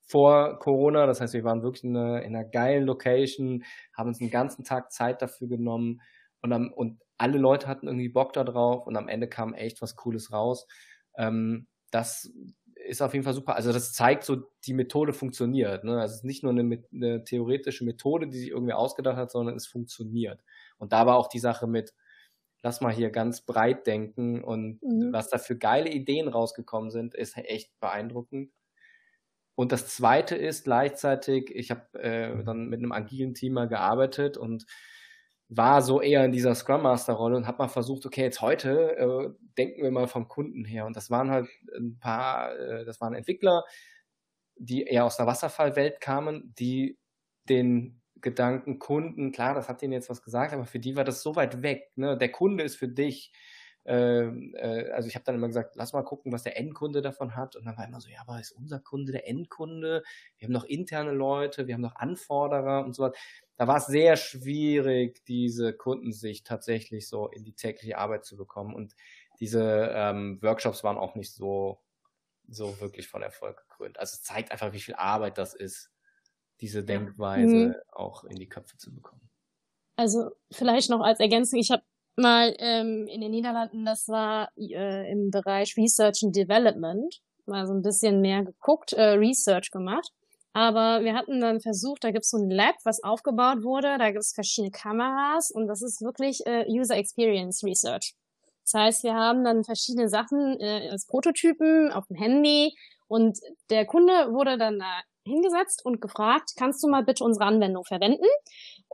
vor 0.07 0.59
Corona, 0.59 1.07
das 1.07 1.21
heißt, 1.21 1.35
wir 1.35 1.45
waren 1.45 1.63
wirklich 1.63 1.85
in 1.85 1.97
einer, 1.97 2.23
in 2.23 2.37
einer 2.37 2.45
geilen 2.45 2.85
Location, 2.85 3.65
haben 3.97 4.09
uns 4.09 4.21
einen 4.21 4.31
ganzen 4.31 4.65
Tag 4.65 4.93
Zeit 4.93 5.23
dafür 5.23 5.49
genommen 5.49 6.01
und, 6.43 6.53
am, 6.53 6.73
und 6.73 7.01
alle 7.17 7.39
Leute 7.39 7.67
hatten 7.67 7.87
irgendwie 7.87 8.09
Bock 8.09 8.33
da 8.33 8.45
drauf 8.45 8.87
und 8.87 8.97
am 8.97 9.09
Ende 9.09 9.29
kam 9.29 9.55
echt 9.55 9.81
was 9.81 9.97
Cooles 9.97 10.33
raus. 10.33 10.67
Ähm, 11.17 11.67
das 11.91 12.31
ist 12.87 13.01
auf 13.01 13.15
jeden 13.15 13.25
Fall 13.25 13.35
super. 13.35 13.57
Also 13.57 13.73
das 13.73 13.93
zeigt 13.93 14.25
so, 14.25 14.43
die 14.67 14.75
Methode 14.75 15.13
funktioniert. 15.13 15.85
Ne? 15.85 16.01
Also 16.01 16.13
es 16.13 16.19
ist 16.19 16.25
nicht 16.25 16.43
nur 16.43 16.53
eine, 16.53 16.83
eine 16.93 17.25
theoretische 17.25 17.85
Methode, 17.85 18.29
die 18.29 18.39
sich 18.39 18.51
irgendwie 18.51 18.75
ausgedacht 18.75 19.17
hat, 19.17 19.31
sondern 19.31 19.57
es 19.57 19.67
funktioniert. 19.67 20.43
Und 20.77 20.93
da 20.93 21.07
war 21.07 21.17
auch 21.17 21.29
die 21.29 21.39
Sache 21.39 21.67
mit, 21.67 21.95
lass 22.63 22.81
mal 22.81 22.93
hier 22.93 23.11
ganz 23.11 23.43
breit 23.43 23.87
denken 23.87 24.43
und 24.43 24.83
mhm. 24.83 25.13
was 25.13 25.31
da 25.31 25.39
für 25.39 25.57
geile 25.57 25.91
Ideen 25.91 26.29
rausgekommen 26.29 26.91
sind, 26.91 27.15
ist 27.15 27.37
echt 27.37 27.79
beeindruckend. 27.81 28.51
Und 29.55 29.73
das 29.73 29.89
Zweite 29.89 30.37
ist 30.37 30.65
gleichzeitig, 30.65 31.51
ich 31.55 31.71
habe 31.71 32.03
äh, 32.03 32.45
dann 32.45 32.69
mit 32.69 32.81
einem 32.81 32.93
agilen 32.93 33.35
Team 33.35 33.55
mal 33.55 33.69
gearbeitet 33.69 34.37
und 34.37 34.67
war 35.49 35.83
so 35.83 36.01
eher 36.01 36.25
in 36.25 36.33
dieser 36.33 36.55
Scrum 36.55 36.83
Master 36.83 37.13
Rolle 37.15 37.37
und 37.37 37.47
habe 37.47 37.59
mal 37.59 37.69
versucht, 37.69 38.07
okay, 38.07 38.23
jetzt 38.23 38.41
heute 38.41 38.97
äh, 38.97 39.31
denken 39.57 39.83
wir 39.83 39.91
mal 39.91 40.09
vom 40.09 40.27
Kunden 40.27 40.65
her. 40.65 40.87
Und 40.87 40.97
das 40.97 41.11
waren 41.11 41.31
halt 41.31 41.49
ein 41.77 41.99
paar, 41.99 42.57
äh, 42.59 42.85
das 42.85 43.01
waren 43.01 43.15
Entwickler, 43.15 43.65
die 44.57 44.85
eher 44.85 45.05
aus 45.05 45.17
der 45.17 45.27
Wasserfallwelt 45.27 46.01
kamen, 46.01 46.55
die 46.59 46.99
den 47.49 48.01
Gedanken 48.21 48.79
Kunden, 48.79 49.33
klar, 49.33 49.55
das 49.55 49.69
hat 49.69 49.83
denen 49.83 49.93
jetzt 49.93 50.09
was 50.09 50.23
gesagt, 50.23 50.55
aber 50.55 50.65
für 50.65 50.79
die 50.79 50.97
war 50.97 51.05
das 51.05 51.23
so 51.23 51.37
weit 51.37 51.63
weg. 51.63 51.93
Ne? 51.97 52.17
Der 52.17 52.31
Kunde 52.31 52.65
ist 52.65 52.77
für 52.77 52.89
dich. 52.89 53.33
Äh, 53.85 54.25
äh, 54.25 54.91
also 54.93 55.09
ich 55.09 55.15
habe 55.15 55.25
dann 55.25 55.35
immer 55.35 55.47
gesagt, 55.47 55.77
lass 55.77 55.93
mal 55.93 56.03
gucken, 56.03 56.33
was 56.33 56.43
der 56.43 56.57
Endkunde 56.57 57.03
davon 57.03 57.37
hat. 57.37 57.57
Und 57.57 57.67
dann 57.67 57.77
war 57.77 57.87
immer 57.87 58.01
so, 58.01 58.09
ja, 58.09 58.21
aber 58.21 58.41
ist 58.41 58.53
unser 58.53 58.81
Kunde 58.81 59.13
der 59.13 59.29
Endkunde? 59.29 60.03
Wir 60.39 60.47
haben 60.47 60.53
noch 60.53 60.65
interne 60.65 61.13
Leute, 61.13 61.67
wir 61.67 61.75
haben 61.75 61.83
noch 61.83 61.97
Anforderer 61.97 62.85
und 62.85 62.95
so 62.95 63.05
was. 63.05 63.17
Da 63.57 63.69
war 63.69 63.77
es 63.77 63.87
sehr 63.87 64.17
schwierig, 64.17 65.25
diese 65.27 65.73
Kundensicht 65.73 66.47
tatsächlich 66.47 67.09
so 67.09 67.29
in 67.29 67.45
die 67.45 67.53
tägliche 67.53 67.99
Arbeit 67.99 68.25
zu 68.25 68.37
bekommen. 68.37 68.75
Und 68.75 68.95
diese 69.39 69.91
ähm, 69.95 70.39
Workshops 70.43 70.83
waren 70.83 70.97
auch 70.97 71.15
nicht 71.15 71.35
so, 71.35 71.81
so 72.49 72.81
wirklich 72.81 73.07
von 73.07 73.23
Erfolg 73.23 73.59
gekrönt. 73.69 73.99
Also 73.99 74.15
es 74.15 74.23
zeigt 74.23 74.51
einfach, 74.51 74.73
wie 74.73 74.81
viel 74.81 74.95
Arbeit 74.95 75.39
das 75.39 75.55
ist, 75.55 75.91
diese 76.61 76.85
Denkweise 76.85 77.55
mhm. 77.55 77.75
auch 77.93 78.25
in 78.25 78.37
die 78.37 78.49
Köpfe 78.49 78.77
zu 78.77 78.95
bekommen. 78.95 79.29
Also 79.97 80.33
vielleicht 80.51 80.91
noch 80.91 81.01
als 81.01 81.21
Ergänzung, 81.21 81.61
ich 81.61 81.71
habe 81.71 81.83
mal 82.17 82.55
ähm, 82.59 83.07
in 83.09 83.21
den 83.21 83.31
Niederlanden, 83.31 83.85
das 83.85 84.09
war 84.09 84.51
äh, 84.57 85.11
im 85.11 85.31
Bereich 85.31 85.77
Research 85.77 86.23
and 86.25 86.37
Development, 86.37 87.21
mal 87.47 87.67
so 87.67 87.75
ein 87.75 87.83
bisschen 87.83 88.21
mehr 88.21 88.43
geguckt, 88.45 88.93
äh, 88.93 89.11
Research 89.11 89.71
gemacht. 89.71 90.11
Aber 90.53 91.03
wir 91.03 91.15
hatten 91.15 91.41
dann 91.41 91.61
versucht, 91.61 92.05
da 92.05 92.13
gibt 92.13 92.25
es 92.25 92.31
so 92.31 92.39
ein 92.39 92.49
Lab, 92.49 92.77
was 92.85 93.03
aufgebaut 93.03 93.65
wurde, 93.65 93.99
da 93.99 94.11
gibt 94.11 94.23
es 94.23 94.33
verschiedene 94.33 94.71
Kameras 94.71 95.51
und 95.51 95.67
das 95.67 95.83
ist 95.83 96.01
wirklich 96.01 96.47
äh, 96.47 96.65
User 96.69 96.97
Experience 96.97 97.65
Research. 97.65 98.15
Das 98.63 98.81
heißt, 98.81 99.03
wir 99.03 99.15
haben 99.15 99.45
dann 99.45 99.65
verschiedene 99.65 100.09
Sachen 100.09 100.59
äh, 100.61 100.89
als 100.91 101.07
Prototypen 101.07 101.91
auf 101.91 102.07
dem 102.07 102.17
Handy 102.17 102.73
und 103.09 103.39
der 103.69 103.85
Kunde 103.85 104.13
wurde 104.33 104.57
dann 104.57 104.79
da 104.79 105.03
hingesetzt 105.27 105.85
und 105.85 106.01
gefragt, 106.01 106.53
kannst 106.57 106.83
du 106.83 106.89
mal 106.89 107.05
bitte 107.05 107.25
unsere 107.25 107.47
Anwendung 107.47 107.85
verwenden? 107.85 108.27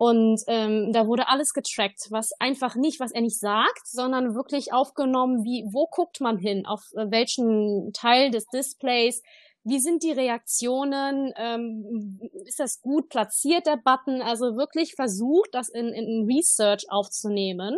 Und 0.02 0.40
ähm, 0.46 0.94
da 0.94 1.06
wurde 1.06 1.28
alles 1.28 1.52
getrackt, 1.52 2.06
was 2.08 2.32
einfach 2.40 2.74
nicht, 2.74 3.00
was 3.00 3.12
er 3.12 3.20
nicht 3.20 3.38
sagt, 3.38 3.86
sondern 3.86 4.34
wirklich 4.34 4.72
aufgenommen, 4.72 5.44
wie, 5.44 5.62
wo 5.70 5.88
guckt 5.90 6.22
man 6.22 6.38
hin, 6.38 6.64
auf 6.64 6.80
äh, 6.94 7.10
welchen 7.10 7.92
Teil 7.92 8.30
des 8.30 8.46
Displays, 8.46 9.22
wie 9.62 9.78
sind 9.78 10.02
die 10.02 10.12
Reaktionen, 10.12 11.34
ähm, 11.36 12.18
ist 12.46 12.60
das 12.60 12.80
gut 12.80 13.10
platziert, 13.10 13.66
der 13.66 13.76
Button, 13.76 14.22
also 14.22 14.56
wirklich 14.56 14.94
versucht, 14.94 15.50
das 15.52 15.68
in, 15.68 15.88
in 15.88 16.24
Research 16.24 16.86
aufzunehmen. 16.88 17.76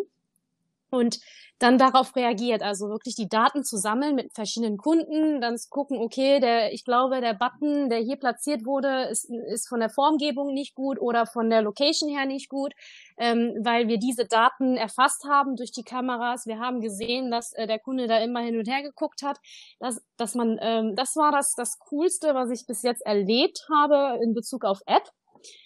Und 0.92 1.18
dann 1.58 1.78
darauf 1.78 2.14
reagiert. 2.16 2.62
Also 2.62 2.88
wirklich 2.88 3.14
die 3.14 3.28
Daten 3.28 3.64
zu 3.64 3.76
sammeln 3.76 4.14
mit 4.14 4.32
verschiedenen 4.34 4.76
Kunden, 4.76 5.40
dann 5.40 5.56
zu 5.56 5.68
gucken, 5.70 5.98
okay, 5.98 6.40
der, 6.40 6.72
ich 6.72 6.84
glaube, 6.84 7.20
der 7.20 7.34
Button, 7.34 7.88
der 7.88 7.98
hier 8.00 8.16
platziert 8.16 8.66
wurde, 8.66 9.04
ist, 9.04 9.30
ist 9.30 9.68
von 9.68 9.80
der 9.80 9.88
Formgebung 9.88 10.52
nicht 10.52 10.74
gut 10.74 11.00
oder 11.00 11.24
von 11.24 11.50
der 11.50 11.62
Location 11.62 12.10
her 12.10 12.26
nicht 12.26 12.48
gut, 12.48 12.72
ähm, 13.16 13.54
weil 13.62 13.86
wir 13.88 13.98
diese 13.98 14.26
Daten 14.26 14.76
erfasst 14.76 15.24
haben 15.24 15.56
durch 15.56 15.70
die 15.70 15.84
Kameras. 15.84 16.46
Wir 16.46 16.58
haben 16.58 16.80
gesehen, 16.80 17.30
dass 17.30 17.52
äh, 17.52 17.66
der 17.66 17.78
Kunde 17.78 18.08
da 18.08 18.18
immer 18.18 18.40
hin 18.40 18.58
und 18.58 18.68
her 18.68 18.82
geguckt 18.82 19.22
hat. 19.22 19.38
Dass, 19.78 20.02
dass 20.16 20.34
man, 20.34 20.58
ähm, 20.60 20.94
das 20.96 21.16
war 21.16 21.30
das, 21.30 21.54
das 21.54 21.78
Coolste, 21.78 22.34
was 22.34 22.50
ich 22.50 22.66
bis 22.66 22.82
jetzt 22.82 23.06
erlebt 23.06 23.66
habe 23.72 24.18
in 24.22 24.34
Bezug 24.34 24.64
auf 24.64 24.80
App 24.86 25.08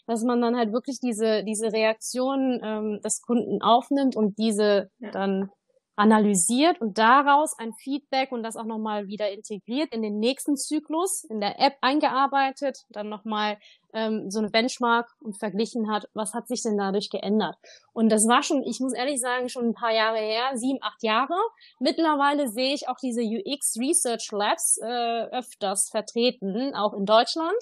dass 0.06 0.22
man 0.22 0.40
dann 0.40 0.56
halt 0.56 0.72
wirklich 0.72 0.98
diese 1.00 1.44
diese 1.44 1.72
Reaktion 1.72 2.60
ähm, 2.62 3.00
des 3.04 3.22
Kunden 3.22 3.62
aufnimmt 3.62 4.16
und 4.16 4.38
diese 4.38 4.90
ja. 4.98 5.10
dann 5.10 5.50
analysiert 5.96 6.78
und 6.80 6.98
daraus 6.98 7.58
ein 7.58 7.72
Feedback 7.72 8.30
und 8.30 8.42
das 8.42 8.56
auch 8.56 8.66
nochmal 8.66 9.08
wieder 9.08 9.30
integriert 9.30 9.94
in 9.94 10.02
den 10.02 10.18
nächsten 10.18 10.56
Zyklus 10.56 11.24
in 11.24 11.40
der 11.40 11.58
App 11.58 11.76
eingearbeitet, 11.80 12.84
dann 12.90 13.08
nochmal 13.08 13.58
ähm, 13.94 14.30
so 14.30 14.38
eine 14.38 14.50
Benchmark 14.50 15.08
und 15.20 15.38
verglichen 15.38 15.90
hat, 15.90 16.06
was 16.12 16.34
hat 16.34 16.48
sich 16.48 16.62
denn 16.62 16.76
dadurch 16.76 17.08
geändert. 17.08 17.56
Und 17.94 18.10
das 18.10 18.28
war 18.28 18.42
schon, 18.42 18.62
ich 18.62 18.78
muss 18.78 18.92
ehrlich 18.92 19.20
sagen, 19.20 19.48
schon 19.48 19.68
ein 19.68 19.74
paar 19.74 19.92
Jahre 19.92 20.18
her, 20.18 20.50
sieben, 20.54 20.78
acht 20.82 21.02
Jahre. 21.02 21.34
Mittlerweile 21.80 22.48
sehe 22.48 22.74
ich 22.74 22.88
auch 22.88 22.98
diese 23.02 23.22
UX 23.22 23.76
Research 23.80 24.28
Labs 24.32 24.78
äh, 24.82 25.24
öfters 25.32 25.88
vertreten, 25.88 26.74
auch 26.74 26.92
in 26.92 27.06
Deutschland. 27.06 27.56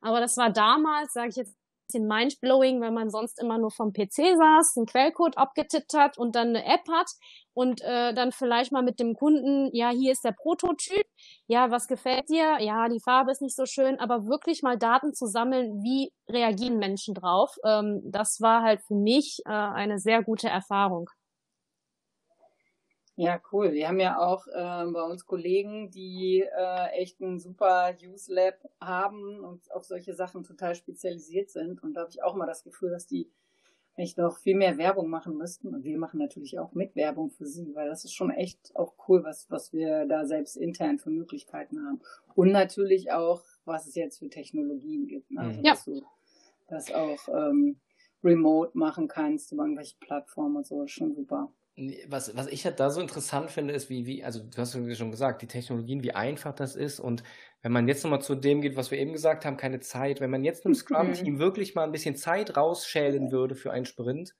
Aber 0.00 0.20
das 0.20 0.36
war 0.36 0.50
damals, 0.50 1.12
sage 1.12 1.28
ich 1.30 1.36
jetzt 1.36 1.59
bisschen 1.90 2.06
mindblowing, 2.06 2.80
wenn 2.80 2.94
man 2.94 3.10
sonst 3.10 3.40
immer 3.40 3.58
nur 3.58 3.70
vom 3.70 3.92
PC 3.92 4.36
saß, 4.36 4.76
einen 4.76 4.86
Quellcode 4.86 5.36
abgetippt 5.36 5.94
hat 5.94 6.18
und 6.18 6.36
dann 6.36 6.48
eine 6.48 6.64
App 6.64 6.86
hat 6.90 7.10
und 7.52 7.82
äh, 7.82 8.14
dann 8.14 8.32
vielleicht 8.32 8.72
mal 8.72 8.82
mit 8.82 9.00
dem 9.00 9.14
Kunden, 9.14 9.70
ja, 9.72 9.90
hier 9.90 10.12
ist 10.12 10.24
der 10.24 10.32
Prototyp, 10.32 11.06
ja, 11.46 11.70
was 11.70 11.88
gefällt 11.88 12.28
dir? 12.28 12.58
Ja, 12.60 12.88
die 12.88 13.00
Farbe 13.00 13.32
ist 13.32 13.42
nicht 13.42 13.56
so 13.56 13.66
schön, 13.66 13.98
aber 13.98 14.26
wirklich 14.26 14.62
mal 14.62 14.78
Daten 14.78 15.12
zu 15.14 15.26
sammeln, 15.26 15.82
wie 15.82 16.12
reagieren 16.28 16.78
Menschen 16.78 17.14
drauf, 17.14 17.56
ähm, 17.64 18.00
das 18.04 18.40
war 18.40 18.62
halt 18.62 18.80
für 18.86 18.94
mich 18.94 19.40
äh, 19.46 19.50
eine 19.50 19.98
sehr 19.98 20.22
gute 20.22 20.48
Erfahrung. 20.48 21.10
Ja, 23.20 23.38
cool. 23.52 23.74
Wir 23.74 23.86
haben 23.86 24.00
ja 24.00 24.18
auch 24.18 24.46
äh, 24.46 24.90
bei 24.90 25.02
uns 25.02 25.26
Kollegen, 25.26 25.90
die 25.90 26.40
äh, 26.40 26.86
echt 26.92 27.20
ein 27.20 27.38
super 27.38 27.94
Use 28.02 28.32
Lab 28.32 28.54
haben 28.80 29.40
und 29.40 29.70
auf 29.72 29.84
solche 29.84 30.14
Sachen 30.14 30.42
total 30.42 30.74
spezialisiert 30.74 31.50
sind. 31.50 31.82
Und 31.82 31.92
da 31.92 32.00
habe 32.00 32.10
ich 32.10 32.22
auch 32.22 32.34
mal 32.34 32.46
das 32.46 32.64
Gefühl, 32.64 32.88
dass 32.88 33.06
die 33.06 33.30
echt 33.94 34.16
noch 34.16 34.38
viel 34.38 34.56
mehr 34.56 34.78
Werbung 34.78 35.10
machen 35.10 35.36
müssten. 35.36 35.74
Und 35.74 35.84
wir 35.84 35.98
machen 35.98 36.18
natürlich 36.18 36.58
auch 36.58 36.72
mit 36.72 36.96
Werbung 36.96 37.28
für 37.28 37.44
sie, 37.44 37.74
weil 37.74 37.90
das 37.90 38.06
ist 38.06 38.14
schon 38.14 38.30
echt 38.30 38.74
auch 38.74 38.94
cool, 39.06 39.22
was, 39.22 39.50
was 39.50 39.74
wir 39.74 40.06
da 40.06 40.24
selbst 40.24 40.56
intern 40.56 40.98
für 40.98 41.10
Möglichkeiten 41.10 41.84
haben. 41.84 42.00
Und 42.34 42.52
natürlich 42.52 43.12
auch, 43.12 43.42
was 43.66 43.86
es 43.86 43.96
jetzt 43.96 44.20
für 44.20 44.30
Technologien 44.30 45.06
gibt. 45.06 45.30
Ne? 45.30 45.42
Also, 45.42 45.60
ja. 45.60 45.72
dass 45.72 45.84
du 45.84 46.02
das 46.68 46.94
auch 46.94 47.28
ähm, 47.28 47.80
remote 48.24 48.70
machen 48.78 49.08
kannst 49.08 49.52
über 49.52 49.64
irgendwelche 49.64 49.98
Plattformen 50.00 50.56
und 50.56 50.66
so, 50.66 50.84
ist 50.84 50.92
schon 50.92 51.12
super. 51.12 51.52
Was, 52.08 52.36
was 52.36 52.46
ich 52.48 52.64
halt 52.64 52.78
da 52.78 52.90
so 52.90 53.00
interessant 53.00 53.50
finde, 53.50 53.72
ist, 53.72 53.88
wie, 53.88 54.04
wie, 54.04 54.22
also 54.22 54.40
du 54.40 54.56
hast 54.58 54.72
schon 54.72 55.10
gesagt, 55.10 55.40
die 55.40 55.46
Technologien, 55.46 56.02
wie 56.02 56.12
einfach 56.12 56.54
das 56.54 56.76
ist. 56.76 57.00
Und 57.00 57.22
wenn 57.62 57.72
man 57.72 57.88
jetzt 57.88 58.04
nochmal 58.04 58.20
zu 58.20 58.34
dem 58.34 58.60
geht, 58.60 58.76
was 58.76 58.90
wir 58.90 58.98
eben 58.98 59.12
gesagt 59.12 59.44
haben, 59.44 59.56
keine 59.56 59.80
Zeit, 59.80 60.20
wenn 60.20 60.30
man 60.30 60.44
jetzt 60.44 60.66
einem 60.66 60.74
Scrum-Team 60.74 61.38
wirklich 61.38 61.74
mal 61.74 61.84
ein 61.84 61.92
bisschen 61.92 62.16
Zeit 62.16 62.56
rausschälen 62.56 63.32
würde 63.32 63.54
für 63.54 63.72
einen 63.72 63.86
Sprint, 63.86 64.34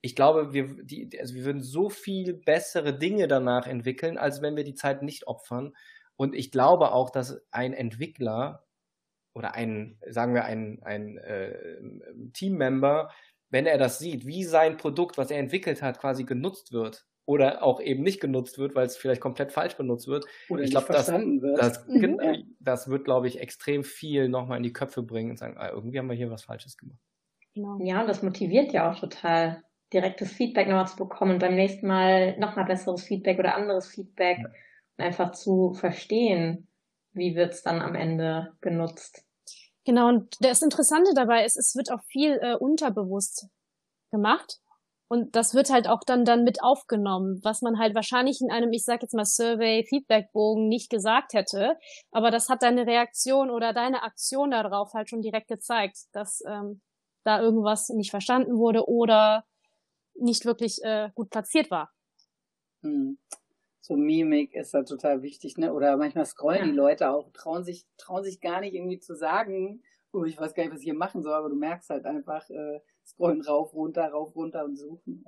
ich 0.00 0.14
glaube, 0.14 0.52
wir, 0.52 0.76
die, 0.84 1.08
also 1.18 1.34
wir 1.34 1.44
würden 1.44 1.62
so 1.62 1.88
viel 1.88 2.34
bessere 2.34 2.98
Dinge 2.98 3.26
danach 3.26 3.66
entwickeln, 3.66 4.18
als 4.18 4.42
wenn 4.42 4.54
wir 4.54 4.64
die 4.64 4.74
Zeit 4.74 5.02
nicht 5.02 5.26
opfern. 5.26 5.74
Und 6.16 6.34
ich 6.34 6.50
glaube 6.50 6.92
auch, 6.92 7.10
dass 7.10 7.40
ein 7.50 7.72
Entwickler 7.72 8.64
oder 9.32 9.54
ein, 9.54 9.98
sagen 10.08 10.34
wir, 10.34 10.44
ein, 10.44 10.82
ein 10.82 11.16
äh, 11.18 11.80
Teammember 12.34 13.10
wenn 13.50 13.66
er 13.66 13.78
das 13.78 13.98
sieht, 13.98 14.26
wie 14.26 14.44
sein 14.44 14.76
Produkt, 14.76 15.18
was 15.18 15.30
er 15.30 15.38
entwickelt 15.38 15.82
hat, 15.82 16.00
quasi 16.00 16.24
genutzt 16.24 16.72
wird 16.72 17.06
oder 17.26 17.62
auch 17.62 17.80
eben 17.80 18.02
nicht 18.02 18.20
genutzt 18.20 18.58
wird, 18.58 18.74
weil 18.74 18.86
es 18.86 18.96
vielleicht 18.96 19.20
komplett 19.20 19.52
falsch 19.52 19.76
benutzt 19.76 20.08
wird. 20.08 20.26
Oder 20.48 20.62
ich 20.62 20.70
glaube, 20.70 20.92
das, 20.92 21.10
wird. 21.10 21.58
Das, 21.58 21.86
mhm. 21.86 22.56
das 22.60 22.88
wird, 22.88 23.04
glaube 23.04 23.28
ich, 23.28 23.40
extrem 23.40 23.84
viel 23.84 24.28
nochmal 24.28 24.58
in 24.58 24.62
die 24.62 24.72
Köpfe 24.72 25.02
bringen 25.02 25.30
und 25.30 25.38
sagen, 25.38 25.56
ah, 25.56 25.70
irgendwie 25.70 25.98
haben 25.98 26.08
wir 26.08 26.16
hier 26.16 26.30
was 26.30 26.44
Falsches 26.44 26.76
gemacht. 26.76 27.00
Genau. 27.54 27.78
Ja, 27.80 28.00
und 28.00 28.08
das 28.08 28.22
motiviert 28.22 28.72
ja 28.72 28.90
auch 28.90 28.98
total, 28.98 29.62
direktes 29.92 30.32
Feedback 30.32 30.66
nochmal 30.66 30.88
zu 30.88 30.96
bekommen 30.96 31.32
und 31.32 31.38
beim 31.38 31.54
nächsten 31.54 31.86
Mal 31.86 32.36
nochmal 32.38 32.64
besseres 32.64 33.04
Feedback 33.04 33.38
oder 33.38 33.54
anderes 33.54 33.86
Feedback 33.86 34.38
ja. 34.38 34.48
und 34.98 35.04
einfach 35.04 35.30
zu 35.32 35.72
verstehen, 35.72 36.66
wie 37.12 37.36
wird 37.36 37.52
es 37.52 37.62
dann 37.62 37.80
am 37.80 37.94
Ende 37.94 38.52
genutzt. 38.60 39.24
Genau, 39.84 40.08
und 40.08 40.36
das 40.40 40.62
Interessante 40.62 41.12
dabei 41.14 41.44
ist, 41.44 41.56
es 41.56 41.74
wird 41.76 41.90
auch 41.92 42.02
viel 42.04 42.38
äh, 42.40 42.56
unterbewusst 42.56 43.48
gemacht. 44.10 44.58
Und 45.08 45.36
das 45.36 45.54
wird 45.54 45.70
halt 45.70 45.86
auch 45.86 46.00
dann, 46.04 46.24
dann 46.24 46.44
mit 46.44 46.62
aufgenommen, 46.62 47.38
was 47.44 47.60
man 47.60 47.78
halt 47.78 47.94
wahrscheinlich 47.94 48.40
in 48.40 48.50
einem, 48.50 48.72
ich 48.72 48.84
sag 48.84 49.02
jetzt 49.02 49.14
mal, 49.14 49.26
Survey-Feedback-Bogen 49.26 50.66
nicht 50.66 50.88
gesagt 50.90 51.34
hätte. 51.34 51.76
Aber 52.10 52.30
das 52.30 52.48
hat 52.48 52.62
deine 52.62 52.86
Reaktion 52.86 53.50
oder 53.50 53.74
deine 53.74 54.02
Aktion 54.02 54.50
darauf 54.50 54.94
halt 54.94 55.10
schon 55.10 55.20
direkt 55.20 55.48
gezeigt, 55.48 55.98
dass 56.12 56.42
ähm, 56.46 56.80
da 57.22 57.40
irgendwas 57.40 57.90
nicht 57.90 58.10
verstanden 58.10 58.56
wurde 58.56 58.88
oder 58.88 59.44
nicht 60.14 60.46
wirklich 60.46 60.82
äh, 60.82 61.10
gut 61.14 61.30
platziert 61.30 61.70
war. 61.70 61.90
Hm 62.82 63.18
so 63.84 63.96
Mimik 63.96 64.54
ist 64.54 64.72
da 64.72 64.82
total 64.82 65.20
wichtig, 65.20 65.58
ne? 65.58 65.74
Oder 65.74 65.98
manchmal 65.98 66.24
scrollen 66.24 66.60
ja. 66.60 66.64
die 66.64 66.72
Leute 66.72 67.10
auch, 67.10 67.30
trauen 67.34 67.64
sich, 67.64 67.86
trauen 67.98 68.24
sich 68.24 68.40
gar 68.40 68.60
nicht 68.60 68.72
irgendwie 68.72 68.98
zu 68.98 69.14
sagen, 69.14 69.82
oh, 70.10 70.24
ich 70.24 70.40
weiß 70.40 70.54
gar 70.54 70.62
nicht, 70.62 70.72
was 70.72 70.80
ich 70.80 70.86
hier 70.86 70.94
machen 70.94 71.22
soll, 71.22 71.34
aber 71.34 71.50
du 71.50 71.56
merkst 71.56 71.90
halt 71.90 72.06
einfach, 72.06 72.48
äh, 72.48 72.80
scrollen 73.04 73.42
rauf, 73.42 73.74
runter, 73.74 74.08
rauf, 74.08 74.34
runter 74.34 74.64
und 74.64 74.76
suchen. 74.76 75.22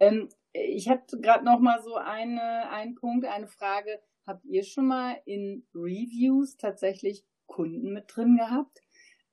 Ähm, 0.00 0.30
ich 0.52 0.88
hatte 0.88 1.20
gerade 1.20 1.44
noch 1.44 1.60
mal 1.60 1.80
so 1.80 1.94
eine, 1.94 2.68
einen 2.70 2.96
Punkt, 2.96 3.24
eine 3.24 3.46
Frage. 3.46 4.00
Habt 4.26 4.44
ihr 4.46 4.64
schon 4.64 4.88
mal 4.88 5.18
in 5.24 5.64
Reviews 5.72 6.56
tatsächlich 6.56 7.24
Kunden 7.46 7.92
mit 7.92 8.06
drin 8.08 8.36
gehabt? 8.36 8.82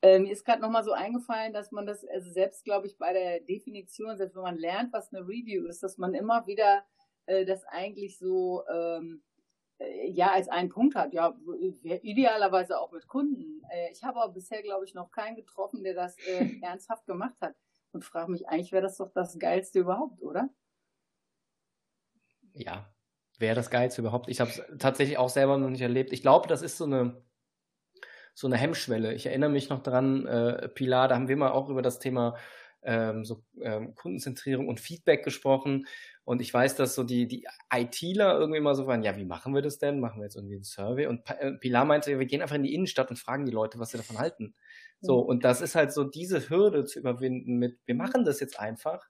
Ähm, 0.04 0.24
mir 0.24 0.32
ist 0.32 0.46
gerade 0.46 0.62
noch 0.62 0.70
mal 0.70 0.84
so 0.84 0.92
eingefallen, 0.92 1.54
dass 1.54 1.72
man 1.72 1.88
das, 1.88 2.06
also 2.06 2.30
selbst 2.30 2.66
glaube 2.66 2.86
ich 2.86 3.00
bei 3.00 3.14
der 3.14 3.40
Definition, 3.40 4.16
selbst 4.16 4.36
wenn 4.36 4.44
man 4.44 4.60
lernt, 4.60 4.94
was 4.94 5.12
eine 5.12 5.24
Review 5.28 5.66
ist, 5.66 5.82
dass 5.82 5.98
man 5.98 6.14
immer 6.14 6.46
wieder 6.46 6.84
äh, 7.28 7.46
das 7.46 7.64
eigentlich 7.66 8.18
so 8.18 8.64
ähm, 8.68 9.22
äh, 9.80 10.10
ja 10.10 10.32
als 10.32 10.50
einen 10.50 10.70
Punkt 10.70 10.96
hat. 10.96 11.14
Ja, 11.14 11.38
idealerweise 11.84 12.80
auch 12.80 12.92
mit 12.92 13.08
Kunden. 13.08 13.62
Äh, 13.72 13.92
ich 13.92 14.04
habe 14.04 14.20
aber 14.20 14.34
bisher, 14.34 14.64
glaube 14.64 14.86
ich, 14.86 14.94
noch 14.94 15.12
keinen 15.12 15.36
getroffen, 15.36 15.84
der 15.84 15.94
das 15.94 16.18
äh, 16.28 16.50
ernsthaft 16.62 17.06
gemacht 17.06 17.36
hat. 17.42 17.56
Und 17.92 18.04
frage 18.04 18.32
mich, 18.32 18.48
eigentlich 18.48 18.72
wäre 18.72 18.84
das 18.84 18.98
doch 18.98 19.12
das 19.14 19.40
Geilste 19.40 19.80
überhaupt, 19.80 20.22
oder? 20.22 20.50
Ja, 22.54 22.92
wäre 23.40 23.56
das 23.56 23.70
Geilste 23.70 24.02
überhaupt. 24.02 24.30
Ich 24.30 24.42
habe 24.42 24.50
es 24.50 24.62
tatsächlich 24.80 25.18
auch 25.18 25.30
selber 25.30 25.58
noch 25.58 25.70
nicht 25.70 25.82
erlebt. 25.82 26.12
Ich 26.12 26.22
glaube, 26.22 26.48
das 26.48 26.62
ist 26.62 26.78
so 26.78 26.86
eine 26.86 27.24
so 28.34 28.46
eine 28.46 28.58
Hemmschwelle. 28.58 29.16
Ich 29.16 29.26
erinnere 29.26 29.50
mich 29.50 29.70
noch 29.70 29.82
dran, 29.82 30.28
äh, 30.28 30.70
Pilar, 30.70 31.08
da 31.08 31.16
haben 31.16 31.28
wir 31.28 31.38
mal 31.38 31.50
auch 31.50 31.70
über 31.70 31.82
das 31.82 31.98
Thema 31.98 32.38
ähm, 32.84 33.26
so 33.26 33.44
ähm, 33.62 33.96
Kundenzentrierung 33.96 34.68
und 34.68 34.80
Feedback 34.80 35.24
gesprochen. 35.24 35.88
Und 36.24 36.42
ich 36.42 36.54
weiß, 36.54 36.76
dass 36.76 36.96
so 36.96 37.04
die, 37.04 37.28
die 37.28 37.48
ITler 37.74 38.38
irgendwie 38.38 38.60
mal 38.60 38.76
so 38.76 38.88
waren, 38.88 39.04
ja, 39.04 39.16
wie 39.16 39.26
machen 39.26 39.54
wir 39.54 39.62
das 39.62 39.78
denn? 39.78 40.00
Machen 40.00 40.20
wir 40.20 40.26
jetzt 40.26 40.36
irgendwie 40.36 40.56
einen 40.56 40.64
Survey? 40.64 41.08
Und 41.08 41.30
äh, 41.30 41.54
Pilar 41.54 41.86
meinte, 41.86 42.18
wir 42.18 42.26
gehen 42.26 42.42
einfach 42.42 42.56
in 42.56 42.64
die 42.64 42.74
Innenstadt 42.74 43.10
und 43.10 43.18
fragen 43.18 43.46
die 43.46 43.52
Leute, 43.52 43.80
was 43.80 43.92
sie 43.92 43.98
davon 43.98 44.20
halten. 44.20 44.56
So, 45.00 45.20
und 45.20 45.46
das 45.46 45.62
ist 45.62 45.76
halt 45.76 45.94
so 45.94 46.04
diese 46.04 46.50
Hürde 46.50 46.84
zu 46.86 47.00
überwinden 47.00 47.58
mit, 47.58 47.78
wir 47.86 47.96
machen 47.96 48.26
das 48.26 48.40
jetzt 48.40 48.60
einfach. 48.60 49.08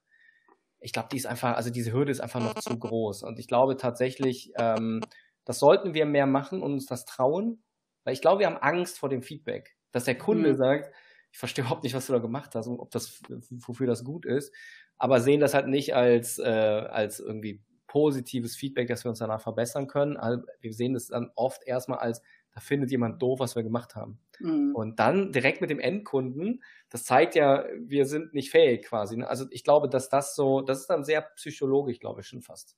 Ich 0.79 0.91
glaube, 0.91 1.07
die 1.11 1.17
ist 1.17 1.25
einfach, 1.25 1.55
also 1.55 1.69
diese 1.69 1.93
Hürde 1.93 2.11
ist 2.11 2.19
einfach 2.19 2.41
noch 2.41 2.55
zu 2.55 2.77
groß. 2.77 3.23
Und 3.23 3.39
ich 3.39 3.47
glaube 3.47 3.77
tatsächlich, 3.77 4.51
ähm, 4.57 5.01
das 5.45 5.59
sollten 5.59 5.93
wir 5.93 6.05
mehr 6.05 6.27
machen 6.27 6.61
und 6.61 6.73
uns 6.73 6.87
das 6.87 7.05
trauen, 7.05 7.63
weil 8.03 8.13
ich 8.13 8.21
glaube, 8.21 8.39
wir 8.39 8.47
haben 8.47 8.57
Angst 8.57 8.99
vor 8.99 9.09
dem 9.09 9.21
Feedback, 9.21 9.77
dass 9.91 10.03
der 10.03 10.17
Kunde 10.17 10.51
mhm. 10.53 10.57
sagt, 10.57 10.93
ich 11.37 11.39
verstehe 11.39 11.63
überhaupt 11.63 11.83
nicht, 11.83 11.93
was 11.93 12.07
du 12.07 12.13
da 12.13 12.19
gemacht 12.19 12.55
hast 12.55 12.65
und 12.65 12.79
ob 12.79 12.89
das, 12.89 13.21
wofür 13.51 13.85
das 13.85 14.03
gut 14.03 14.25
ist 14.25 14.51
aber 14.97 15.19
sehen 15.19 15.39
das 15.39 15.53
halt 15.53 15.67
nicht 15.67 15.95
als, 15.95 16.39
äh, 16.39 16.43
als 16.43 17.19
irgendwie 17.19 17.61
positives 17.87 18.55
Feedback, 18.55 18.87
dass 18.87 19.05
wir 19.05 19.09
uns 19.09 19.19
danach 19.19 19.41
verbessern 19.41 19.87
können. 19.87 20.17
Also 20.17 20.43
wir 20.59 20.73
sehen 20.73 20.93
das 20.93 21.07
dann 21.07 21.31
oft 21.35 21.63
erstmal 21.65 21.99
als, 21.99 22.21
da 22.51 22.59
findet 22.59 22.91
jemand 22.91 23.21
doof, 23.21 23.39
was 23.39 23.55
wir 23.55 23.63
gemacht 23.63 23.95
haben. 23.95 24.19
Mhm. 24.39 24.75
Und 24.75 24.99
dann 24.99 25.31
direkt 25.31 25.61
mit 25.61 25.69
dem 25.69 25.79
Endkunden, 25.79 26.63
das 26.89 27.05
zeigt 27.05 27.35
ja, 27.35 27.65
wir 27.79 28.05
sind 28.05 28.33
nicht 28.33 28.51
fähig 28.51 28.85
quasi. 28.85 29.17
Ne? 29.17 29.27
Also 29.27 29.45
ich 29.51 29.63
glaube, 29.63 29.87
dass 29.87 30.09
das 30.09 30.35
so, 30.35 30.61
das 30.61 30.81
ist 30.81 30.89
dann 30.89 31.05
sehr 31.05 31.21
psychologisch, 31.21 31.99
glaube 31.99 32.21
ich, 32.21 32.27
schon 32.27 32.41
fast. 32.41 32.75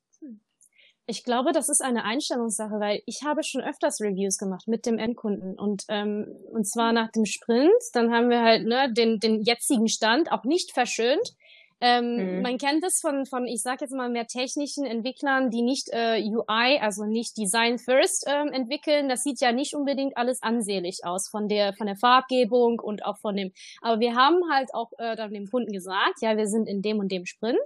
Ich 1.10 1.24
glaube, 1.24 1.52
das 1.52 1.70
ist 1.70 1.82
eine 1.82 2.04
Einstellungssache, 2.04 2.80
weil 2.80 3.02
ich 3.06 3.24
habe 3.24 3.44
schon 3.44 3.62
öfters 3.62 4.00
Reviews 4.00 4.38
gemacht 4.38 4.68
mit 4.68 4.86
dem 4.86 5.00
Endkunden 5.00 5.58
und 5.58 5.84
ähm, 5.90 6.36
und 6.52 6.68
zwar 6.68 6.94
nach 6.94 7.12
dem 7.12 7.26
Sprint. 7.26 7.82
Dann 7.94 8.14
haben 8.14 8.30
wir 8.30 8.42
halt 8.42 8.66
ne, 8.66 8.94
den 8.94 9.20
den 9.20 9.42
jetzigen 9.42 9.88
Stand 9.88 10.32
auch 10.32 10.44
nicht 10.44 10.72
verschönt, 10.72 11.34
ähm, 11.82 12.36
mhm. 12.36 12.42
Man 12.42 12.58
kennt 12.58 12.84
es 12.84 13.00
von, 13.00 13.26
von, 13.26 13.48
ich 13.48 13.62
sag 13.62 13.80
jetzt 13.80 13.94
mal, 13.94 14.10
mehr 14.10 14.28
technischen 14.28 14.86
Entwicklern, 14.86 15.50
die 15.50 15.62
nicht 15.62 15.88
äh, 15.94 16.22
UI, 16.22 16.78
also 16.82 17.06
nicht 17.06 17.38
Design 17.38 17.78
First 17.78 18.26
ähm, 18.28 18.50
entwickeln. 18.52 19.08
Das 19.08 19.24
sieht 19.24 19.40
ja 19.40 19.54
nicht 19.54 19.74
unbedingt 19.76 20.18
alles 20.18 20.44
ansehlich 20.44 21.06
aus 21.06 21.30
von 21.30 21.48
der, 21.48 21.74
von 21.74 21.88
der 21.88 21.96
Farbgebung 21.96 22.80
und 22.80 23.06
auch 23.06 23.18
von 23.18 23.36
dem. 23.36 23.54
Aber 23.82 24.02
wir 24.02 24.16
haben 24.16 24.42
halt 24.52 24.74
auch 24.74 24.92
äh, 24.98 25.16
dann 25.16 25.32
dem 25.32 25.50
Kunden 25.50 25.72
gesagt, 25.72 26.22
ja, 26.22 26.36
wir 26.36 26.48
sind 26.48 26.68
in 26.68 26.82
dem 26.82 27.00
und 27.00 27.12
dem 27.14 27.26
Sprint, 27.26 27.58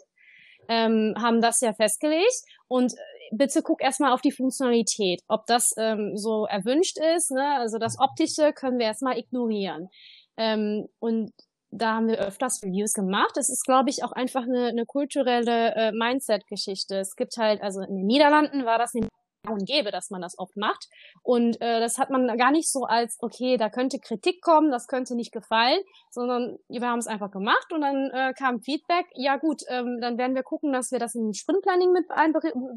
ähm, 0.68 1.16
haben 1.18 1.42
das 1.42 1.60
ja 1.62 1.74
festgelegt 1.74 2.44
und 2.68 2.94
bitte 3.32 3.62
guck 3.62 3.82
erstmal 3.82 4.14
auf 4.14 4.22
die 4.22 4.32
Funktionalität, 4.32 5.22
ob 5.28 5.46
das 5.46 5.74
ähm, 5.78 6.14
so 6.16 6.46
erwünscht 6.46 6.98
ist. 7.16 7.32
Ne? 7.32 7.58
Also 7.58 7.78
das 7.78 7.98
Optische 8.00 8.54
können 8.54 8.80
wir 8.80 8.86
erstmal 8.86 9.18
ignorieren. 9.18 9.90
Ähm, 10.38 10.88
und 11.00 11.32
da 11.72 11.96
haben 11.96 12.08
wir 12.08 12.20
öfters 12.20 12.62
Reviews 12.64 12.94
gemacht. 12.94 13.36
Es 13.38 13.50
ist, 13.50 13.66
glaube 13.66 13.90
ich, 13.90 14.04
auch 14.04 14.12
einfach 14.12 14.44
eine, 14.44 14.68
eine 14.68 14.86
kulturelle 14.86 15.74
äh, 15.76 15.92
Mindset-Geschichte. 15.92 16.98
Es 16.98 17.16
gibt 17.16 17.36
halt, 17.38 17.62
also 17.62 17.82
in 17.82 17.96
den 17.96 18.06
Niederlanden 18.06 18.66
war 18.66 18.78
das 18.78 18.94
und 19.50 19.66
gäbe, 19.66 19.92
dass 19.92 20.10
man 20.10 20.22
das 20.22 20.38
oft 20.40 20.56
macht. 20.56 20.88
Und 21.22 21.60
äh, 21.62 21.80
das 21.80 21.98
hat 21.98 22.10
man 22.10 22.38
gar 22.38 22.52
nicht 22.52 22.72
so 22.72 22.84
als, 22.84 23.18
okay, 23.22 23.58
da 23.58 23.70
könnte 23.70 24.00
Kritik 24.00 24.42
kommen, 24.42 24.72
das 24.72 24.88
könnte 24.88 25.16
nicht 25.16 25.32
gefallen, 25.32 25.80
sondern 26.10 26.58
wir 26.70 26.82
haben 26.82 27.00
es 27.00 27.08
einfach 27.08 27.32
gemacht 27.32 27.72
und 27.74 27.82
dann 27.82 28.10
äh, 28.12 28.34
kam 28.34 28.62
Feedback, 28.62 29.08
ja 29.16 29.38
gut, 29.38 29.64
ähm, 29.68 30.00
dann 30.02 30.18
werden 30.18 30.36
wir 30.36 30.44
gucken, 30.44 30.72
dass 30.72 30.92
wir 30.92 31.00
das 31.00 31.16
in 31.16 31.34
Sprintplanning 31.34 31.92
mit 31.92 32.06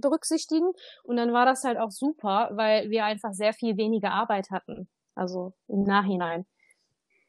berücksichtigen. 0.00 0.72
Und 1.04 1.16
dann 1.16 1.32
war 1.32 1.46
das 1.46 1.64
halt 1.64 1.78
auch 1.78 1.90
super, 1.90 2.50
weil 2.52 2.90
wir 2.90 3.04
einfach 3.04 3.32
sehr 3.32 3.52
viel 3.52 3.76
weniger 3.76 4.10
Arbeit 4.10 4.50
hatten. 4.50 4.88
Also 5.14 5.52
im 5.68 5.84
Nachhinein. 5.84 6.46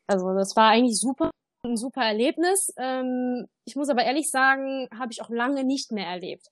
Also 0.07 0.33
das 0.33 0.55
war 0.55 0.69
eigentlich 0.69 0.99
super, 0.99 1.31
ein 1.63 1.77
super 1.77 2.01
Erlebnis. 2.01 2.73
Ähm, 2.77 3.47
ich 3.65 3.75
muss 3.75 3.89
aber 3.89 4.03
ehrlich 4.03 4.29
sagen, 4.29 4.87
habe 4.97 5.11
ich 5.11 5.21
auch 5.21 5.29
lange 5.29 5.63
nicht 5.63 5.91
mehr 5.91 6.07
erlebt. 6.07 6.47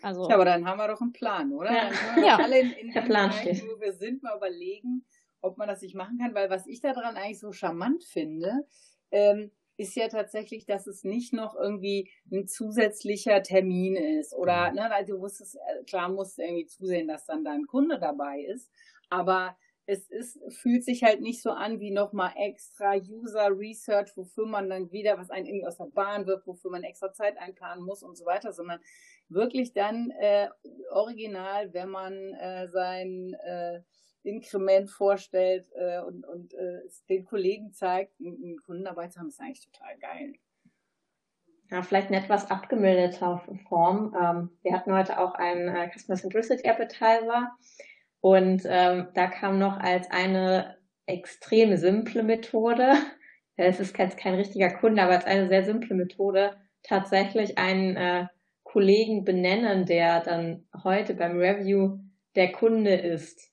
Also, 0.00 0.28
ja, 0.28 0.34
aber 0.34 0.44
dann 0.44 0.66
haben 0.66 0.78
wir 0.78 0.88
doch 0.88 1.00
einen 1.00 1.12
Plan, 1.12 1.52
oder? 1.52 1.72
Ja. 1.72 1.88
Dann 1.88 1.92
können 1.92 2.16
wir 2.16 2.26
ja. 2.26 2.36
alle 2.36 2.60
in, 2.60 2.70
in 2.72 2.92
Der 2.92 3.02
Plan 3.02 3.32
steht. 3.32 3.62
wo 3.62 3.80
wir 3.80 3.92
sind, 3.92 4.22
mal 4.22 4.36
überlegen, 4.36 5.04
ob 5.40 5.58
man 5.58 5.68
das 5.68 5.82
nicht 5.82 5.94
machen 5.94 6.18
kann, 6.18 6.34
weil 6.34 6.50
was 6.50 6.66
ich 6.66 6.80
daran 6.80 7.16
eigentlich 7.16 7.40
so 7.40 7.52
charmant 7.52 8.04
finde, 8.04 8.66
ähm, 9.10 9.50
ist 9.76 9.96
ja 9.96 10.08
tatsächlich, 10.08 10.66
dass 10.66 10.86
es 10.86 11.02
nicht 11.02 11.32
noch 11.32 11.56
irgendwie 11.56 12.10
ein 12.30 12.46
zusätzlicher 12.46 13.42
Termin 13.42 13.96
ist 13.96 14.34
oder 14.34 14.70
ne, 14.72 14.86
weil 14.90 15.04
du 15.04 15.18
musst 15.18 15.40
es, 15.40 15.54
äh, 15.54 15.84
klar 15.86 16.08
musst 16.08 16.38
du 16.38 16.42
irgendwie 16.42 16.66
zusehen, 16.66 17.08
dass 17.08 17.26
dann 17.26 17.44
da 17.44 17.52
ein 17.52 17.66
Kunde 17.66 17.98
dabei 17.98 18.40
ist, 18.40 18.70
aber 19.08 19.56
es 19.86 20.08
ist, 20.08 20.38
fühlt 20.60 20.84
sich 20.84 21.02
halt 21.02 21.20
nicht 21.20 21.42
so 21.42 21.50
an 21.50 21.80
wie 21.80 21.90
nochmal 21.90 22.32
extra 22.36 22.94
User 22.94 23.50
Research, 23.50 24.16
wofür 24.16 24.46
man 24.46 24.68
dann 24.68 24.92
wieder 24.92 25.18
was 25.18 25.30
einen 25.30 25.46
irgendwie 25.46 25.66
aus 25.66 25.78
der 25.78 25.86
Bahn 25.86 26.26
wirft, 26.26 26.46
wofür 26.46 26.70
man 26.70 26.84
extra 26.84 27.12
Zeit 27.12 27.36
einplanen 27.38 27.84
muss 27.84 28.02
und 28.02 28.16
so 28.16 28.24
weiter, 28.24 28.52
sondern 28.52 28.80
wirklich 29.28 29.72
dann 29.72 30.10
äh, 30.20 30.48
original, 30.90 31.72
wenn 31.72 31.88
man 31.88 32.12
äh, 32.34 32.68
sein 32.68 33.34
äh, 33.44 33.80
Inkrement 34.22 34.88
vorstellt 34.90 35.66
äh, 35.74 36.00
und, 36.00 36.24
und 36.26 36.54
äh, 36.54 36.82
es 36.86 37.04
den 37.06 37.24
Kollegen 37.24 37.72
zeigt, 37.72 38.12
einen 38.20 38.58
Kunden 38.64 38.84
zu 38.84 39.18
haben, 39.18 39.28
ist 39.28 39.40
eigentlich 39.40 39.68
total 39.70 39.98
geil. 39.98 40.34
Ja, 41.70 41.82
vielleicht 41.82 42.08
eine 42.08 42.22
etwas 42.22 42.50
abgemilderter 42.50 43.42
Form. 43.66 44.14
Ähm, 44.14 44.50
wir 44.62 44.74
hatten 44.74 44.92
heute 44.92 45.18
auch 45.18 45.34
einen 45.34 45.68
äh, 45.68 45.90
Customer 45.90 46.18
Centricity 46.18 46.68
Appetizer 46.68 47.56
und 48.22 48.62
ähm, 48.66 49.08
da 49.14 49.26
kam 49.26 49.58
noch 49.58 49.76
als 49.76 50.08
eine 50.10 50.76
extrem 51.06 51.76
simple 51.76 52.22
Methode, 52.22 52.92
es 53.56 53.80
ist 53.80 53.98
jetzt 53.98 54.16
kein 54.16 54.34
richtiger 54.34 54.70
Kunde, 54.70 55.02
aber 55.02 55.14
als 55.14 55.26
eine 55.26 55.48
sehr 55.48 55.64
simple 55.64 55.96
Methode, 55.96 56.56
tatsächlich 56.84 57.58
einen 57.58 57.96
äh, 57.96 58.26
Kollegen 58.62 59.24
benennen, 59.24 59.86
der 59.86 60.20
dann 60.20 60.64
heute 60.84 61.14
beim 61.14 61.36
Review 61.36 61.98
der 62.36 62.52
Kunde 62.52 62.94
ist, 62.94 63.52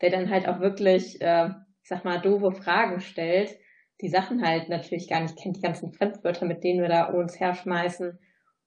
der 0.00 0.10
dann 0.10 0.30
halt 0.30 0.48
auch 0.48 0.60
wirklich, 0.60 1.20
äh, 1.20 1.48
ich 1.82 1.88
sag 1.88 2.04
mal, 2.04 2.20
doofe 2.20 2.52
Fragen 2.52 3.00
stellt, 3.00 3.58
die 4.00 4.08
Sachen 4.08 4.46
halt 4.46 4.68
natürlich 4.68 5.08
gar 5.08 5.22
nicht 5.22 5.36
kennt, 5.36 5.56
die 5.56 5.60
ganzen 5.60 5.92
Fremdwörter, 5.92 6.46
mit 6.46 6.62
denen 6.62 6.82
wir 6.82 6.88
da 6.88 7.06
uns 7.06 7.38
herschmeißen 7.40 8.16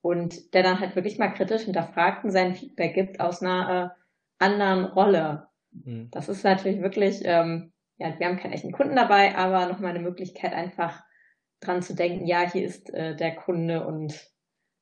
und 0.01 0.53
der 0.53 0.63
dann 0.63 0.81
halt 0.81 0.95
wirklich 0.95 1.17
mal 1.17 1.29
kritisch 1.29 1.63
hinterfragt 1.63 2.25
und 2.25 2.31
sein 2.31 2.53
Feedback 2.53 2.93
gibt 2.93 3.21
aus 3.21 3.41
einer 3.41 3.95
äh, 3.95 4.06
anderen 4.39 4.85
Rolle. 4.85 5.49
Mhm. 5.71 6.11
Das 6.11 6.29
ist 6.29 6.43
natürlich 6.43 6.81
wirklich, 6.81 7.21
ähm, 7.23 7.73
ja, 7.97 8.17
wir 8.19 8.27
haben 8.27 8.37
keinen 8.37 8.53
echten 8.53 8.71
Kunden 8.71 8.95
dabei, 8.95 9.35
aber 9.35 9.67
nochmal 9.67 9.91
eine 9.91 9.99
Möglichkeit 10.03 10.53
einfach 10.53 11.03
dran 11.59 11.81
zu 11.81 11.95
denken, 11.95 12.25
ja, 12.27 12.41
hier 12.51 12.65
ist 12.65 12.93
äh, 12.93 13.15
der 13.15 13.35
Kunde 13.35 13.85
und 13.87 14.31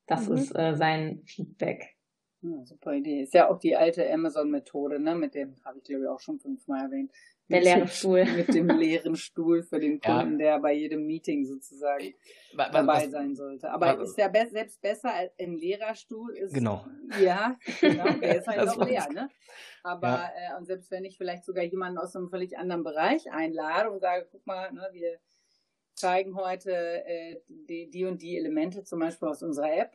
das 0.08 0.28
Mhm. 0.28 0.36
ist 0.36 0.56
äh, 0.56 0.76
sein 0.76 1.24
Feedback. 1.26 1.96
Ja, 2.42 2.66
super 2.66 2.94
Idee. 2.94 3.22
Ist 3.24 3.34
ja 3.34 3.50
auch 3.50 3.60
die 3.60 3.76
alte 3.76 4.10
Amazon-Methode, 4.12 5.00
ne? 5.00 5.16
Mit 5.16 5.34
dem 5.36 5.56
habe 5.66 5.80
ich 5.80 5.84
glaube 5.86 6.04
ich 6.04 6.10
auch 6.10 6.20
schon 6.20 6.40
fünfmal 6.40 6.84
erwähnt. 6.86 7.12
Der 7.48 7.58
Mit 7.58 7.66
leere 7.66 7.80
dem- 7.80 7.88
Stuhl. 7.88 8.26
Mit 8.36 8.54
dem 8.56 8.68
leeren 8.70 9.16
Stuhl 9.16 9.62
für 9.64 9.80
den 9.80 10.00
Ja. 10.04 10.20
Kunden, 10.20 10.40
der 10.40 10.60
bei 10.60 10.74
jedem 10.74 11.06
Meeting 11.06 11.46
sozusagen 11.46 12.14
Wa- 12.54 12.64
wa- 12.66 12.70
dabei 12.72 13.04
was- 13.04 13.12
sein 13.12 13.36
sollte. 13.36 13.70
Aber 13.70 14.00
wa- 14.00 14.04
ist 14.04 14.18
ja 14.18 14.28
be 14.30 14.48
selbst 14.50 14.82
besser 14.82 15.14
als 15.14 15.32
ein 15.40 15.54
leerer 15.56 15.94
Stuhl. 15.94 16.36
Ist, 16.36 16.54
Genau. 16.54 16.86
Ja, 17.22 17.56
genau. 17.82 18.10
Der 18.20 18.38
ist 18.40 18.48
halt 18.48 18.58
Das 18.60 18.76
noch 18.76 18.88
leer, 18.88 19.08
ne? 19.14 19.30
Aber 19.84 20.08
Ja. 20.08 20.32
äh, 20.56 20.58
und 20.58 20.66
selbst 20.66 20.90
wenn 20.90 21.06
ich 21.06 21.18
vielleicht 21.18 21.46
sogar 21.46 21.64
jemanden 21.64 22.00
aus 22.00 22.16
einem 22.16 22.30
völlig 22.30 22.58
anderen 22.58 22.84
Bereich 22.84 23.32
einlade 23.32 23.92
und 23.92 24.00
sage, 24.00 24.28
guck 24.32 24.46
mal, 24.48 24.72
ne, 24.74 24.90
wir 24.94 25.20
zeigen 25.94 26.36
heute 26.36 26.72
äh, 27.06 27.42
die, 27.48 27.90
die 27.92 28.06
und 28.06 28.22
die 28.24 28.38
Elemente 28.38 28.84
zum 28.84 29.00
Beispiel 29.00 29.28
aus 29.28 29.44
unserer 29.44 29.72
App. 29.78 29.92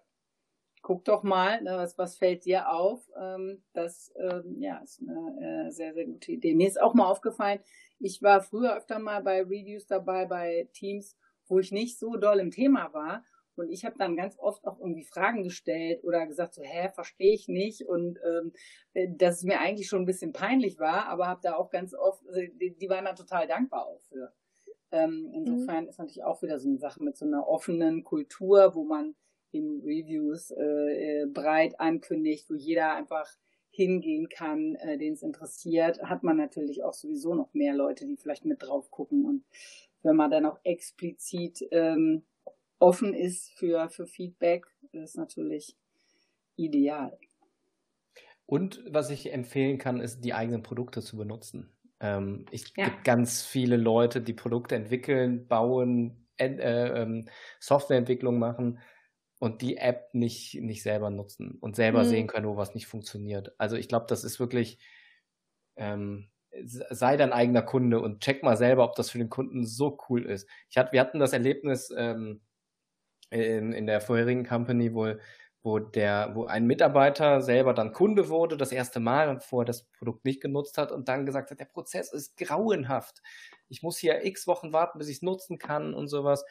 Guck 0.83 1.05
doch 1.05 1.23
mal, 1.23 1.63
ne, 1.63 1.77
was, 1.77 1.99
was 1.99 2.17
fällt 2.17 2.45
dir 2.45 2.71
auf? 2.71 3.07
Ähm, 3.21 3.63
das 3.75 4.13
ähm, 4.17 4.57
ja, 4.61 4.79
ist 4.79 5.03
eine 5.03 5.67
äh, 5.69 5.71
sehr, 5.71 5.93
sehr 5.93 6.07
gute 6.07 6.33
Idee. 6.33 6.55
Mir 6.55 6.69
ist 6.69 6.81
auch 6.81 6.95
mal 6.95 7.07
aufgefallen, 7.07 7.61
ich 7.99 8.23
war 8.23 8.41
früher 8.41 8.77
öfter 8.77 8.99
mal 8.99 9.23
bei 9.23 9.43
Reviews 9.43 9.87
dabei, 9.87 10.25
bei 10.25 10.69
Teams, 10.73 11.19
wo 11.49 11.59
ich 11.59 11.71
nicht 11.71 11.99
so 11.99 12.17
doll 12.17 12.41
im 12.41 12.51
Thema 12.51 12.93
war. 12.95 13.25
Und 13.57 13.69
ich 13.69 13.85
habe 13.85 13.99
dann 13.99 14.17
ganz 14.17 14.39
oft 14.39 14.67
auch 14.67 14.81
irgendwie 14.81 15.05
Fragen 15.05 15.43
gestellt 15.43 16.03
oder 16.03 16.27
gesagt 16.27 16.55
so, 16.55 16.63
hä, 16.63 16.89
verstehe 16.95 17.35
ich 17.35 17.47
nicht. 17.47 17.83
Und 17.87 18.19
ähm, 18.25 18.53
äh, 18.95 19.09
dass 19.11 19.39
es 19.39 19.45
mir 19.45 19.61
eigentlich 19.61 19.87
schon 19.87 20.03
ein 20.03 20.07
bisschen 20.07 20.33
peinlich 20.33 20.79
war, 20.79 21.07
aber 21.09 21.29
habe 21.29 21.41
da 21.43 21.57
auch 21.57 21.71
ganz 21.71 21.95
oft, 21.95 22.27
also 22.27 22.41
die, 22.41 22.75
die 22.75 22.89
waren 22.89 23.05
da 23.05 23.13
total 23.13 23.47
dankbar 23.47 23.87
auch 23.87 24.01
für. 24.09 24.33
Ähm, 24.93 25.31
insofern 25.35 25.87
ist 25.87 25.99
natürlich 25.99 26.25
auch 26.25 26.43
wieder 26.43 26.59
so 26.59 26.69
eine 26.69 26.79
Sache 26.79 27.03
mit 27.03 27.17
so 27.17 27.27
einer 27.27 27.47
offenen 27.47 28.03
Kultur, 28.03 28.75
wo 28.75 28.85
man 28.85 29.15
in 29.53 29.81
Reviews 29.85 30.51
äh, 30.51 31.23
äh, 31.23 31.27
breit 31.27 31.79
ankündigt, 31.81 32.49
wo 32.51 32.55
jeder 32.55 32.95
einfach 32.95 33.29
hingehen 33.71 34.29
kann, 34.29 34.75
äh, 34.77 34.99
den 34.99 35.15
es 35.15 35.23
interessiert, 35.23 36.03
hat 36.03 36.23
man 36.23 36.37
natürlich 36.37 36.83
auch 36.83 36.93
sowieso 36.95 37.35
noch 37.35 37.55
mehr 37.55 37.75
Leute, 37.75 38.07
die 38.07 38.17
vielleicht 38.17 38.45
mit 38.45 38.63
drauf 38.63 38.91
gucken. 38.91 39.25
Und 39.25 39.45
wenn 40.03 40.17
man 40.17 40.31
dann 40.31 40.47
auch 40.47 40.59
explizit 40.65 41.67
ähm, 41.71 42.23
offen 42.79 43.15
ist 43.15 43.51
für, 43.53 43.89
für 43.91 44.07
Feedback, 44.07 44.67
ist 44.93 45.17
natürlich 45.17 45.77
ideal. 46.57 47.19
Und 48.47 48.83
was 48.89 49.11
ich 49.11 49.33
empfehlen 49.33 49.79
kann, 49.79 50.01
ist, 50.01 50.25
die 50.25 50.35
eigenen 50.35 50.63
Produkte 50.63 51.03
zu 51.03 51.17
benutzen. 51.17 51.73
Ähm, 52.01 52.47
ich 52.51 52.75
Ja. 52.77 52.85
gibt 52.85 53.05
ganz 53.05 53.43
viele 53.43 53.77
Leute, 53.77 54.21
die 54.21 54.33
Produkte 54.33 54.75
entwickeln, 54.75 55.47
bauen, 55.47 56.27
en- 56.37 56.59
äh, 56.59 57.03
ähm, 57.03 57.29
Softwareentwicklung 57.61 58.39
machen 58.39 58.81
und 59.41 59.63
die 59.63 59.79
App 59.79 60.11
nicht, 60.15 60.57
nicht 60.63 60.85
selber 60.85 61.11
nutzen 61.11 61.59
und 61.61 61.77
selber 61.77 62.05
Mhm. 62.05 62.07
sehen 62.07 62.29
können, 62.29 62.49
wo 62.49 62.59
was 62.59 62.77
nicht 62.77 62.89
funktioniert. 62.89 63.55
Also 63.59 63.77
ich 63.77 63.89
glaube, 63.89 64.07
das 64.09 64.25
ist 64.25 64.41
wirklich, 64.41 64.81
ähm, 65.77 66.29
sei 66.65 67.17
dein 67.17 67.33
eigener 67.33 67.63
Kunde 67.63 68.01
und 68.01 68.21
check 68.23 68.43
mal 68.43 68.57
selber, 68.57 68.85
ob 68.85 68.97
das 68.97 69.11
für 69.11 69.19
den 69.19 69.31
Kunden 69.31 69.65
so 69.67 69.99
cool 70.09 70.27
ist. 70.27 70.49
Ich 70.69 70.77
hatte, 70.79 70.93
wir 70.93 71.01
hatten 71.01 71.21
das 71.21 71.33
Erlebnis 71.33 71.93
ähm, 71.97 72.43
in, 73.31 73.73
in 73.73 73.87
der 73.87 74.01
vorherigen 74.01 74.47
Company, 74.47 74.95
wo, 74.95 75.15
wo 75.63 75.79
der, 75.79 76.33
wo 76.35 76.47
ein 76.47 76.67
Mitarbeiter 76.67 77.43
selber 77.43 77.75
dann 77.75 77.93
Kunde 77.93 78.29
wurde, 78.29 78.57
das 78.57 78.73
erste 78.73 79.01
Mal 79.01 79.29
und 79.29 79.45
vorher 79.45 79.67
das 79.67 79.85
Produkt 79.85 80.25
nicht 80.25 80.43
genutzt 80.43 80.79
hat 80.79 80.93
und 80.93 81.09
dann 81.09 81.27
gesagt 81.27 81.51
hat, 81.51 81.61
der 81.61 81.67
Prozess 81.67 82.13
ist 82.13 82.37
grauenhaft. 82.37 83.23
Ich 83.69 83.83
muss 83.83 83.99
hier 83.99 84.25
x 84.25 84.47
Wochen 84.47 84.73
warten, 84.73 84.99
bis 84.99 85.09
ich 85.09 85.17
es 85.19 85.23
nutzen 85.23 85.59
kann 85.59 85.95
und 85.95 86.09
sowas. 86.09 86.45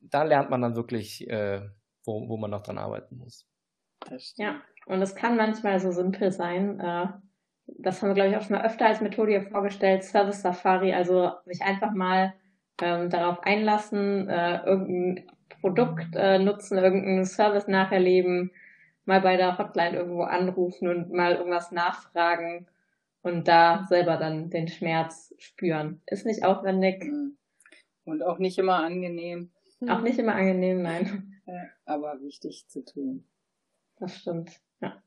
Da 0.00 0.22
lernt 0.22 0.50
man 0.50 0.62
dann 0.62 0.76
wirklich, 0.76 1.28
äh, 1.28 1.60
wo, 2.04 2.28
wo 2.28 2.36
man 2.36 2.50
noch 2.50 2.62
dran 2.62 2.78
arbeiten 2.78 3.16
muss. 3.16 3.46
Ja, 4.36 4.60
und 4.86 5.02
es 5.02 5.14
kann 5.14 5.36
manchmal 5.36 5.80
so 5.80 5.90
simpel 5.90 6.30
sein. 6.30 6.80
Äh, 6.80 7.08
das 7.66 8.00
haben 8.00 8.10
wir, 8.10 8.14
glaube 8.14 8.30
ich, 8.30 8.36
auch 8.36 8.42
schon 8.42 8.56
mal 8.56 8.64
öfter 8.64 8.86
als 8.86 9.00
Methode 9.00 9.32
hier 9.32 9.42
vorgestellt. 9.42 10.04
Service 10.04 10.40
Safari, 10.40 10.94
also 10.94 11.32
sich 11.44 11.62
einfach 11.62 11.92
mal 11.92 12.34
ähm, 12.80 13.10
darauf 13.10 13.42
einlassen, 13.42 14.28
äh, 14.28 14.62
irgendein 14.64 15.26
Produkt 15.60 16.14
äh, 16.14 16.38
nutzen, 16.38 16.78
irgendeinen 16.78 17.24
Service 17.24 17.66
nacherleben, 17.66 18.52
mal 19.04 19.20
bei 19.20 19.36
der 19.36 19.58
Hotline 19.58 19.96
irgendwo 19.96 20.22
anrufen 20.22 20.88
und 20.88 21.12
mal 21.12 21.34
irgendwas 21.34 21.72
nachfragen 21.72 22.66
und 23.22 23.48
da 23.48 23.84
selber 23.88 24.16
dann 24.16 24.50
den 24.50 24.68
Schmerz 24.68 25.34
spüren. 25.38 26.00
Ist 26.06 26.24
nicht 26.24 26.44
aufwendig, 26.44 27.04
Mhm. 27.04 27.38
Und 28.08 28.22
auch 28.22 28.38
nicht 28.38 28.56
immer 28.56 28.82
angenehm, 28.82 29.50
auch 29.86 30.00
nicht 30.00 30.18
immer 30.18 30.34
angenehm, 30.34 30.82
nein. 30.82 31.40
aber 31.84 32.20
wichtig 32.20 32.68
zu 32.68 32.84
tun. 32.84 33.24
Das 33.96 34.16
stimmt, 34.16 34.60
ja. 34.80 35.02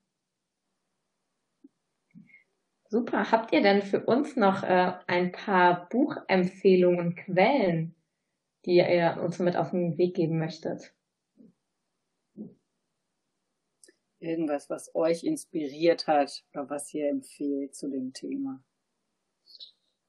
Super. 2.89 3.31
Habt 3.31 3.53
ihr 3.53 3.61
denn 3.61 3.81
für 3.81 4.05
uns 4.05 4.35
noch 4.35 4.63
äh, 4.63 4.93
ein 5.07 5.31
paar 5.31 5.87
Buchempfehlungen 5.87 6.99
und 6.99 7.15
Quellen, 7.15 7.95
die 8.65 8.75
ihr 8.75 9.17
uns 9.23 9.39
mit 9.39 9.55
auf 9.55 9.71
den 9.71 9.97
Weg 9.97 10.15
geben 10.15 10.37
möchtet? 10.37 10.93
Irgendwas, 14.19 14.69
was 14.69 14.93
euch 14.93 15.23
inspiriert 15.23 16.05
hat 16.05 16.43
oder 16.53 16.69
was 16.69 16.93
ihr 16.93 17.09
empfehlt 17.09 17.75
zu 17.75 17.89
dem 17.89 18.11
Thema. 18.13 18.61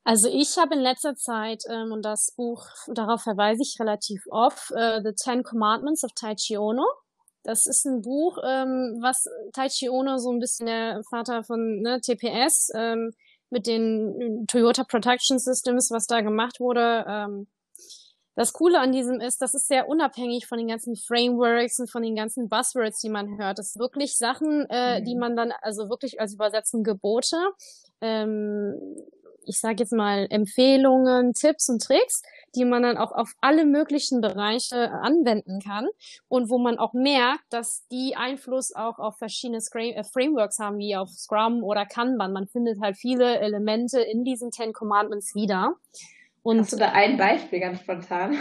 Also 0.05 0.29
ich 0.29 0.59
habe 0.59 0.75
in 0.75 0.81
letzter 0.81 1.15
Zeit, 1.15 1.63
ähm, 1.71 1.93
und 1.93 2.03
das 2.05 2.33
Buch, 2.37 2.67
darauf 2.89 3.23
verweise 3.23 3.63
ich 3.63 3.77
relativ 3.79 4.25
oft, 4.31 4.73
äh, 4.73 5.01
The 5.03 5.13
Ten 5.13 5.43
Commandments 5.45 6.03
of 6.03 6.11
Tai 6.15 6.35
Chi 6.35 6.59
Ono. 6.59 6.85
Das 7.45 7.67
ist 7.67 7.85
ein 7.87 8.03
Buch, 8.03 8.39
ähm, 8.45 8.99
was 9.01 9.25
Tai 9.53 9.69
Chi 9.69 9.89
Ono, 9.89 10.19
so 10.19 10.31
ein 10.31 10.41
bisschen 10.41 10.67
der 10.67 11.03
Vater 11.09 11.45
von 11.45 11.81
ne, 11.83 12.01
TPS, 12.01 12.71
ähm, 12.75 13.13
mit 13.51 13.67
den 13.67 14.47
Toyota 14.49 14.85
Protection 14.85 15.39
Systems, 15.39 15.91
was 15.91 16.07
da 16.07 16.21
gemacht 16.23 16.59
wurde. 16.59 17.05
Ähm, 17.07 17.47
das 18.35 18.55
Coole 18.55 18.81
an 18.81 18.93
diesem 18.93 19.21
ist, 19.21 19.43
das 19.43 19.53
ist 19.53 19.69
sehr 19.69 19.89
unabhängig 19.89 20.47
von 20.47 20.57
den 20.57 20.69
ganzen 20.69 20.97
Frameworks 20.97 21.79
und 21.79 21.91
von 21.91 22.03
den 22.03 22.17
ganzen 22.17 22.49
Buzzwords, 22.49 23.01
die 23.01 23.11
man 23.11 23.39
hört. 23.39 23.59
Das 23.59 23.73
sind 23.73 23.81
wirklich 23.81 24.17
Sachen, 24.17 24.67
äh, 24.71 25.01
mhm. 25.01 25.05
die 25.05 25.17
man 25.17 25.37
dann, 25.37 25.53
also 25.61 25.91
wirklich 25.91 26.19
als 26.19 26.35
Übersetzen 26.35 26.83
Gebote, 26.83 27.37
ähm, 28.01 28.75
ich 29.47 29.59
sage 29.61 29.77
jetzt 29.81 29.93
mal 29.93 30.27
Empfehlungen, 30.31 31.35
Tipps 31.35 31.69
und 31.69 31.83
Tricks, 31.83 32.23
die 32.55 32.65
man 32.65 32.83
dann 32.83 32.97
auch 32.97 33.13
auf 33.13 33.33
alle 33.41 33.65
möglichen 33.65 34.21
Bereiche 34.21 34.91
anwenden 34.91 35.61
kann 35.61 35.89
und 36.29 36.51
wo 36.51 36.59
man 36.59 36.79
auch 36.79 36.93
merkt, 36.93 37.45
dass 37.51 37.87
die 37.91 38.15
Einfluss 38.17 38.75
auch 38.75 38.99
auf 38.99 39.17
verschiedene 39.19 39.59
äh, 39.59 40.05
Frameworks 40.05 40.59
haben, 40.59 40.79
wie 40.79 40.97
auf 40.97 41.11
Scrum 41.11 41.63
oder 41.63 41.87
Kanban. 41.87 42.33
Man 42.33 42.47
findet 42.47 42.81
halt 42.81 42.97
viele 42.97 43.39
Elemente 43.39 44.01
in 44.01 44.25
diesen 44.25 44.51
Ten 44.51 44.73
Commandments 44.73 45.35
wieder. 45.35 45.75
Und, 46.43 46.61
Hast 46.61 46.73
du 46.73 46.77
da 46.77 46.93
ein 46.93 47.17
Beispiel 47.17 47.61
ganz 47.61 47.81
spontan? 47.81 48.39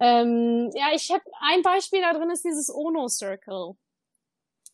Ähm, 0.00 0.70
ja, 0.74 0.86
ich 0.94 1.10
habe 1.10 1.22
ein 1.40 1.62
Beispiel 1.62 2.00
da 2.00 2.12
drin 2.12 2.30
ist 2.30 2.44
dieses 2.44 2.74
Ono 2.74 3.08
Circle. 3.08 3.74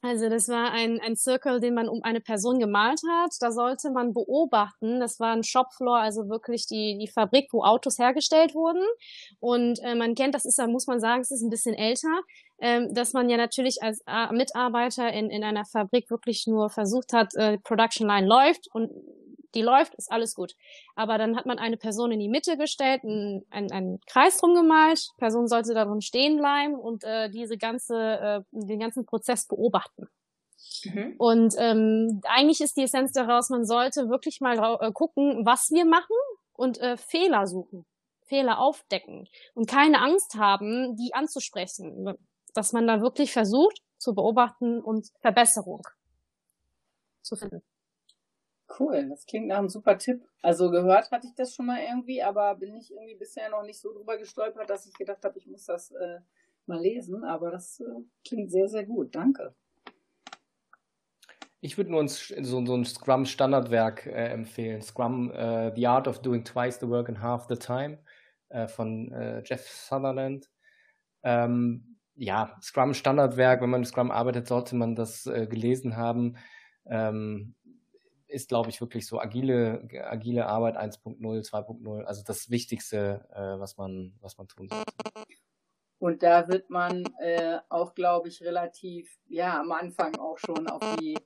Also 0.01 0.28
das 0.28 0.49
war 0.49 0.70
ein, 0.70 1.01
ein 1.01 1.16
Circle, 1.16 1.59
den 1.59 1.74
man 1.74 1.88
um 1.88 2.03
eine 2.05 2.20
Person 2.20 2.61
gemalt 2.61 3.01
hat. 3.11 3.30
Da 3.40 3.51
sollte 3.51 3.90
man 3.90 4.14
beobachten. 4.14 5.01
Das 5.01 5.18
war 5.18 5.32
ein 5.32 5.42
Shopfloor, 5.42 5.99
also 5.99 6.28
wirklich 6.28 6.66
die, 6.66 6.96
die 7.01 7.09
Fabrik, 7.09 7.49
wo 7.53 7.64
Autos 7.64 7.99
hergestellt 7.99 8.55
wurden. 8.55 8.84
Und 9.40 9.80
äh, 9.82 9.96
man 9.96 10.14
kennt, 10.14 10.36
das 10.36 10.44
ist, 10.44 10.59
da 10.59 10.68
muss 10.68 10.86
man 10.86 11.01
sagen, 11.01 11.22
es 11.22 11.32
ist 11.32 11.42
ein 11.42 11.51
bisschen 11.51 11.74
älter, 11.74 12.22
ähm, 12.61 12.94
dass 12.94 13.12
man 13.12 13.28
ja 13.28 13.36
natürlich 13.36 13.82
als 13.82 14.01
äh, 14.07 14.32
Mitarbeiter 14.32 15.12
in, 15.12 15.30
in 15.30 15.42
einer 15.42 15.64
Fabrik 15.64 16.09
wirklich 16.11 16.46
nur 16.46 16.70
versucht 16.70 17.12
hat, 17.12 17.34
äh, 17.34 17.59
Production 17.59 18.07
Line 18.07 18.28
läuft 18.28 18.68
und 18.72 18.90
die 19.55 19.62
läuft, 19.62 19.94
ist 19.94 20.11
alles 20.11 20.34
gut. 20.34 20.55
Aber 20.94 21.18
dann 21.18 21.36
hat 21.36 21.46
man 21.46 21.59
eine 21.59 21.76
Person 21.76 22.12
in 22.12 22.20
die 22.20 22.28
Mitte 22.28 22.57
gestellt, 22.57 23.03
einen, 23.05 23.44
einen, 23.51 23.72
einen 23.72 24.01
Kreis 24.07 24.38
drum 24.38 24.55
gemalt, 24.55 25.01
die 25.14 25.18
Person 25.18 25.49
sollte 25.49 25.74
darum 25.74 26.01
stehen 26.01 26.36
bleiben 26.36 26.74
und 26.74 27.05
äh, 27.05 27.30
diese 27.30 27.57
ganze, 27.57 27.96
äh, 27.96 28.40
den 28.51 28.78
ganzen 28.78 29.07
Prozess 29.07 29.46
beobachten. 29.46 30.09
Mhm. 30.84 31.14
Und 31.18 31.55
ähm, 31.59 32.20
eigentlich 32.24 32.61
ist 32.61 32.76
die 32.76 32.82
Essenz 32.82 33.12
daraus, 33.12 33.49
man 33.49 33.64
sollte 33.64 34.09
wirklich 34.09 34.40
mal 34.40 34.78
äh, 34.80 34.92
gucken, 34.92 35.44
was 35.44 35.70
wir 35.70 35.84
machen 35.84 36.16
und 36.53 36.78
äh, 36.78 36.96
Fehler 36.96 37.46
suchen, 37.46 37.86
Fehler 38.26 38.59
aufdecken 38.59 39.28
und 39.55 39.68
keine 39.68 40.01
Angst 40.01 40.34
haben, 40.34 40.96
die 40.96 41.14
anzusprechen. 41.14 42.16
Dass 42.55 42.72
man 42.72 42.86
da 42.86 43.01
wirklich 43.01 43.32
versucht 43.32 43.82
zu 43.99 44.14
beobachten 44.14 44.80
und 44.80 45.09
Verbesserung 45.20 45.82
zu 47.22 47.36
finden. 47.36 47.62
Cool, 48.79 49.09
das 49.09 49.25
klingt 49.25 49.47
nach 49.47 49.59
einem 49.59 49.71
super 49.71 49.97
Tipp. 49.97 50.23
Also 50.43 50.71
gehört 50.71 51.11
hatte 51.11 51.27
ich 51.27 51.35
das 51.35 51.55
schon 51.55 51.66
mal 51.66 51.81
irgendwie, 51.81 52.23
aber 52.23 52.55
bin 52.55 52.77
ich 52.77 52.93
irgendwie 52.93 53.14
bisher 53.14 53.49
noch 53.49 53.62
nicht 53.62 53.81
so 53.81 53.93
drüber 53.93 54.19
gestolpert, 54.19 54.69
dass 54.69 54.87
ich 54.87 54.93
gedacht 54.95 55.25
habe, 55.25 55.39
ich 55.39 55.47
muss 55.47 55.64
das 55.64 55.91
äh, 55.93 56.19
mal 56.66 56.81
lesen. 56.81 57.25
Aber 57.25 57.51
das 57.51 57.81
äh, 57.81 58.03
klingt 58.27 58.51
sehr, 58.51 58.69
sehr 58.69 58.85
gut. 58.85 59.14
Danke. 59.14 59.55
Ich 61.61 61.77
würde 61.77 61.91
nur 61.91 62.01
uns 62.01 62.29
so, 62.29 62.64
so 62.64 62.75
ein 62.77 62.85
Scrum-Standardwerk 62.85 64.07
äh, 64.07 64.29
empfehlen. 64.29 64.83
Scrum, 64.83 65.31
uh, 65.31 65.73
The 65.75 65.87
Art 65.87 66.07
of 66.07 66.21
Doing 66.21 66.45
Twice 66.45 66.79
the 66.79 66.89
Work 66.89 67.09
in 67.09 67.21
Half 67.21 67.47
the 67.49 67.57
Time 67.57 67.99
äh, 68.51 68.69
von 68.69 69.11
äh, 69.12 69.43
Jeff 69.45 69.66
Sutherland. 69.66 70.49
Ähm, 71.25 71.97
ja, 72.14 72.57
Scrum-Standardwerk, 72.62 73.61
wenn 73.62 73.71
man 73.71 73.81
mit 73.81 73.89
Scrum 73.89 74.11
arbeitet, 74.11 74.47
sollte 74.47 74.77
man 74.77 74.95
das 74.95 75.25
gelesen 75.25 75.97
haben. 75.97 76.37
Ähm, 76.87 77.55
ist, 78.29 78.49
glaube 78.49 78.70
ich, 78.70 78.81
wirklich 78.81 79.07
so 79.07 79.18
agile, 79.18 79.89
agile 80.05 80.47
Arbeit 80.47 80.76
1.0, 80.76 81.18
2.0, 81.20 82.05
also 82.05 82.22
das 82.24 82.51
Wichtigste, 82.51 83.26
äh, 83.33 83.59
was 83.59 83.76
man, 83.76 84.14
was 84.20 84.39
man 84.39 84.49
tun 84.49 84.68
sollte. 84.68 84.85
Und 85.99 86.22
da 86.22 86.47
wird 86.49 86.70
man 86.70 87.05
äh, 87.20 87.59
auch, 87.68 87.95
glaube 87.95 88.29
ich, 88.29 88.43
relativ, 88.43 89.18
ja, 89.26 89.59
am 89.61 89.72
Anfang 89.72 90.14
auch 90.16 90.39
schon 90.39 90.68
auf 90.68 90.81
die, 91.01 91.18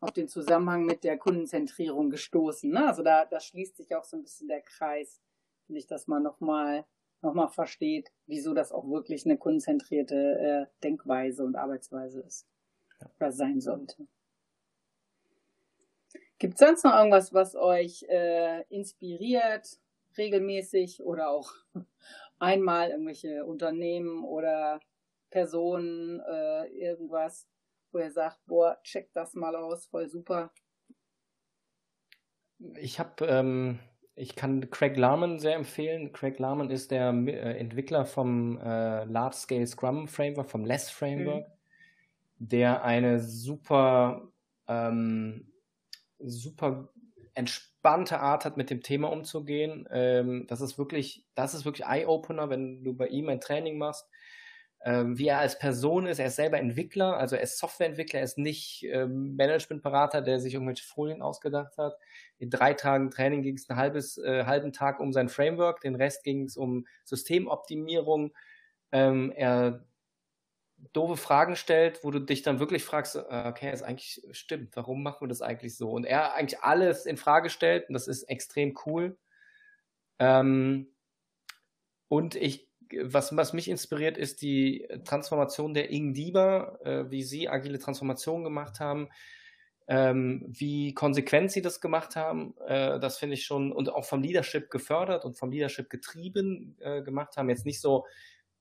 auf 0.00 0.12
den 0.12 0.28
Zusammenhang 0.28 0.84
mit 0.84 1.02
der 1.02 1.16
Kundenzentrierung 1.16 2.10
gestoßen. 2.10 2.70
Ne? 2.70 2.86
Also 2.86 3.02
da, 3.02 3.24
da 3.24 3.40
schließt 3.40 3.76
sich 3.76 3.94
auch 3.94 4.04
so 4.04 4.18
ein 4.18 4.22
bisschen 4.22 4.48
der 4.48 4.60
Kreis, 4.60 5.22
finde 5.64 5.78
ich, 5.78 5.86
dass 5.86 6.08
man 6.08 6.22
nochmal 6.22 6.84
noch 7.22 7.34
mal 7.34 7.48
versteht, 7.48 8.12
wieso 8.26 8.52
das 8.52 8.72
auch 8.72 8.88
wirklich 8.88 9.24
eine 9.24 9.38
kundenzentrierte 9.38 10.14
äh, 10.14 10.82
Denkweise 10.82 11.44
und 11.44 11.56
Arbeitsweise 11.56 12.20
ist. 12.20 12.46
Oder 13.18 13.32
sein 13.32 13.60
sollte. 13.60 14.06
Gibt 16.38 16.54
es 16.54 16.60
sonst 16.60 16.84
noch 16.84 16.94
irgendwas, 16.94 17.32
was 17.32 17.54
euch 17.54 18.04
äh, 18.08 18.62
inspiriert, 18.68 19.78
regelmäßig 20.18 21.02
oder 21.02 21.30
auch 21.30 21.52
einmal 22.38 22.90
irgendwelche 22.90 23.44
Unternehmen 23.46 24.24
oder 24.24 24.80
Personen, 25.30 26.20
äh, 26.20 26.66
irgendwas, 26.68 27.48
wo 27.90 27.98
ihr 27.98 28.10
sagt, 28.10 28.38
boah, 28.46 28.78
check 28.82 29.12
das 29.14 29.34
mal 29.34 29.56
aus, 29.56 29.86
voll 29.86 30.08
super? 30.08 30.52
Ich 32.76 32.98
habe, 32.98 33.26
ähm, 33.26 33.78
ich 34.14 34.34
kann 34.36 34.70
Craig 34.70 34.96
Larman 34.96 35.38
sehr 35.38 35.56
empfehlen. 35.56 36.12
Craig 36.12 36.38
Larman 36.38 36.70
ist 36.70 36.90
der 36.90 37.10
äh, 37.12 37.58
Entwickler 37.58 38.04
vom 38.04 38.58
äh, 38.58 39.04
Large 39.04 39.36
Scale 39.36 39.66
Scrum 39.66 40.08
Framework, 40.08 40.50
vom 40.50 40.64
Less 40.64 40.90
Framework, 40.90 41.48
mhm. 41.48 41.52
der 42.48 42.84
eine 42.84 43.20
super 43.20 44.28
ähm, 44.68 45.52
super 46.18 46.88
entspannte 47.34 48.20
Art 48.20 48.44
hat, 48.44 48.56
mit 48.56 48.70
dem 48.70 48.82
Thema 48.82 49.12
umzugehen. 49.12 49.86
Ähm, 49.90 50.46
das 50.48 50.60
ist 50.60 50.78
wirklich, 50.78 51.24
das 51.34 51.54
ist 51.54 51.64
wirklich 51.64 51.86
Eye-Opener, 51.86 52.48
wenn 52.50 52.82
du 52.82 52.94
bei 52.94 53.08
ihm 53.08 53.28
ein 53.28 53.40
Training 53.40 53.78
machst. 53.78 54.08
Ähm, 54.84 55.18
wie 55.18 55.26
er 55.28 55.40
als 55.40 55.58
Person 55.58 56.06
ist, 56.06 56.18
er 56.18 56.26
ist 56.26 56.36
selber 56.36 56.58
Entwickler, 56.58 57.16
also 57.16 57.34
er 57.34 57.42
ist 57.42 57.58
Softwareentwickler, 57.58 58.20
er 58.20 58.24
ist 58.24 58.38
nicht 58.38 58.84
ähm, 58.84 59.34
Managementberater, 59.36 60.22
der 60.22 60.38
sich 60.38 60.54
irgendwelche 60.54 60.84
Folien 60.84 61.22
ausgedacht 61.22 61.76
hat. 61.76 61.98
In 62.38 62.50
drei 62.50 62.72
Tagen 62.72 63.10
Training 63.10 63.42
ging 63.42 63.56
es 63.56 63.68
einen 63.68 63.78
halbes, 63.78 64.16
äh, 64.18 64.44
halben 64.44 64.72
Tag 64.72 65.00
um 65.00 65.12
sein 65.12 65.28
Framework, 65.28 65.80
den 65.80 65.96
Rest 65.96 66.24
ging 66.24 66.44
es 66.44 66.56
um 66.56 66.86
Systemoptimierung. 67.04 68.32
Ähm, 68.92 69.32
er 69.34 69.84
doofe 70.92 71.16
Fragen 71.16 71.56
stellt, 71.56 72.04
wo 72.04 72.10
du 72.10 72.18
dich 72.18 72.42
dann 72.42 72.60
wirklich 72.60 72.84
fragst, 72.84 73.16
äh, 73.16 73.44
okay, 73.46 73.72
ist 73.72 73.82
eigentlich 73.82 74.22
stimmt, 74.30 74.76
warum 74.76 75.02
machen 75.02 75.22
wir 75.22 75.28
das 75.28 75.42
eigentlich 75.42 75.76
so? 75.76 75.90
Und 75.90 76.04
er 76.04 76.34
eigentlich 76.34 76.60
alles 76.60 77.06
in 77.06 77.16
Frage 77.16 77.50
stellt 77.50 77.88
und 77.88 77.94
das 77.94 78.08
ist 78.08 78.24
extrem 78.24 78.76
cool. 78.86 79.16
Ähm, 80.18 80.88
und 82.08 82.34
ich, 82.36 82.68
was, 83.02 83.36
was 83.36 83.52
mich 83.52 83.68
inspiriert, 83.68 84.16
ist 84.16 84.42
die 84.42 84.86
Transformation 85.04 85.74
der 85.74 85.90
Ing 85.90 86.14
Dieber, 86.14 86.78
äh, 86.84 87.10
wie 87.10 87.22
sie 87.22 87.48
agile 87.48 87.78
Transformationen 87.78 88.44
gemacht 88.44 88.80
haben, 88.80 89.08
ähm, 89.88 90.44
wie 90.46 90.94
konsequent 90.94 91.52
sie 91.52 91.62
das 91.62 91.80
gemacht 91.80 92.16
haben. 92.16 92.54
Äh, 92.66 92.98
das 93.00 93.18
finde 93.18 93.34
ich 93.34 93.44
schon 93.44 93.72
und 93.72 93.92
auch 93.92 94.04
vom 94.04 94.22
Leadership 94.22 94.70
gefördert 94.70 95.24
und 95.24 95.38
vom 95.38 95.50
Leadership 95.50 95.90
getrieben 95.90 96.76
äh, 96.80 97.02
gemacht 97.02 97.36
haben. 97.36 97.48
Jetzt 97.48 97.66
nicht 97.66 97.80
so, 97.80 98.06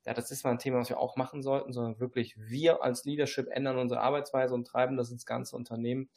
ja, 0.05 0.13
das 0.13 0.29
ist 0.29 0.43
mal 0.43 0.51
ein 0.51 0.59
Thema, 0.59 0.77
was 0.79 0.89
wir 0.89 0.99
auch 0.99 1.15
machen 1.15 1.41
sollten, 1.41 1.73
sondern 1.73 1.99
wirklich 1.99 2.37
wir 2.37 2.83
als 2.83 3.05
Leadership 3.05 3.47
ändern 3.49 3.77
unsere 3.77 4.01
Arbeitsweise 4.01 4.53
und 4.53 4.65
treiben 4.65 4.97
das 4.97 5.11
ins 5.11 5.25
ganze 5.25 5.55
Unternehmen. 5.55 6.09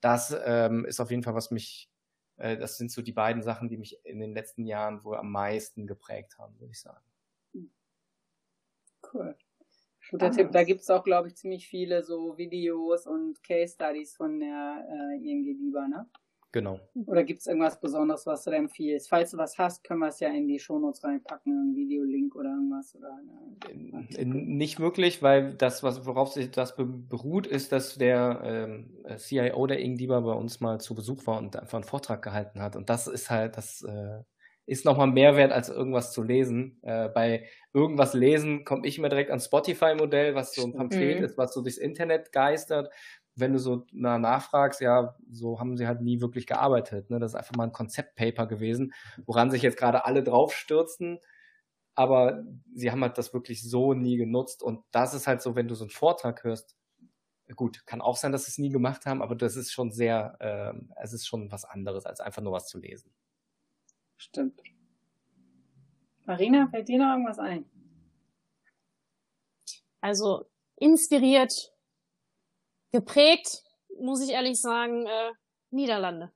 Das 0.00 0.36
ähm, 0.44 0.84
ist 0.84 1.00
auf 1.00 1.10
jeden 1.10 1.22
Fall, 1.22 1.34
was 1.34 1.52
mich, 1.52 1.88
äh, 2.38 2.56
das 2.56 2.76
sind 2.76 2.90
so 2.90 3.02
die 3.02 3.12
beiden 3.12 3.42
Sachen, 3.42 3.68
die 3.68 3.76
mich 3.76 4.04
in 4.04 4.18
den 4.18 4.34
letzten 4.34 4.66
Jahren 4.66 5.04
wohl 5.04 5.16
am 5.16 5.30
meisten 5.30 5.86
geprägt 5.86 6.38
haben, 6.38 6.58
würde 6.58 6.72
ich 6.72 6.80
sagen. 6.80 7.04
Cool. 9.12 9.36
Guter 10.10 10.30
Tipp. 10.30 10.52
Da 10.52 10.64
gibt 10.64 10.82
es 10.82 10.90
auch, 10.90 11.04
glaube 11.04 11.28
ich, 11.28 11.36
ziemlich 11.36 11.68
viele 11.68 12.02
so 12.02 12.36
Videos 12.38 13.06
und 13.06 13.42
Case 13.42 13.74
Studies 13.74 14.14
von 14.14 14.40
der 14.40 14.86
äh, 14.88 15.16
ING 15.16 15.44
Lieber, 15.44 15.86
ne? 15.88 16.08
Genau. 16.56 16.80
Oder 17.04 17.22
gibt 17.22 17.40
es 17.40 17.46
irgendwas 17.46 17.78
Besonderes, 17.78 18.24
was 18.24 18.44
du 18.44 18.50
da 18.50 18.56
empfiehlst? 18.56 19.10
Falls 19.10 19.32
du 19.32 19.36
was 19.36 19.58
hast, 19.58 19.84
können 19.84 20.00
wir 20.00 20.08
es 20.08 20.20
ja 20.20 20.30
in 20.30 20.48
die 20.48 20.58
Shownotes 20.58 21.04
reinpacken, 21.04 21.52
einen 21.52 21.76
Videolink 21.76 22.34
oder 22.34 22.48
irgendwas. 22.48 22.96
Oder 22.96 23.10
Nicht 24.24 24.80
wirklich, 24.80 25.22
weil 25.22 25.52
das, 25.52 25.82
was, 25.82 26.06
worauf 26.06 26.32
sich 26.32 26.50
das 26.50 26.74
beruht, 26.74 27.46
ist, 27.46 27.72
dass 27.72 27.96
der 27.96 28.40
ähm, 28.42 28.90
CIO 29.18 29.66
der 29.66 29.80
Ingdieber 29.80 30.22
bei 30.22 30.32
uns 30.32 30.60
mal 30.60 30.80
zu 30.80 30.94
Besuch 30.94 31.26
war 31.26 31.36
und 31.36 31.54
einfach 31.56 31.76
einen 31.76 31.84
Vortrag 31.84 32.22
gehalten 32.22 32.62
hat. 32.62 32.74
Und 32.74 32.88
das 32.88 33.06
ist 33.06 33.28
halt, 33.28 33.58
das 33.58 33.82
äh, 33.82 34.22
ist 34.64 34.86
nochmal 34.86 35.08
mehr 35.08 35.36
wert, 35.36 35.52
als 35.52 35.68
irgendwas 35.68 36.10
zu 36.10 36.22
lesen. 36.22 36.80
Äh, 36.84 37.10
bei 37.10 37.44
irgendwas 37.74 38.14
lesen 38.14 38.64
komme 38.64 38.86
ich 38.86 38.96
immer 38.96 39.10
direkt 39.10 39.28
ans 39.28 39.44
Spotify-Modell, 39.44 40.34
was 40.34 40.54
so 40.54 40.64
ein 40.64 40.72
Pamphlet 40.72 41.18
mhm. 41.18 41.24
ist, 41.26 41.36
was 41.36 41.52
so 41.52 41.60
durchs 41.60 41.76
Internet 41.76 42.32
geistert 42.32 42.90
wenn 43.36 43.52
du 43.52 43.58
so 43.58 43.86
nachfragst, 43.92 44.80
ja, 44.80 45.14
so 45.30 45.60
haben 45.60 45.76
sie 45.76 45.86
halt 45.86 46.00
nie 46.00 46.20
wirklich 46.20 46.46
gearbeitet. 46.46 47.10
Ne? 47.10 47.18
Das 47.18 47.32
ist 47.32 47.36
einfach 47.36 47.54
mal 47.54 47.64
ein 47.64 47.72
Konzeptpaper 47.72 48.46
gewesen, 48.46 48.94
woran 49.26 49.50
sich 49.50 49.62
jetzt 49.62 49.76
gerade 49.76 50.04
alle 50.06 50.22
draufstürzen. 50.22 51.20
Aber 51.94 52.44
sie 52.74 52.90
haben 52.90 53.02
halt 53.02 53.18
das 53.18 53.34
wirklich 53.34 53.62
so 53.62 53.94
nie 53.94 54.16
genutzt. 54.16 54.62
Und 54.62 54.82
das 54.90 55.14
ist 55.14 55.26
halt 55.26 55.42
so, 55.42 55.54
wenn 55.54 55.68
du 55.68 55.74
so 55.74 55.84
einen 55.84 55.90
Vortrag 55.90 56.44
hörst, 56.44 56.76
gut, 57.54 57.86
kann 57.86 58.00
auch 58.00 58.16
sein, 58.16 58.32
dass 58.32 58.46
sie 58.46 58.50
es 58.50 58.58
nie 58.58 58.70
gemacht 58.70 59.06
haben, 59.06 59.22
aber 59.22 59.36
das 59.36 59.54
ist 59.56 59.72
schon 59.72 59.92
sehr, 59.92 60.36
äh, 60.40 60.78
es 61.02 61.12
ist 61.12 61.26
schon 61.26 61.52
was 61.52 61.64
anderes, 61.64 62.06
als 62.06 62.20
einfach 62.20 62.42
nur 62.42 62.52
was 62.52 62.66
zu 62.66 62.78
lesen. 62.78 63.12
Stimmt. 64.16 64.62
Marina, 66.24 66.66
fällt 66.68 66.88
dir 66.88 66.98
noch 66.98 67.12
irgendwas 67.12 67.38
ein? 67.38 67.66
Also 70.00 70.46
inspiriert 70.76 71.75
Geprägt, 72.92 73.62
muss 74.00 74.22
ich 74.22 74.30
ehrlich 74.30 74.60
sagen, 74.60 75.06
äh, 75.06 75.32
Niederlande. 75.70 76.32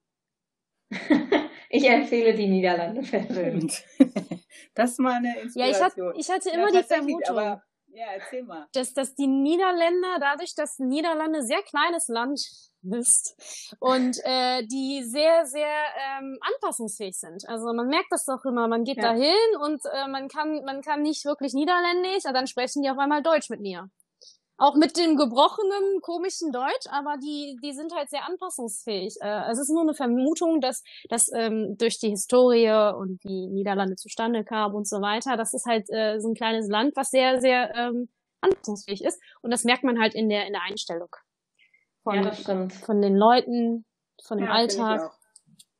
ich 1.71 1.89
empfehle 1.89 2.35
die 2.35 2.49
Niederlande 2.49 3.03
persönlich. 3.03 3.85
das 4.75 4.93
ist 4.93 4.99
mal 4.99 5.15
eine 5.15 5.41
Inspiration. 5.41 5.57
Ja, 5.57 5.69
ich, 5.69 5.81
hat, 5.81 5.95
ich 6.17 6.31
hatte 6.31 6.51
immer 6.51 6.73
ja, 6.73 6.81
die 6.81 6.87
Vermutung, 6.87 7.39
aber, 7.39 7.63
ja, 7.93 8.07
erzähl 8.15 8.43
mal. 8.43 8.67
Dass, 8.73 8.93
dass 8.93 9.15
die 9.15 9.27
Niederländer, 9.27 10.19
dadurch, 10.21 10.55
dass 10.55 10.79
Niederlande 10.79 11.43
sehr 11.43 11.63
kleines 11.63 12.09
Land 12.09 12.41
ist 12.83 13.77
und 13.79 14.17
äh, 14.25 14.67
die 14.67 15.05
sehr, 15.05 15.45
sehr 15.47 15.69
ähm, 15.69 16.39
anpassungsfähig 16.41 17.17
sind. 17.17 17.47
Also 17.47 17.73
man 17.75 17.89
merkt 17.89 18.11
das 18.11 18.25
doch 18.25 18.45
immer, 18.45 18.69
man 18.69 18.85
geht 18.85 18.97
ja. 18.97 19.03
da 19.03 19.13
hin 19.13 19.57
und 19.63 19.83
äh, 19.85 20.09
man 20.09 20.29
kann 20.29 20.65
man 20.65 20.81
kann 20.81 21.03
nicht 21.03 21.25
wirklich 21.25 21.53
Niederländisch 21.53 22.25
und 22.25 22.35
dann 22.35 22.47
sprechen 22.47 22.83
die 22.83 22.91
auf 22.91 22.99
einmal 22.99 23.23
Deutsch 23.23 23.51
mit 23.51 23.61
mir 23.61 23.91
auch 24.61 24.75
mit 24.75 24.99
dem 24.99 25.17
gebrochenen, 25.17 26.03
komischen 26.03 26.53
Deutsch, 26.53 26.87
aber 26.91 27.17
die, 27.17 27.59
die 27.63 27.73
sind 27.73 27.95
halt 27.95 28.11
sehr 28.11 28.27
anpassungsfähig. 28.27 29.17
Äh, 29.23 29.51
es 29.51 29.59
ist 29.59 29.71
nur 29.71 29.81
eine 29.81 29.95
Vermutung, 29.95 30.61
dass, 30.61 30.83
dass 31.09 31.33
ähm, 31.33 31.79
durch 31.79 31.99
die 31.99 32.11
Historie 32.11 32.71
und 32.95 33.25
die 33.25 33.47
Niederlande 33.47 33.97
zustande 33.97 34.45
kam 34.45 34.75
und 34.75 34.87
so 34.87 35.01
weiter, 35.01 35.39
das 35.39 35.55
ist 35.55 35.65
halt 35.65 35.89
äh, 35.89 36.21
so 36.21 36.29
ein 36.29 36.35
kleines 36.35 36.69
Land, 36.69 36.95
was 36.95 37.11
sehr, 37.11 37.41
sehr 37.41 37.75
ähm, 37.75 38.11
anpassungsfähig 38.43 39.03
ist. 39.03 39.19
Und 39.41 39.51
das 39.51 39.65
merkt 39.65 39.83
man 39.83 39.99
halt 39.99 40.15
in 40.15 40.29
der, 40.29 40.47
in 40.47 40.53
der 40.53 40.63
Einstellung. 40.63 41.17
Von, 42.03 42.17
ja, 42.17 42.23
das 42.23 42.41
stimmt. 42.43 42.75
von 42.75 43.01
den 43.01 43.17
Leuten, 43.17 43.87
von 44.23 44.37
dem 44.37 44.47
ja, 44.47 44.53
Alltag. 44.53 45.11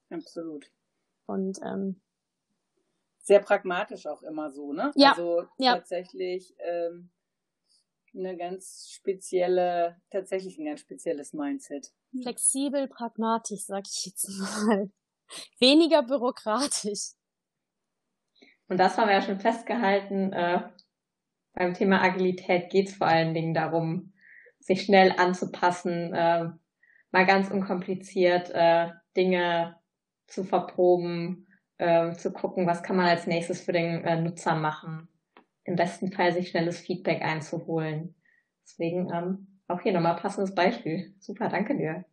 Absolut. 0.09 0.65
Und 1.27 1.59
ähm, 1.63 2.01
sehr 3.19 3.41
pragmatisch 3.41 4.07
auch 4.07 4.23
immer 4.23 4.51
so, 4.51 4.73
ne? 4.73 4.91
Ja. 4.95 5.11
Also 5.11 5.45
ja. 5.59 5.75
tatsächlich 5.75 6.55
ähm, 6.59 7.11
eine 8.15 8.37
ganz 8.37 8.91
spezielle, 8.91 10.01
tatsächlich 10.11 10.59
ein 10.59 10.67
ganz 10.67 10.81
spezielles 10.81 11.33
Mindset. 11.33 11.93
Flexibel, 12.23 12.89
pragmatisch, 12.89 13.65
sag 13.65 13.85
ich 13.87 14.07
jetzt 14.07 14.29
mal. 14.29 14.91
Weniger 15.59 16.03
bürokratisch. 16.03 17.13
Und 18.69 18.79
das 18.79 18.97
haben 18.97 19.09
wir 19.09 19.15
ja 19.15 19.23
schon 19.23 19.41
festgehalten. 19.41 20.33
Äh, 20.33 20.69
beim 21.55 21.75
Thema 21.75 22.03
Agilität 22.03 22.71
geht 22.71 22.89
es 22.89 22.97
vor 22.97 23.07
allen 23.07 23.35
Dingen 23.35 23.55
darum, 23.55 24.13
sich 24.59 24.83
schnell 24.83 25.13
anzupassen, 25.17 26.13
äh, 26.13 26.51
mal 27.11 27.27
ganz 27.27 27.51
unkompliziert 27.51 28.51
äh, 28.51 28.91
Dinge 29.17 29.77
zu 30.27 30.45
verproben, 30.45 31.49
äh, 31.79 32.13
zu 32.13 32.33
gucken, 32.33 32.67
was 32.67 32.83
kann 32.83 32.97
man 32.97 33.07
als 33.07 33.27
nächstes 33.27 33.61
für 33.61 33.73
den 33.73 34.05
äh, 34.05 34.21
Nutzer 34.21 34.55
machen 34.55 35.09
im 35.71 35.77
besten 35.77 36.11
Fall 36.11 36.33
sich 36.33 36.51
schnelles 36.51 36.81
Feedback 36.81 37.23
einzuholen. 37.23 38.15
Deswegen 38.65 39.09
ähm, 39.13 39.47
auch 39.69 39.81
hier 39.81 39.93
nochmal 39.93 40.17
passendes 40.17 40.55
Beispiel. 40.55 41.15
Super, 41.21 41.49
danke 41.49 41.77
dir. 41.77 42.05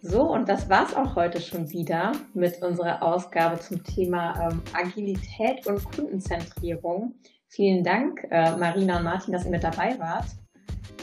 So, 0.00 0.22
und 0.22 0.48
das 0.48 0.68
war's 0.68 0.94
auch 0.94 1.16
heute 1.16 1.40
schon 1.40 1.70
wieder 1.70 2.12
mit 2.34 2.62
unserer 2.62 3.02
Ausgabe 3.02 3.58
zum 3.58 3.82
Thema 3.82 4.48
ähm, 4.48 4.62
Agilität 4.72 5.66
und 5.66 5.84
Kundenzentrierung. 5.84 7.14
Vielen 7.48 7.84
Dank, 7.84 8.26
äh, 8.30 8.56
Marina 8.56 8.98
und 8.98 9.04
Martin, 9.04 9.32
dass 9.32 9.44
ihr 9.44 9.50
mit 9.50 9.64
dabei 9.64 9.98
wart. 9.98 10.26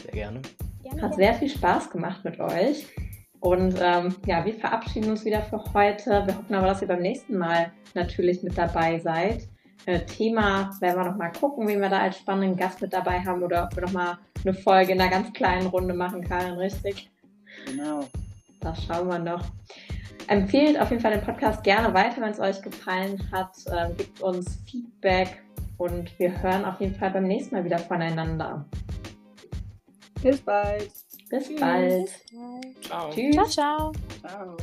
Sehr 0.02 0.12
gerne. 0.12 0.42
Hat 1.00 1.14
sehr 1.14 1.34
viel 1.34 1.48
Spaß 1.48 1.90
gemacht 1.90 2.24
mit 2.24 2.38
euch. 2.40 2.86
Und 3.42 3.74
ähm, 3.80 4.14
ja, 4.24 4.44
wir 4.44 4.54
verabschieden 4.54 5.10
uns 5.10 5.24
wieder 5.24 5.42
für 5.42 5.60
heute. 5.74 6.24
Wir 6.26 6.38
hoffen 6.38 6.54
aber, 6.54 6.68
dass 6.68 6.80
ihr 6.80 6.86
beim 6.86 7.02
nächsten 7.02 7.36
Mal 7.36 7.72
natürlich 7.94 8.40
mit 8.44 8.56
dabei 8.56 9.00
seid. 9.00 9.48
Äh, 9.86 9.98
Thema 10.06 10.70
werden 10.80 11.00
wir 11.00 11.10
noch 11.10 11.16
mal 11.16 11.32
gucken, 11.32 11.66
wen 11.66 11.80
wir 11.80 11.88
da 11.88 12.02
als 12.02 12.18
spannenden 12.18 12.56
Gast 12.56 12.80
mit 12.80 12.92
dabei 12.92 13.18
haben 13.18 13.42
oder 13.42 13.64
ob 13.64 13.74
wir 13.74 13.82
noch 13.82 13.92
mal 13.92 14.18
eine 14.44 14.54
Folge 14.54 14.92
in 14.92 15.00
einer 15.00 15.10
ganz 15.10 15.32
kleinen 15.32 15.66
Runde 15.66 15.92
machen, 15.92 16.22
Karin, 16.22 16.52
richtig? 16.52 17.10
Genau. 17.66 18.04
Das 18.60 18.84
schauen 18.84 19.08
wir 19.08 19.18
noch. 19.18 19.44
Empfehlt 20.28 20.80
auf 20.80 20.90
jeden 20.90 21.02
Fall 21.02 21.10
den 21.10 21.24
Podcast 21.24 21.64
gerne 21.64 21.92
weiter, 21.92 22.22
wenn 22.22 22.30
es 22.30 22.38
euch 22.38 22.62
gefallen 22.62 23.20
hat. 23.32 23.56
Ähm, 23.76 23.96
gebt 23.96 24.20
uns 24.20 24.62
Feedback 24.70 25.42
und 25.78 26.16
wir 26.20 26.40
hören 26.40 26.64
auf 26.64 26.80
jeden 26.80 26.94
Fall 26.94 27.10
beim 27.10 27.24
nächsten 27.24 27.56
Mal 27.56 27.64
wieder 27.64 27.80
voneinander. 27.80 28.64
Bis 30.22 30.40
bald. 31.32 31.48
Bis 31.48 31.58
bald. 31.58 32.84
Ciao. 32.84 33.10
Tschüss. 33.10 33.34
Ciao, 33.34 33.46
ciao. 33.46 33.92
Ciao. 34.20 34.56